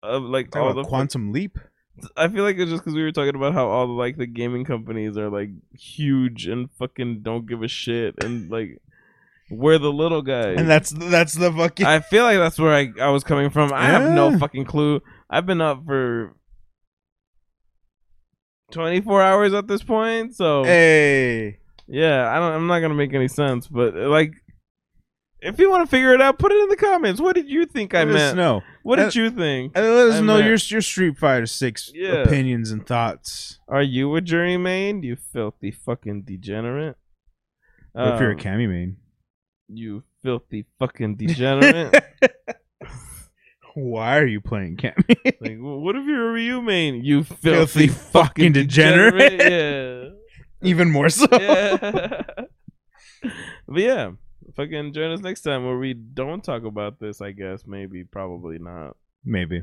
Uh, 0.03 0.18
like 0.18 0.57
all 0.57 0.72
the 0.72 0.82
quantum 0.82 1.30
leap. 1.30 1.59
I 2.17 2.29
feel 2.29 2.45
like 2.45 2.57
it's 2.57 2.71
just 2.71 2.83
because 2.83 2.95
we 2.95 3.03
were 3.03 3.13
talking 3.13 3.35
about 3.35 3.53
how 3.55 3.69
all 3.69 3.87
the 3.87 3.93
like 3.93 4.17
the 4.17 4.27
gaming 4.27 4.65
companies 4.65 5.17
are 5.17 5.31
like 5.31 5.51
huge 5.73 6.47
and 6.47 6.71
fucking 6.79 7.23
don't 7.23 7.47
give 7.47 7.63
a 7.63 7.69
shit 7.69 8.23
and 8.23 8.51
like 8.51 8.81
we're 9.51 9.79
the 9.79 9.93
little 9.93 10.23
guys. 10.23 10.57
And 10.59 10.69
that's 10.71 10.91
that's 10.91 11.35
the 11.35 11.53
fucking. 11.53 11.85
I 11.85 12.01
feel 12.01 12.25
like 12.25 12.39
that's 12.39 12.59
where 12.59 12.73
I, 12.73 12.93
I 13.01 13.09
was 13.11 13.25
coming 13.25 13.51
from. 13.51 13.73
I 13.73 13.87
have 13.87 14.13
no 14.13 14.39
fucking 14.39 14.65
clue. 14.65 15.03
I've 15.29 15.47
been 15.47 15.61
up 15.61 15.85
for 15.85 16.37
twenty 18.71 19.01
four 19.01 19.21
hours 19.21 19.53
at 19.53 19.67
this 19.67 19.83
point, 19.83 20.37
so 20.37 20.65
hey, 20.65 21.59
yeah, 21.89 22.31
I 22.31 22.39
don't. 22.39 22.53
I'm 22.53 22.67
not 22.69 22.81
gonna 22.81 22.95
make 22.95 23.13
any 23.13 23.29
sense, 23.29 23.67
but 23.67 23.95
like. 23.95 24.33
If 25.43 25.59
you 25.59 25.71
want 25.71 25.83
to 25.87 25.91
figure 25.91 26.13
it 26.13 26.21
out, 26.21 26.39
put 26.39 26.53
it 26.53 26.63
in 26.63 26.69
the 26.69 26.77
comments. 26.77 27.19
What 27.19 27.35
did 27.35 27.49
you 27.49 27.65
think 27.65 27.95
I 27.95 28.05
let 28.05 28.09
us 28.15 28.21
meant? 28.21 28.37
know. 28.37 28.63
What 28.83 28.97
did 28.97 29.09
Uh, 29.16 29.20
you 29.22 29.31
think? 29.31 29.72
And 29.76 29.85
let 29.87 30.09
us 30.09 30.14
I 30.16 30.20
know 30.20 30.35
meant- 30.39 30.47
your 30.47 30.57
your 30.70 30.81
Street 30.83 31.18
Fighter 31.18 31.47
Six 31.47 31.91
Yeah. 31.95 32.22
opinions 32.22 32.70
and 32.70 32.87
thoughts. 32.87 33.61
Are 33.68 33.83
you 33.83 34.14
a 34.16 34.20
Juri 34.20 34.57
main? 34.57 35.03
You 35.03 35.16
filthy 35.16 35.70
fucking 35.70 36.22
degenerate. 36.22 36.97
What 37.93 38.14
if 38.14 38.20
you're 38.20 38.31
a 38.31 38.35
Um, 38.35 38.39
Cammy 38.41 38.68
main? 38.68 38.97
You 39.68 40.03
filthy 40.22 40.66
fucking 40.78 41.16
degenerate. 41.16 41.95
Why 43.74 44.18
are 44.18 44.26
you 44.26 44.41
playing 44.41 44.76
Cammy? 44.78 45.14
like, 45.41 45.59
what 45.61 45.95
if 45.97 46.05
you're 46.07 46.31
a 46.31 46.33
Ryu 46.33 46.61
main? 46.61 47.05
You 47.05 47.22
Filthy 47.22 47.87
filthy, 47.87 47.89
fucking 47.89 48.53
degenerate. 48.53 50.12
Even 50.62 50.91
more 50.91 51.09
so. 51.09 51.26
Yeah. 51.31 51.78
yeah. 51.83 52.22
but 53.68 53.81
yeah, 53.81 54.11
fucking 54.55 54.93
join 54.93 55.13
us 55.13 55.21
next 55.21 55.43
time 55.43 55.65
where 55.65 55.79
we 55.79 55.95
don't 55.95 56.43
talk 56.43 56.65
about 56.65 57.01
this. 57.01 57.21
I 57.21 57.33
guess 57.33 57.67
maybe, 57.67 58.05
probably 58.05 58.59
not. 58.59 58.97
Maybe. 59.25 59.63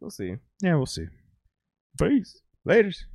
We'll 0.00 0.10
see. 0.10 0.36
Yeah, 0.62 0.76
we'll 0.76 0.86
see. 0.86 1.06
Peace. 1.98 2.40
Later's. 2.64 3.06